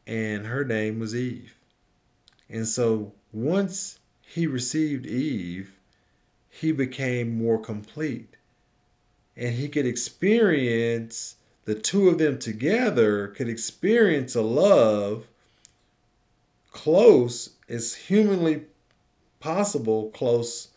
And 0.05 0.47
her 0.47 0.65
name 0.65 0.99
was 0.99 1.15
Eve. 1.15 1.55
And 2.49 2.67
so 2.67 3.13
once 3.31 3.99
he 4.19 4.45
received 4.45 5.05
Eve, 5.05 5.77
he 6.49 6.73
became 6.73 7.37
more 7.37 7.57
complete. 7.57 8.35
And 9.37 9.55
he 9.55 9.69
could 9.69 9.85
experience, 9.85 11.37
the 11.63 11.75
two 11.75 12.09
of 12.09 12.17
them 12.17 12.39
together 12.39 13.29
could 13.29 13.47
experience 13.47 14.35
a 14.35 14.41
love 14.41 15.27
close 16.71 17.51
as 17.69 17.95
humanly 17.95 18.63
possible, 19.39 20.09
close 20.09 20.70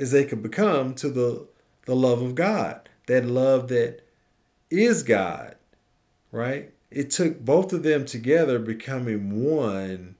as 0.00 0.10
they 0.10 0.24
could 0.24 0.42
become 0.42 0.94
to 0.94 1.10
the, 1.10 1.46
the 1.84 1.94
love 1.94 2.22
of 2.22 2.34
God, 2.34 2.88
that 3.06 3.26
love 3.26 3.68
that 3.68 4.00
is 4.70 5.02
God, 5.02 5.56
right? 6.32 6.72
It 6.90 7.10
took 7.10 7.40
both 7.40 7.72
of 7.72 7.82
them 7.82 8.06
together 8.06 8.58
becoming 8.58 9.44
one 9.44 10.16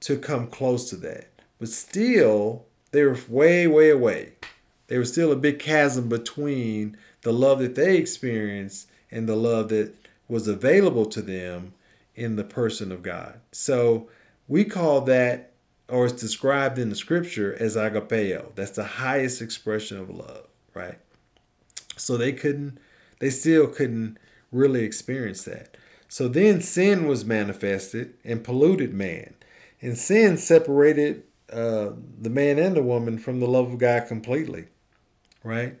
to 0.00 0.16
come 0.16 0.46
close 0.46 0.88
to 0.90 0.96
that. 0.96 1.28
But 1.58 1.68
still, 1.68 2.66
they 2.92 3.02
were 3.02 3.18
way, 3.28 3.66
way 3.66 3.90
away. 3.90 4.34
There 4.86 5.00
was 5.00 5.12
still 5.12 5.32
a 5.32 5.36
big 5.36 5.58
chasm 5.58 6.08
between 6.08 6.96
the 7.22 7.32
love 7.32 7.58
that 7.58 7.74
they 7.74 7.96
experienced 7.96 8.88
and 9.10 9.28
the 9.28 9.36
love 9.36 9.70
that 9.70 9.94
was 10.28 10.46
available 10.46 11.06
to 11.06 11.22
them 11.22 11.74
in 12.14 12.36
the 12.36 12.44
person 12.44 12.92
of 12.92 13.02
God. 13.02 13.40
So 13.50 14.08
we 14.46 14.64
call 14.64 15.00
that 15.02 15.53
or 15.88 16.06
it's 16.06 16.20
described 16.20 16.78
in 16.78 16.88
the 16.88 16.96
scripture 16.96 17.54
as 17.60 17.76
agapeo. 17.76 18.54
That's 18.54 18.72
the 18.72 18.84
highest 18.84 19.42
expression 19.42 19.98
of 19.98 20.10
love, 20.10 20.46
right? 20.72 20.98
So 21.96 22.16
they 22.16 22.32
couldn't, 22.32 22.78
they 23.20 23.30
still 23.30 23.66
couldn't 23.66 24.18
really 24.50 24.84
experience 24.84 25.44
that. 25.44 25.76
So 26.08 26.28
then 26.28 26.60
sin 26.60 27.06
was 27.06 27.24
manifested 27.24 28.14
and 28.24 28.44
polluted 28.44 28.94
man. 28.94 29.34
And 29.80 29.98
sin 29.98 30.38
separated 30.38 31.24
uh, 31.52 31.90
the 32.20 32.30
man 32.30 32.58
and 32.58 32.76
the 32.76 32.82
woman 32.82 33.18
from 33.18 33.40
the 33.40 33.46
love 33.46 33.72
of 33.72 33.78
God 33.78 34.06
completely, 34.06 34.66
right? 35.42 35.76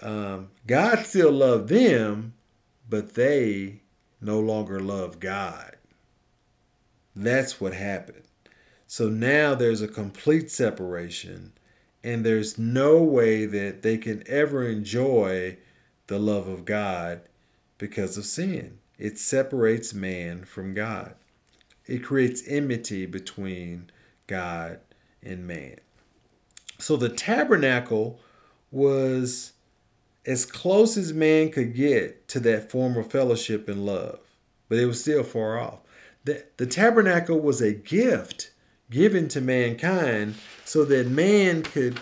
Um, 0.00 0.48
God 0.66 1.04
still 1.04 1.32
loved 1.32 1.68
them, 1.68 2.34
but 2.88 3.14
they 3.14 3.80
no 4.20 4.40
longer 4.40 4.80
love 4.80 5.20
God. 5.20 5.76
That's 7.14 7.60
what 7.60 7.74
happened. 7.74 8.25
So 8.86 9.08
now 9.08 9.54
there's 9.54 9.82
a 9.82 9.88
complete 9.88 10.50
separation, 10.50 11.52
and 12.04 12.24
there's 12.24 12.56
no 12.56 13.02
way 13.02 13.44
that 13.44 13.82
they 13.82 13.98
can 13.98 14.22
ever 14.26 14.66
enjoy 14.66 15.58
the 16.06 16.18
love 16.18 16.46
of 16.46 16.64
God 16.64 17.22
because 17.78 18.16
of 18.16 18.24
sin. 18.24 18.78
It 18.98 19.18
separates 19.18 19.92
man 19.92 20.44
from 20.44 20.72
God, 20.72 21.14
it 21.86 22.04
creates 22.04 22.42
enmity 22.46 23.06
between 23.06 23.90
God 24.26 24.80
and 25.22 25.46
man. 25.46 25.76
So 26.78 26.96
the 26.96 27.08
tabernacle 27.08 28.20
was 28.70 29.52
as 30.26 30.44
close 30.44 30.96
as 30.96 31.12
man 31.12 31.50
could 31.50 31.74
get 31.74 32.28
to 32.28 32.40
that 32.40 32.70
form 32.70 32.96
of 32.96 33.10
fellowship 33.10 33.68
and 33.68 33.86
love, 33.86 34.20
but 34.68 34.78
it 34.78 34.86
was 34.86 35.00
still 35.00 35.22
far 35.22 35.58
off. 35.58 35.78
The, 36.24 36.44
the 36.56 36.66
tabernacle 36.66 37.40
was 37.40 37.60
a 37.60 37.72
gift 37.72 38.50
given 38.90 39.28
to 39.28 39.40
mankind 39.40 40.34
so 40.64 40.84
that 40.84 41.08
man 41.08 41.62
could 41.62 41.98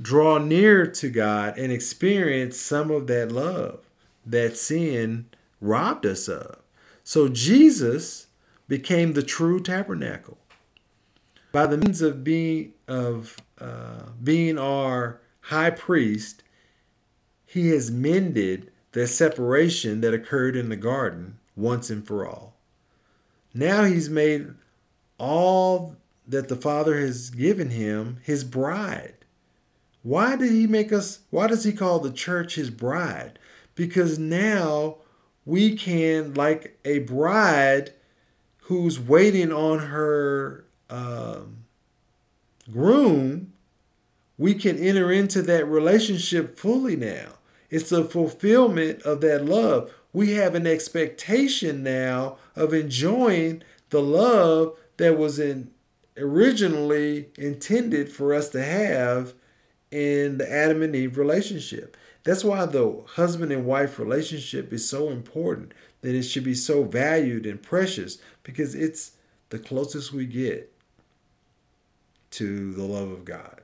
draw 0.00 0.38
near 0.38 0.86
to 0.86 1.08
God 1.08 1.58
and 1.58 1.72
experience 1.72 2.60
some 2.60 2.90
of 2.90 3.06
that 3.08 3.32
love 3.32 3.80
that 4.24 4.56
sin 4.56 5.26
robbed 5.60 6.06
us 6.06 6.28
of. 6.28 6.58
So 7.02 7.28
Jesus 7.28 8.26
became 8.68 9.12
the 9.12 9.22
true 9.22 9.60
tabernacle. 9.60 10.38
By 11.50 11.66
the 11.66 11.78
means 11.78 12.02
of 12.02 12.22
being 12.22 12.74
of 12.86 13.36
uh, 13.58 14.10
being 14.22 14.58
our 14.58 15.20
high 15.40 15.70
priest, 15.70 16.42
he 17.46 17.70
has 17.70 17.90
mended 17.90 18.70
the 18.92 19.06
separation 19.06 20.00
that 20.02 20.14
occurred 20.14 20.56
in 20.56 20.68
the 20.68 20.76
garden 20.76 21.38
once 21.56 21.90
and 21.90 22.06
for 22.06 22.26
all. 22.26 22.54
Now 23.54 23.84
he's 23.84 24.10
made 24.10 24.48
all 25.18 25.96
that 26.28 26.48
the 26.48 26.56
Father 26.56 27.00
has 27.00 27.30
given 27.30 27.70
him 27.70 28.18
his 28.22 28.44
bride. 28.44 29.14
Why 30.02 30.36
did 30.36 30.52
he 30.52 30.66
make 30.66 30.92
us, 30.92 31.20
why 31.30 31.46
does 31.46 31.64
he 31.64 31.72
call 31.72 31.98
the 31.98 32.12
church 32.12 32.54
his 32.54 32.70
bride? 32.70 33.38
Because 33.74 34.18
now 34.18 34.98
we 35.44 35.74
can, 35.74 36.34
like 36.34 36.78
a 36.84 37.00
bride 37.00 37.92
who's 38.62 39.00
waiting 39.00 39.50
on 39.50 39.78
her 39.78 40.66
um, 40.90 41.64
groom, 42.70 43.52
we 44.36 44.54
can 44.54 44.78
enter 44.78 45.10
into 45.10 45.42
that 45.42 45.66
relationship 45.66 46.58
fully 46.58 46.94
now. 46.94 47.30
It's 47.70 47.90
the 47.90 48.04
fulfillment 48.04 49.02
of 49.02 49.20
that 49.22 49.44
love. 49.44 49.92
We 50.12 50.32
have 50.32 50.54
an 50.54 50.66
expectation 50.66 51.82
now 51.82 52.36
of 52.54 52.72
enjoying 52.72 53.62
the 53.90 54.02
love 54.02 54.78
that 54.98 55.18
was 55.18 55.38
in 55.38 55.70
originally 56.18 57.28
intended 57.36 58.10
for 58.10 58.34
us 58.34 58.48
to 58.50 58.62
have 58.62 59.34
in 59.90 60.38
the 60.38 60.50
Adam 60.50 60.82
and 60.82 60.94
Eve 60.94 61.16
relationship. 61.16 61.96
That's 62.24 62.44
why 62.44 62.66
the 62.66 63.02
husband 63.06 63.52
and 63.52 63.64
wife 63.64 63.98
relationship 63.98 64.72
is 64.72 64.88
so 64.88 65.08
important, 65.10 65.72
that 66.02 66.14
it 66.14 66.24
should 66.24 66.44
be 66.44 66.54
so 66.54 66.84
valued 66.84 67.46
and 67.46 67.62
precious 67.62 68.18
because 68.42 68.74
it's 68.74 69.12
the 69.48 69.58
closest 69.58 70.12
we 70.12 70.26
get 70.26 70.72
to 72.32 72.72
the 72.74 72.84
love 72.84 73.10
of 73.10 73.24
God. 73.24 73.62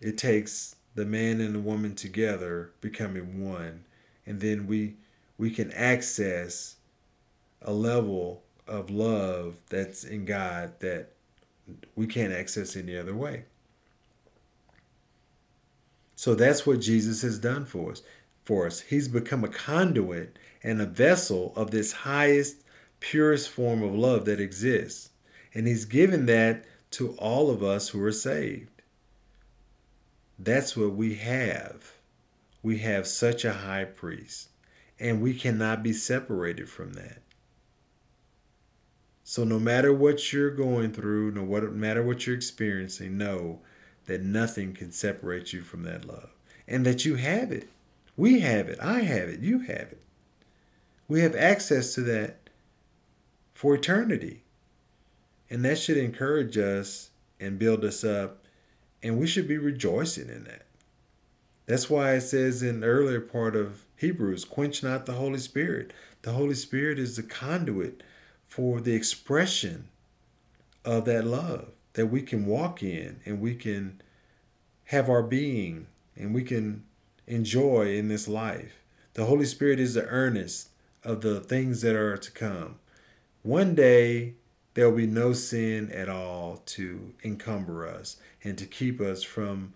It 0.00 0.16
takes 0.16 0.76
the 0.94 1.04
man 1.04 1.40
and 1.40 1.54
the 1.54 1.60
woman 1.60 1.94
together 1.94 2.72
becoming 2.80 3.44
one, 3.44 3.84
and 4.26 4.40
then 4.40 4.66
we 4.66 4.96
we 5.36 5.50
can 5.50 5.70
access 5.72 6.76
a 7.62 7.72
level 7.72 8.42
of 8.70 8.88
love 8.88 9.56
that's 9.68 10.04
in 10.04 10.24
God 10.24 10.78
that 10.80 11.10
we 11.96 12.06
can't 12.06 12.32
access 12.32 12.76
any 12.76 12.96
other 12.96 13.14
way. 13.14 13.44
So 16.14 16.34
that's 16.34 16.66
what 16.66 16.80
Jesus 16.80 17.22
has 17.22 17.38
done 17.38 17.64
for 17.64 17.92
us. 17.92 18.02
For 18.44 18.66
us, 18.66 18.80
He's 18.80 19.08
become 19.08 19.44
a 19.44 19.48
conduit 19.48 20.38
and 20.62 20.80
a 20.80 20.86
vessel 20.86 21.52
of 21.56 21.70
this 21.70 21.92
highest, 21.92 22.62
purest 23.00 23.48
form 23.48 23.82
of 23.82 23.94
love 23.94 24.24
that 24.26 24.40
exists. 24.40 25.10
And 25.54 25.66
He's 25.66 25.84
given 25.84 26.26
that 26.26 26.64
to 26.92 27.10
all 27.18 27.50
of 27.50 27.62
us 27.62 27.88
who 27.88 28.02
are 28.04 28.12
saved. 28.12 28.82
That's 30.38 30.76
what 30.76 30.92
we 30.92 31.14
have. 31.16 31.92
We 32.62 32.78
have 32.78 33.06
such 33.06 33.44
a 33.44 33.52
high 33.52 33.84
priest, 33.84 34.48
and 34.98 35.20
we 35.20 35.34
cannot 35.34 35.82
be 35.82 35.92
separated 35.92 36.68
from 36.68 36.92
that. 36.94 37.22
So, 39.30 39.44
no 39.44 39.60
matter 39.60 39.94
what 39.94 40.32
you're 40.32 40.50
going 40.50 40.90
through, 40.90 41.30
no 41.30 41.44
matter 41.70 42.02
what 42.02 42.26
you're 42.26 42.34
experiencing, 42.34 43.16
know 43.16 43.60
that 44.06 44.24
nothing 44.24 44.72
can 44.72 44.90
separate 44.90 45.52
you 45.52 45.60
from 45.60 45.84
that 45.84 46.04
love 46.04 46.30
and 46.66 46.84
that 46.84 47.04
you 47.04 47.14
have 47.14 47.52
it. 47.52 47.68
We 48.16 48.40
have 48.40 48.68
it. 48.68 48.80
I 48.82 49.02
have 49.02 49.28
it. 49.28 49.38
You 49.38 49.60
have 49.60 49.92
it. 49.92 50.02
We 51.06 51.20
have 51.20 51.36
access 51.36 51.94
to 51.94 52.00
that 52.00 52.50
for 53.54 53.76
eternity. 53.76 54.42
And 55.48 55.64
that 55.64 55.78
should 55.78 55.96
encourage 55.96 56.58
us 56.58 57.10
and 57.38 57.56
build 57.56 57.84
us 57.84 58.02
up. 58.02 58.44
And 59.00 59.16
we 59.16 59.28
should 59.28 59.46
be 59.46 59.58
rejoicing 59.58 60.28
in 60.28 60.42
that. 60.42 60.66
That's 61.66 61.88
why 61.88 62.14
it 62.14 62.22
says 62.22 62.64
in 62.64 62.80
the 62.80 62.88
earlier 62.88 63.20
part 63.20 63.54
of 63.54 63.84
Hebrews, 63.96 64.44
quench 64.44 64.82
not 64.82 65.06
the 65.06 65.12
Holy 65.12 65.38
Spirit. 65.38 65.92
The 66.22 66.32
Holy 66.32 66.56
Spirit 66.56 66.98
is 66.98 67.14
the 67.14 67.22
conduit 67.22 68.02
for 68.50 68.80
the 68.80 68.94
expression 68.94 69.88
of 70.84 71.04
that 71.04 71.24
love 71.24 71.68
that 71.92 72.06
we 72.06 72.20
can 72.20 72.44
walk 72.44 72.82
in 72.82 73.20
and 73.24 73.40
we 73.40 73.54
can 73.54 74.02
have 74.86 75.08
our 75.08 75.22
being 75.22 75.86
and 76.16 76.34
we 76.34 76.42
can 76.42 76.82
enjoy 77.28 77.94
in 77.94 78.08
this 78.08 78.26
life. 78.26 78.82
The 79.14 79.26
Holy 79.26 79.46
Spirit 79.46 79.78
is 79.78 79.94
the 79.94 80.04
earnest 80.06 80.70
of 81.04 81.20
the 81.20 81.38
things 81.38 81.80
that 81.82 81.94
are 81.94 82.16
to 82.16 82.30
come. 82.32 82.80
One 83.44 83.76
day, 83.76 84.34
there 84.74 84.90
will 84.90 84.96
be 84.96 85.06
no 85.06 85.32
sin 85.32 85.88
at 85.92 86.08
all 86.08 86.62
to 86.66 87.14
encumber 87.22 87.86
us 87.86 88.16
and 88.42 88.58
to 88.58 88.66
keep 88.66 89.00
us 89.00 89.22
from 89.22 89.74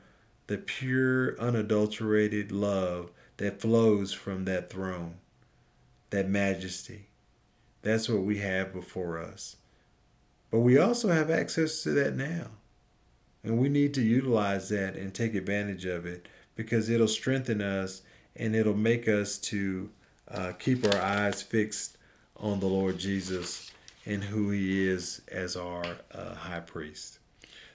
the 0.49 0.59
pure, 0.59 1.39
unadulterated 1.41 2.51
love 2.51 3.13
that 3.37 3.61
flows 3.61 4.13
from 4.13 4.47
that 4.47 4.69
throne, 4.69 5.15
that 6.11 6.29
majesty. 6.29 7.07
That's 7.85 8.09
what 8.09 8.23
we 8.23 8.39
have 8.39 8.73
before 8.73 9.19
us. 9.21 9.57
But 10.51 10.61
we 10.61 10.79
also 10.79 11.09
have 11.09 11.31
access 11.31 11.83
to 11.83 11.91
that 11.91 12.17
now. 12.17 12.47
And 13.43 13.59
we 13.59 13.69
need 13.69 13.93
to 13.95 14.03
utilize 14.03 14.71
that 14.71 14.97
and 14.97 15.13
take 15.13 15.35
advantage 15.35 15.85
of 15.85 16.07
it 16.07 16.27
because 16.57 16.89
it'll 16.89 17.07
strengthen 17.07 17.61
us 17.61 18.03
and 18.37 18.57
it'll 18.57 18.75
make 18.75 19.07
us 19.07 19.37
to 19.39 19.91
uh, 20.29 20.53
keep 20.59 20.87
our 20.87 21.01
eyes 21.01 21.43
fixed 21.43 21.99
on 22.37 22.59
the 22.59 22.67
Lord 22.67 22.99
Jesus 22.99 23.71
and 24.07 24.25
who 24.25 24.51
he 24.51 24.89
is 24.89 25.21
as 25.31 25.57
our 25.57 25.85
uh, 26.13 26.35
high 26.35 26.61
priest. 26.61 27.19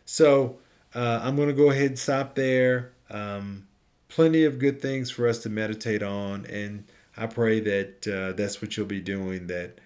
So 0.06 0.58
uh, 0.96 1.20
I'm 1.22 1.36
going 1.36 1.50
to 1.50 1.54
go 1.54 1.70
ahead 1.70 1.88
and 1.88 2.00
stop 2.00 2.34
there. 2.34 2.94
Um, 3.12 3.68
plenty 4.08 4.44
of 4.46 4.58
good 4.58 4.82
things 4.82 5.12
for 5.12 5.28
us 5.28 5.40
to 5.44 5.50
meditate 5.50 6.02
on. 6.02 6.48
And 6.48 6.86
I 7.16 7.28
pray 7.28 7.60
that 7.60 8.08
uh, 8.08 8.34
that's 8.34 8.62
what 8.62 8.76
you'll 8.76 8.88
be 8.88 9.02
doing, 9.02 9.48
that 9.48 9.80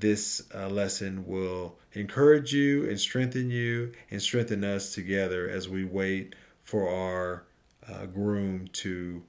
this 0.00 0.42
uh, 0.54 0.68
lesson 0.68 1.24
will 1.26 1.76
encourage 1.92 2.52
you 2.52 2.88
and 2.88 2.98
strengthen 2.98 3.50
you 3.50 3.92
and 4.10 4.20
strengthen 4.20 4.64
us 4.64 4.94
together 4.94 5.48
as 5.48 5.68
we 5.68 5.84
wait 5.84 6.34
for 6.62 6.88
our 6.88 7.44
uh, 7.88 8.06
groom 8.06 8.68
to 8.72 9.22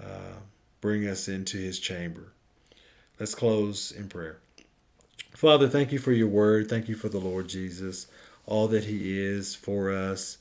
uh, 0.00 0.36
bring 0.80 1.06
us 1.06 1.28
into 1.28 1.56
his 1.56 1.78
chamber. 1.78 2.32
Let's 3.18 3.34
close 3.34 3.92
in 3.92 4.08
prayer. 4.08 4.38
Father, 5.34 5.68
thank 5.68 5.92
you 5.92 5.98
for 5.98 6.12
your 6.12 6.28
word. 6.28 6.68
Thank 6.68 6.88
you 6.88 6.94
for 6.94 7.08
the 7.08 7.18
Lord 7.18 7.48
Jesus, 7.48 8.06
all 8.46 8.68
that 8.68 8.84
he 8.84 9.18
is 9.20 9.54
for 9.54 9.90
us, 9.90 10.38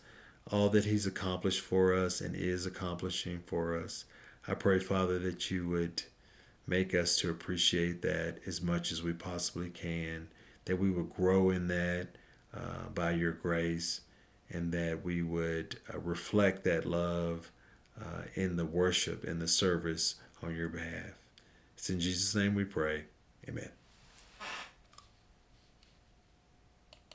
all 0.52 0.70
that 0.70 0.86
he's 0.86 1.06
accomplished 1.06 1.62
for 1.62 1.94
us 1.94 2.22
and 2.22 2.36
is 2.36 2.66
accomplishing 2.66 3.40
for 3.46 3.78
us. 3.78 4.06
I 4.48 4.54
pray, 4.56 4.80
Father, 4.80 5.20
that 5.20 5.52
you 5.52 5.68
would 5.70 6.04
make 6.68 6.94
us 6.94 7.18
to 7.18 7.30
appreciate 7.30 8.02
that 8.02 8.40
as 8.46 8.62
much 8.62 8.92
as 8.92 9.04
we 9.04 9.14
possibly 9.14 9.70
can, 9.70 10.28
that 10.66 10.78
we 10.78 10.90
would 10.90 11.14
grow 11.14 11.50
in 11.50 11.68
that 11.68 12.10
uh, 12.56 12.90
by 12.94 13.12
your 13.12 13.32
grace, 13.32 14.02
and 14.50 14.72
that 14.72 15.04
we 15.04 15.22
would 15.22 15.80
uh, 15.94 15.98
reflect 16.00 16.64
that 16.64 16.86
love 16.86 17.52
uh, 18.00 18.24
in 18.36 18.58
the 18.58 18.66
worship 18.66 19.24
and 19.24 19.42
the 19.42 19.48
service 19.48 20.16
on 20.44 20.56
your 20.56 20.70
behalf. 20.70 21.14
It's 21.78 21.90
in 21.90 22.00
Jesus' 22.00 22.36
name 22.36 22.56
we 22.56 22.66
pray. 22.66 23.06
Amen. 23.48 23.70